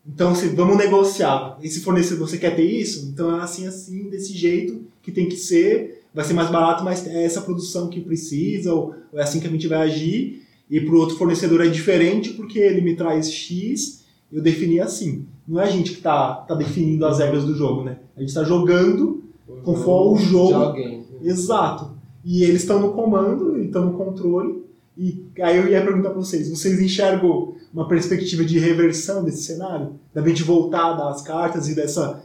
Então 0.07 0.35
se, 0.35 0.47
vamos 0.49 0.77
negociar. 0.77 1.57
Esse 1.61 1.81
fornecedor, 1.81 2.27
você 2.27 2.37
quer 2.37 2.55
ter 2.55 2.63
isso? 2.63 3.07
Então 3.11 3.37
é 3.37 3.41
assim, 3.43 3.65
assim, 3.65 4.09
desse 4.09 4.33
jeito 4.33 4.81
que 5.01 5.11
tem 5.11 5.27
que 5.27 5.37
ser. 5.37 6.03
Vai 6.13 6.23
ser 6.23 6.33
mais 6.33 6.49
barato, 6.49 6.83
mas 6.83 7.05
é 7.07 7.23
essa 7.23 7.41
produção 7.41 7.89
que 7.89 7.99
precisa, 7.99 8.73
ou, 8.73 8.95
é 9.13 9.21
assim 9.21 9.39
que 9.39 9.47
a 9.47 9.49
gente 9.49 9.67
vai 9.67 9.79
agir. 9.79 10.43
E 10.69 10.79
pro 10.79 10.97
outro 10.99 11.17
fornecedor 11.17 11.61
é 11.63 11.67
diferente 11.67 12.31
porque 12.31 12.57
ele 12.59 12.81
me 12.81 12.95
traz 12.95 13.29
X, 13.31 14.03
eu 14.31 14.41
defini 14.41 14.79
assim. 14.79 15.25
Não 15.47 15.59
é 15.59 15.65
a 15.65 15.69
gente 15.69 15.93
que 15.93 16.01
tá, 16.01 16.33
tá 16.35 16.55
definindo 16.55 17.05
as 17.05 17.19
regras 17.19 17.43
do 17.43 17.53
jogo, 17.55 17.83
né? 17.83 17.97
A 18.15 18.21
gente 18.21 18.33
tá 18.33 18.43
jogando 18.43 19.23
Conforme 19.63 20.21
o 20.21 20.25
jogo- 20.25 20.47
de 20.47 20.53
alguém. 20.53 21.03
Exato. 21.21 21.91
E 22.23 22.43
eles 22.43 22.61
estão 22.61 22.79
no 22.79 22.93
comando, 22.93 23.61
estão 23.61 23.85
no 23.85 23.93
controle. 23.97 24.63
E 24.97 25.23
aí 25.41 25.57
eu 25.57 25.67
ia 25.67 25.83
perguntar 25.83 26.09
para 26.11 26.19
vocês, 26.19 26.49
vocês 26.49 26.79
enxergam 26.81 27.54
uma 27.76 27.89
perspectiva 27.89 28.45
de 28.45 28.57
reversão 28.57 29.21
desse 29.21 29.43
cenário? 29.43 29.99
Da 30.13 30.26
gente 30.26 30.43
voltar 30.43 30.93
das 30.93 31.21
cartas 31.21 31.67
e 31.67 31.76
dessa 31.76 32.23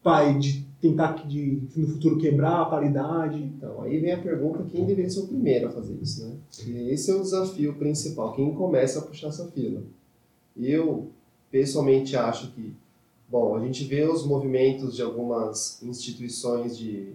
pai 0.00 0.38
de 0.38 0.64
tentar 0.80 1.26
de, 1.26 1.60
no 1.76 1.88
futuro 1.88 2.18
quebrar 2.18 2.62
a 2.62 2.64
paridade? 2.66 3.42
Então, 3.42 3.82
aí 3.82 3.98
vem 3.98 4.12
a 4.12 4.18
pergunta, 4.18 4.64
quem 4.70 4.86
deveria 4.86 5.10
ser 5.10 5.20
o 5.20 5.26
primeiro 5.26 5.66
a 5.66 5.70
fazer 5.70 5.98
isso, 6.00 6.24
né? 6.24 6.34
E 6.64 6.90
esse 6.90 7.10
é 7.10 7.14
o 7.14 7.20
desafio 7.20 7.74
principal, 7.74 8.32
quem 8.32 8.54
começa 8.54 9.00
a 9.00 9.02
puxar 9.02 9.28
essa 9.28 9.48
fila. 9.48 9.82
Eu, 10.56 11.08
pessoalmente, 11.50 12.16
acho 12.16 12.52
que, 12.52 12.72
bom, 13.28 13.56
a 13.56 13.60
gente 13.60 13.82
vê 13.84 14.04
os 14.04 14.24
movimentos 14.24 14.94
de 14.94 15.02
algumas 15.02 15.82
instituições 15.82 16.78
de 16.78 17.10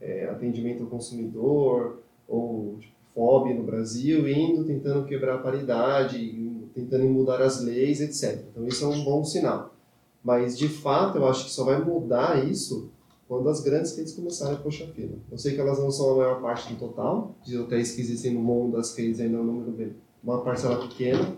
é, 0.00 0.30
atendimento 0.30 0.82
ao 0.82 0.88
consumidor, 0.88 1.98
ou 2.26 2.78
tipo, 2.80 2.92
FOB 3.14 3.52
no 3.52 3.64
Brasil, 3.64 4.26
indo, 4.26 4.64
tentando 4.64 5.06
quebrar 5.06 5.34
a 5.34 5.42
paridade, 5.42 6.18
tentando 6.74 7.04
mudar 7.04 7.40
as 7.40 7.62
leis, 7.62 8.00
etc. 8.00 8.44
Então, 8.50 8.66
isso 8.66 8.84
é 8.84 8.88
um 8.88 9.04
bom 9.04 9.24
sinal. 9.24 9.74
Mas, 10.22 10.56
de 10.56 10.68
fato, 10.68 11.18
eu 11.18 11.26
acho 11.26 11.44
que 11.44 11.50
só 11.50 11.64
vai 11.64 11.82
mudar 11.82 12.46
isso 12.46 12.90
quando 13.28 13.48
as 13.48 13.60
grandes 13.60 13.96
redes 13.96 14.12
começarem 14.12 14.54
a 14.54 14.58
puxar 14.58 14.86
fila. 14.88 15.16
Eu 15.30 15.38
sei 15.38 15.54
que 15.54 15.60
elas 15.60 15.78
não 15.78 15.90
são 15.90 16.12
a 16.12 16.16
maior 16.16 16.42
parte 16.42 16.72
do 16.72 16.78
total, 16.78 17.34
de 17.42 17.56
hotéis 17.58 17.92
que 17.92 18.00
existem 18.00 18.34
no 18.34 18.40
mundo, 18.40 18.76
as 18.76 18.94
redes 18.94 19.20
ainda 19.20 19.38
é 19.38 19.40
um 19.40 19.44
número 19.44 19.72
bem, 19.72 19.92
uma 20.22 20.42
parcela 20.42 20.86
pequena, 20.86 21.34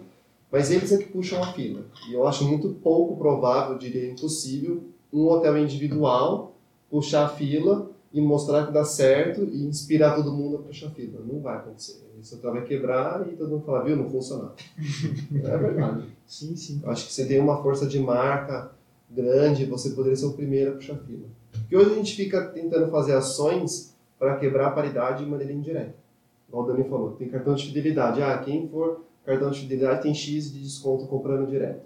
mas 0.50 0.70
eles 0.70 0.90
é 0.90 0.98
que 0.98 1.04
puxam 1.04 1.42
a 1.42 1.52
fila. 1.52 1.84
E 2.08 2.14
eu 2.14 2.26
acho 2.26 2.44
muito 2.44 2.68
pouco 2.82 3.16
provável, 3.16 3.78
diria 3.78 4.10
impossível, 4.10 4.82
um 5.12 5.28
hotel 5.28 5.56
individual 5.56 6.56
puxar 6.90 7.26
a 7.26 7.28
fila 7.28 7.90
e 8.14 8.20
mostrar 8.20 8.64
que 8.64 8.72
dá 8.72 8.84
certo 8.84 9.42
e 9.42 9.66
inspirar 9.66 10.14
todo 10.14 10.32
mundo 10.32 10.56
a 10.56 10.58
puxar 10.60 10.88
fila. 10.90 11.20
Não 11.26 11.40
vai 11.40 11.56
acontecer. 11.56 12.00
Hotel 12.32 12.52
vai 12.52 12.64
quebrar 12.64 13.26
e 13.28 13.34
todo 13.34 13.50
mundo 13.50 13.66
fala, 13.66 13.84
viu, 13.84 13.96
não 13.96 14.08
funcionou. 14.08 14.52
é 15.34 15.56
verdade. 15.58 16.06
Sim, 16.24 16.54
sim. 16.54 16.80
Eu 16.82 16.90
acho 16.90 17.06
que 17.06 17.12
você 17.12 17.26
tem 17.26 17.40
uma 17.40 17.60
força 17.60 17.86
de 17.86 17.98
marca 17.98 18.70
grande, 19.10 19.66
você 19.66 19.90
poderia 19.90 20.16
ser 20.16 20.26
o 20.26 20.32
primeiro 20.32 20.70
a 20.70 20.74
puxar 20.74 20.96
fila. 20.98 21.26
Porque 21.50 21.76
hoje 21.76 21.90
a 21.90 21.94
gente 21.96 22.14
fica 22.14 22.46
tentando 22.46 22.88
fazer 22.88 23.14
ações 23.14 23.94
para 24.16 24.36
quebrar 24.36 24.68
a 24.68 24.70
paridade 24.70 25.24
de 25.24 25.30
maneira 25.30 25.52
indireta. 25.52 25.94
o 26.50 26.62
Dani 26.62 26.84
falou, 26.84 27.12
tem 27.12 27.28
cartão 27.28 27.54
de 27.54 27.66
fidelidade. 27.66 28.22
Ah, 28.22 28.38
quem 28.38 28.68
for 28.68 29.02
cartão 29.26 29.50
de 29.50 29.60
fidelidade 29.60 30.02
tem 30.02 30.14
X 30.14 30.52
de 30.52 30.60
desconto 30.60 31.06
comprando 31.08 31.50
direto. 31.50 31.82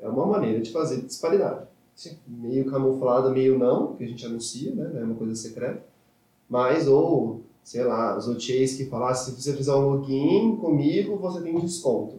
É 0.00 0.08
uma 0.08 0.26
maneira 0.26 0.60
de 0.60 0.70
fazer 0.70 1.02
disparidade. 1.02 1.66
Sim. 1.94 2.16
Meio 2.26 2.64
camuflada, 2.66 3.30
meio 3.30 3.58
não, 3.58 3.94
que 3.94 4.04
a 4.04 4.06
gente 4.08 4.24
anuncia, 4.26 4.74
né? 4.74 4.90
É 5.00 5.04
uma 5.04 5.14
coisa 5.14 5.34
secreta. 5.34 5.82
Mas, 6.48 6.86
ou, 6.88 7.40
sei 7.62 7.84
lá, 7.84 8.16
os 8.16 8.26
OTAs 8.28 8.74
que 8.74 8.86
falam, 8.86 9.08
ah, 9.08 9.14
se 9.14 9.30
você 9.30 9.54
fizer 9.54 9.74
um 9.74 9.88
login 9.90 10.56
comigo, 10.56 11.16
você 11.16 11.40
tem 11.40 11.58
desconto. 11.58 12.16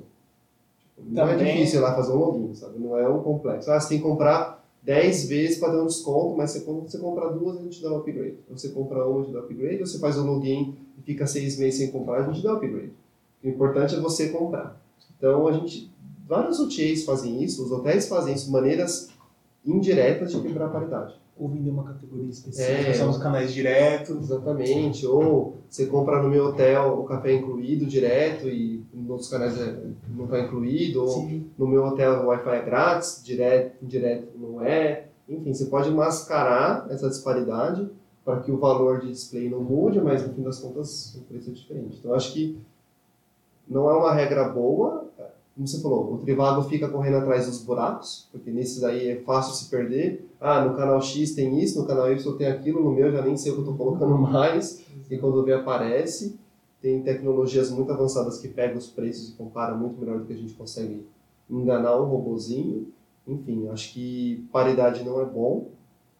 Tipo, 0.95 1.09
Não 1.11 1.27
é 1.27 1.35
Também- 1.37 1.53
difícil 1.55 1.79
ir 1.79 1.83
lá 1.83 1.95
fazer 1.95 2.13
um 2.13 2.17
login, 2.19 2.53
sabe? 2.55 2.79
Não 2.79 2.97
é 2.97 3.07
um 3.09 3.21
complexo. 3.21 3.69
Ah, 3.71 3.79
você 3.79 3.89
tem 3.89 3.97
que 3.97 4.03
comprar 4.03 4.63
10 4.81 5.27
vezes 5.27 5.57
para 5.59 5.73
dar 5.73 5.83
um 5.83 5.87
desconto, 5.87 6.35
mas 6.37 6.51
você, 6.51 6.61
quando 6.61 6.81
você 6.89 6.97
comprar 6.97 7.29
duas, 7.29 7.57
a 7.57 7.61
gente 7.61 7.81
dá 7.81 7.91
um 7.91 7.97
upgrade. 7.97 8.37
Você 8.49 8.69
compra 8.69 9.07
uma, 9.07 9.21
a 9.21 9.23
gente 9.23 9.33
dá 9.33 9.39
um 9.39 9.43
upgrade, 9.43 9.79
ou 9.81 9.87
você 9.87 9.99
faz 9.99 10.17
o 10.17 10.23
login 10.25 10.75
e 10.97 11.01
fica 11.01 11.25
seis 11.27 11.57
meses 11.57 11.79
sem 11.79 11.91
comprar, 11.91 12.19
a 12.27 12.31
gente 12.31 12.43
dá 12.43 12.53
um 12.53 12.57
upgrade. 12.57 12.91
O 13.43 13.47
importante 13.47 13.95
é 13.95 13.99
você 13.99 14.29
comprar. 14.29 14.81
Então, 15.17 15.47
a 15.47 15.51
gente, 15.53 15.91
vários 16.27 16.59
OTAs 16.59 17.03
fazem 17.03 17.43
isso, 17.43 17.63
os 17.63 17.71
hotéis 17.71 18.07
fazem 18.07 18.33
isso, 18.33 18.51
maneiras 18.51 19.09
indiretas 19.65 20.31
de 20.31 20.41
quebrar 20.41 20.65
a 20.65 20.69
paridade. 20.69 21.15
Ou 21.37 21.47
vender 21.49 21.71
uma 21.71 21.83
categoria 21.83 22.29
específica, 22.29 22.89
É. 22.89 22.93
são 22.93 23.09
os 23.09 23.17
canais 23.17 23.51
diretos. 23.53 24.17
Exatamente. 24.29 25.05
Ou 25.07 25.55
você 25.67 25.87
compra 25.87 26.21
no 26.21 26.29
meu 26.29 26.45
hotel 26.45 26.99
o 26.99 27.03
café 27.05 27.33
incluído 27.33 27.85
direto 27.87 28.47
e 28.47 28.83
outros 29.09 29.29
canais 29.29 29.59
é- 29.59 29.75
não 30.15 30.25
está 30.25 30.39
incluído. 30.41 31.01
Ou 31.01 31.07
Sim. 31.07 31.45
no 31.57 31.67
meu 31.67 31.83
hotel 31.85 32.21
o 32.23 32.27
Wi-Fi 32.27 32.49
é 32.55 32.61
grátis, 32.61 33.21
direto, 33.23 33.83
indireto 33.83 34.27
não 34.37 34.61
é. 34.63 35.07
Enfim, 35.27 35.53
você 35.53 35.65
pode 35.65 35.89
mascarar 35.89 36.85
essa 36.91 37.09
disparidade 37.09 37.89
para 38.23 38.39
que 38.41 38.51
o 38.51 38.57
valor 38.57 38.99
de 39.01 39.07
display 39.09 39.49
não 39.49 39.59
mude, 39.61 39.99
mas 39.99 40.25
no 40.25 40.33
fim 40.33 40.43
das 40.43 40.59
contas 40.59 41.15
o 41.15 41.21
preço 41.21 41.49
é 41.49 41.53
diferente. 41.53 41.97
Então 41.99 42.13
acho 42.13 42.31
que 42.33 42.57
não 43.67 43.89
é 43.89 43.93
uma 43.95 44.13
regra 44.13 44.47
boa. 44.49 45.05
Como 45.55 45.67
você 45.67 45.81
falou, 45.81 46.15
o 46.15 46.17
Trivago 46.17 46.63
fica 46.63 46.89
correndo 46.89 47.17
atrás 47.17 47.45
dos 47.45 47.61
buracos, 47.63 48.27
porque 48.31 48.49
nesses 48.49 48.83
aí 48.83 49.09
é 49.09 49.15
fácil 49.17 49.53
se 49.53 49.69
perder. 49.69 50.27
Ah, 50.41 50.65
no 50.65 50.75
canal 50.75 50.99
X 50.99 51.35
tem 51.35 51.59
isso, 51.59 51.79
no 51.79 51.85
canal 51.85 52.11
Y 52.11 52.37
tem 52.37 52.47
aquilo, 52.47 52.83
no 52.83 52.91
meu 52.91 53.07
eu 53.07 53.11
já 53.11 53.21
nem 53.21 53.37
sei 53.37 53.51
o 53.51 53.55
que 53.55 53.61
eu 53.61 53.71
estou 53.71 53.77
colocando 53.77 54.17
mais, 54.17 54.83
e 55.09 55.17
quando 55.17 55.43
vê 55.43 55.53
aparece. 55.53 56.39
Tem 56.81 57.01
tecnologias 57.01 57.71
muito 57.71 57.93
avançadas 57.93 58.39
que 58.39 58.47
pegam 58.49 58.77
os 58.77 58.87
preços 58.87 59.29
e 59.29 59.33
compara 59.33 59.73
muito 59.73 59.97
melhor 59.99 60.19
do 60.19 60.25
que 60.25 60.33
a 60.33 60.37
gente 60.37 60.53
consegue 60.53 61.05
enganar 61.49 62.01
um 62.01 62.05
robozinho. 62.05 62.87
Enfim, 63.25 63.69
acho 63.69 63.93
que 63.93 64.45
paridade 64.51 65.03
não 65.05 65.21
é 65.21 65.25
bom 65.25 65.67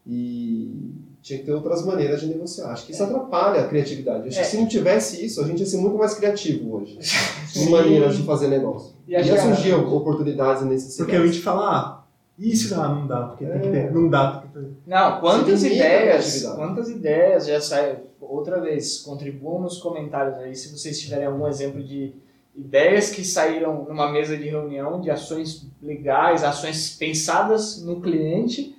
e 0.05 0.91
tinha 1.21 1.39
que 1.39 1.45
ter 1.45 1.53
outras 1.53 1.85
maneiras 1.85 2.19
de 2.21 2.27
negociar. 2.27 2.71
Acho 2.71 2.85
que 2.85 2.91
isso 2.91 3.03
atrapalha 3.03 3.61
a 3.61 3.67
criatividade. 3.67 4.27
Acho 4.27 4.39
É. 4.39 4.41
que 4.41 4.47
se 4.47 4.57
não 4.57 4.67
tivesse 4.67 5.25
isso, 5.25 5.41
a 5.41 5.47
gente 5.47 5.59
ia 5.61 5.65
ser 5.65 5.77
muito 5.77 5.97
mais 5.97 6.13
criativo 6.13 6.75
hoje. 6.75 6.99
em 7.55 7.69
maneiras 7.69 8.17
de 8.17 8.23
fazer 8.23 8.47
negócio. 8.49 8.93
E 9.07 9.11
Ia 9.11 9.19
acho 9.21 9.31
que- 9.31 9.39
surgir 9.39 9.73
oportunidades 9.73 10.63
e 10.63 10.65
necessidades. 10.65 10.97
Porque 10.97 11.15
a 11.15 11.25
gente 11.25 11.39
fala, 11.41 11.69
ah, 11.69 12.03
isso 12.37 12.73
ah, 12.75 12.89
não 12.89 13.07
dá, 13.07 13.21
porque 13.27 13.45
tem 13.45 13.61
que 13.61 13.67
É. 13.67 13.71
ter. 13.71 13.91
Não 13.93 14.09
dá, 14.09 14.31
porque 14.31 14.59
tem 14.59 14.77
Não, 14.85 15.19
quantas 15.21 15.63
ideias, 15.63 16.43
quantas 16.55 16.89
ideias 16.89 17.45
já 17.47 17.61
saem. 17.61 17.95
Outra 18.19 18.59
vez, 18.59 18.99
contribuam 18.99 19.61
nos 19.61 19.77
comentários 19.77 20.37
aí 20.39 20.55
se 20.55 20.69
vocês 20.77 20.99
tiverem 20.99 21.25
algum 21.27 21.47
exemplo 21.47 21.83
de 21.83 22.13
ideias 22.55 23.09
que 23.11 23.23
saíram 23.23 23.85
numa 23.87 24.11
mesa 24.11 24.35
de 24.35 24.45
reunião, 24.49 24.99
de 24.99 25.09
ações 25.11 25.67
legais, 25.81 26.43
ações 26.43 26.95
pensadas 26.97 27.81
no 27.83 28.01
cliente, 28.01 28.75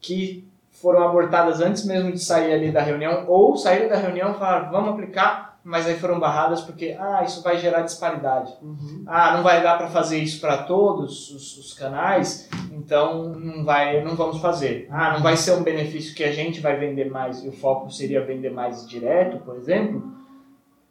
que 0.00 0.45
foram 0.80 1.02
abortadas 1.02 1.60
antes 1.60 1.84
mesmo 1.84 2.12
de 2.12 2.18
sair 2.18 2.52
ali 2.52 2.70
da 2.70 2.82
reunião, 2.82 3.24
ou 3.28 3.56
saíram 3.56 3.88
da 3.88 3.96
reunião 3.96 4.32
e 4.32 4.38
falaram, 4.38 4.70
vamos 4.70 4.90
aplicar, 4.90 5.58
mas 5.64 5.86
aí 5.86 5.96
foram 5.96 6.20
barradas 6.20 6.60
porque, 6.60 6.96
ah, 6.98 7.24
isso 7.24 7.42
vai 7.42 7.58
gerar 7.58 7.82
disparidade. 7.82 8.52
Uhum. 8.62 9.02
ah, 9.06 9.36
não 9.36 9.42
vai 9.42 9.62
dar 9.62 9.78
para 9.78 9.88
fazer 9.88 10.18
isso 10.18 10.40
para 10.40 10.58
todos 10.64 11.30
os, 11.30 11.58
os 11.58 11.74
canais, 11.74 12.48
então 12.70 13.30
não 13.30 13.64
vai, 13.64 14.04
não 14.04 14.14
vamos 14.14 14.38
fazer. 14.38 14.86
Ah, 14.90 15.14
não 15.14 15.22
vai 15.22 15.36
ser 15.36 15.52
um 15.52 15.62
benefício 15.62 16.14
que 16.14 16.22
a 16.22 16.32
gente 16.32 16.60
vai 16.60 16.78
vender 16.78 17.10
mais 17.10 17.42
e 17.42 17.48
o 17.48 17.52
foco 17.52 17.90
seria 17.90 18.24
vender 18.24 18.50
mais 18.50 18.86
direto, 18.86 19.38
por 19.44 19.56
exemplo. 19.56 20.14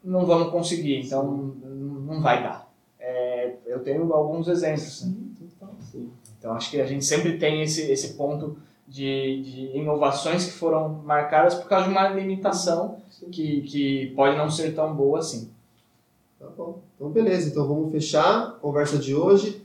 Não 0.04 0.26
vamos 0.26 0.52
conseguir, 0.52 1.00
então 1.00 1.24
não 1.24 2.22
vai 2.22 2.44
dar. 2.44 2.68
É, 3.00 3.54
eu 3.66 3.80
tenho 3.80 4.12
alguns 4.14 4.48
exemplos. 4.48 5.06
né? 5.06 5.14
Então 6.38 6.54
acho 6.54 6.70
que 6.70 6.82
a 6.82 6.86
gente 6.86 7.06
sempre 7.06 7.38
tem 7.38 7.62
esse, 7.62 7.90
esse 7.92 8.16
ponto 8.16 8.58
de, 8.96 9.42
de 9.44 9.78
inovações 9.78 10.46
que 10.46 10.52
foram 10.54 11.02
marcadas 11.04 11.56
por 11.56 11.68
causa 11.68 11.86
de 11.86 11.92
uma 11.92 12.08
limitação 12.08 12.96
que, 13.30 13.62
que 13.64 14.14
pode 14.16 14.38
não 14.38 14.50
ser 14.50 14.74
tão 14.74 14.96
boa 14.96 15.20
assim. 15.20 15.50
Tá 16.40 16.48
bom. 16.56 16.80
Então, 16.96 17.10
beleza. 17.10 17.50
Então, 17.50 17.68
vamos 17.68 17.92
fechar 17.92 18.48
a 18.48 18.52
conversa 18.52 18.98
de 18.98 19.14
hoje. 19.14 19.62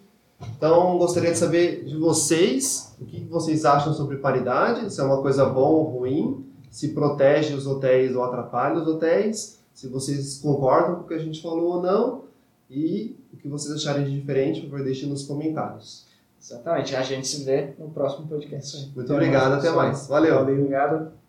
Então, 0.57 0.99
gostaria 0.99 1.31
de 1.31 1.39
saber 1.39 1.85
de 1.85 1.97
vocês 1.97 2.97
o 3.01 3.05
que 3.05 3.21
vocês 3.21 3.65
acham 3.65 3.93
sobre 3.93 4.17
paridade, 4.17 4.93
se 4.93 5.01
é 5.01 5.05
uma 5.05 5.23
coisa 5.23 5.45
boa 5.45 5.69
ou 5.69 5.85
ruim, 5.85 6.45
se 6.71 6.89
protege 6.89 7.55
os 7.55 7.67
hotéis 7.67 8.17
ou 8.17 8.25
atrapalha 8.25 8.81
os 8.81 8.89
hotéis, 8.89 9.61
se 9.73 9.87
vocês 9.87 10.39
concordam 10.39 10.97
com 10.97 11.03
o 11.03 11.07
que 11.07 11.15
a 11.15 11.19
gente 11.19 11.41
falou 11.41 11.77
ou 11.77 11.83
não, 11.83 12.23
e 12.69 13.17
o 13.33 13.37
que 13.37 13.49
vocês 13.49 13.75
acharem 13.75 14.05
de 14.05 14.19
diferente, 14.19 14.63
por 14.63 14.71
favor, 14.71 14.85
deixem 14.85 15.09
nos 15.09 15.25
comentários. 15.25 16.10
Exatamente. 16.41 16.97
A 16.97 17.03
gente 17.03 17.29
se 17.29 17.45
vê 17.45 17.75
no 17.79 17.91
próximo 17.91 18.27
podcast. 18.27 18.91
Muito 18.95 19.13
obrigado, 19.13 19.55
até 19.55 19.71
mais. 19.71 20.07
Valeu. 20.07 20.41
Obrigado. 20.41 21.20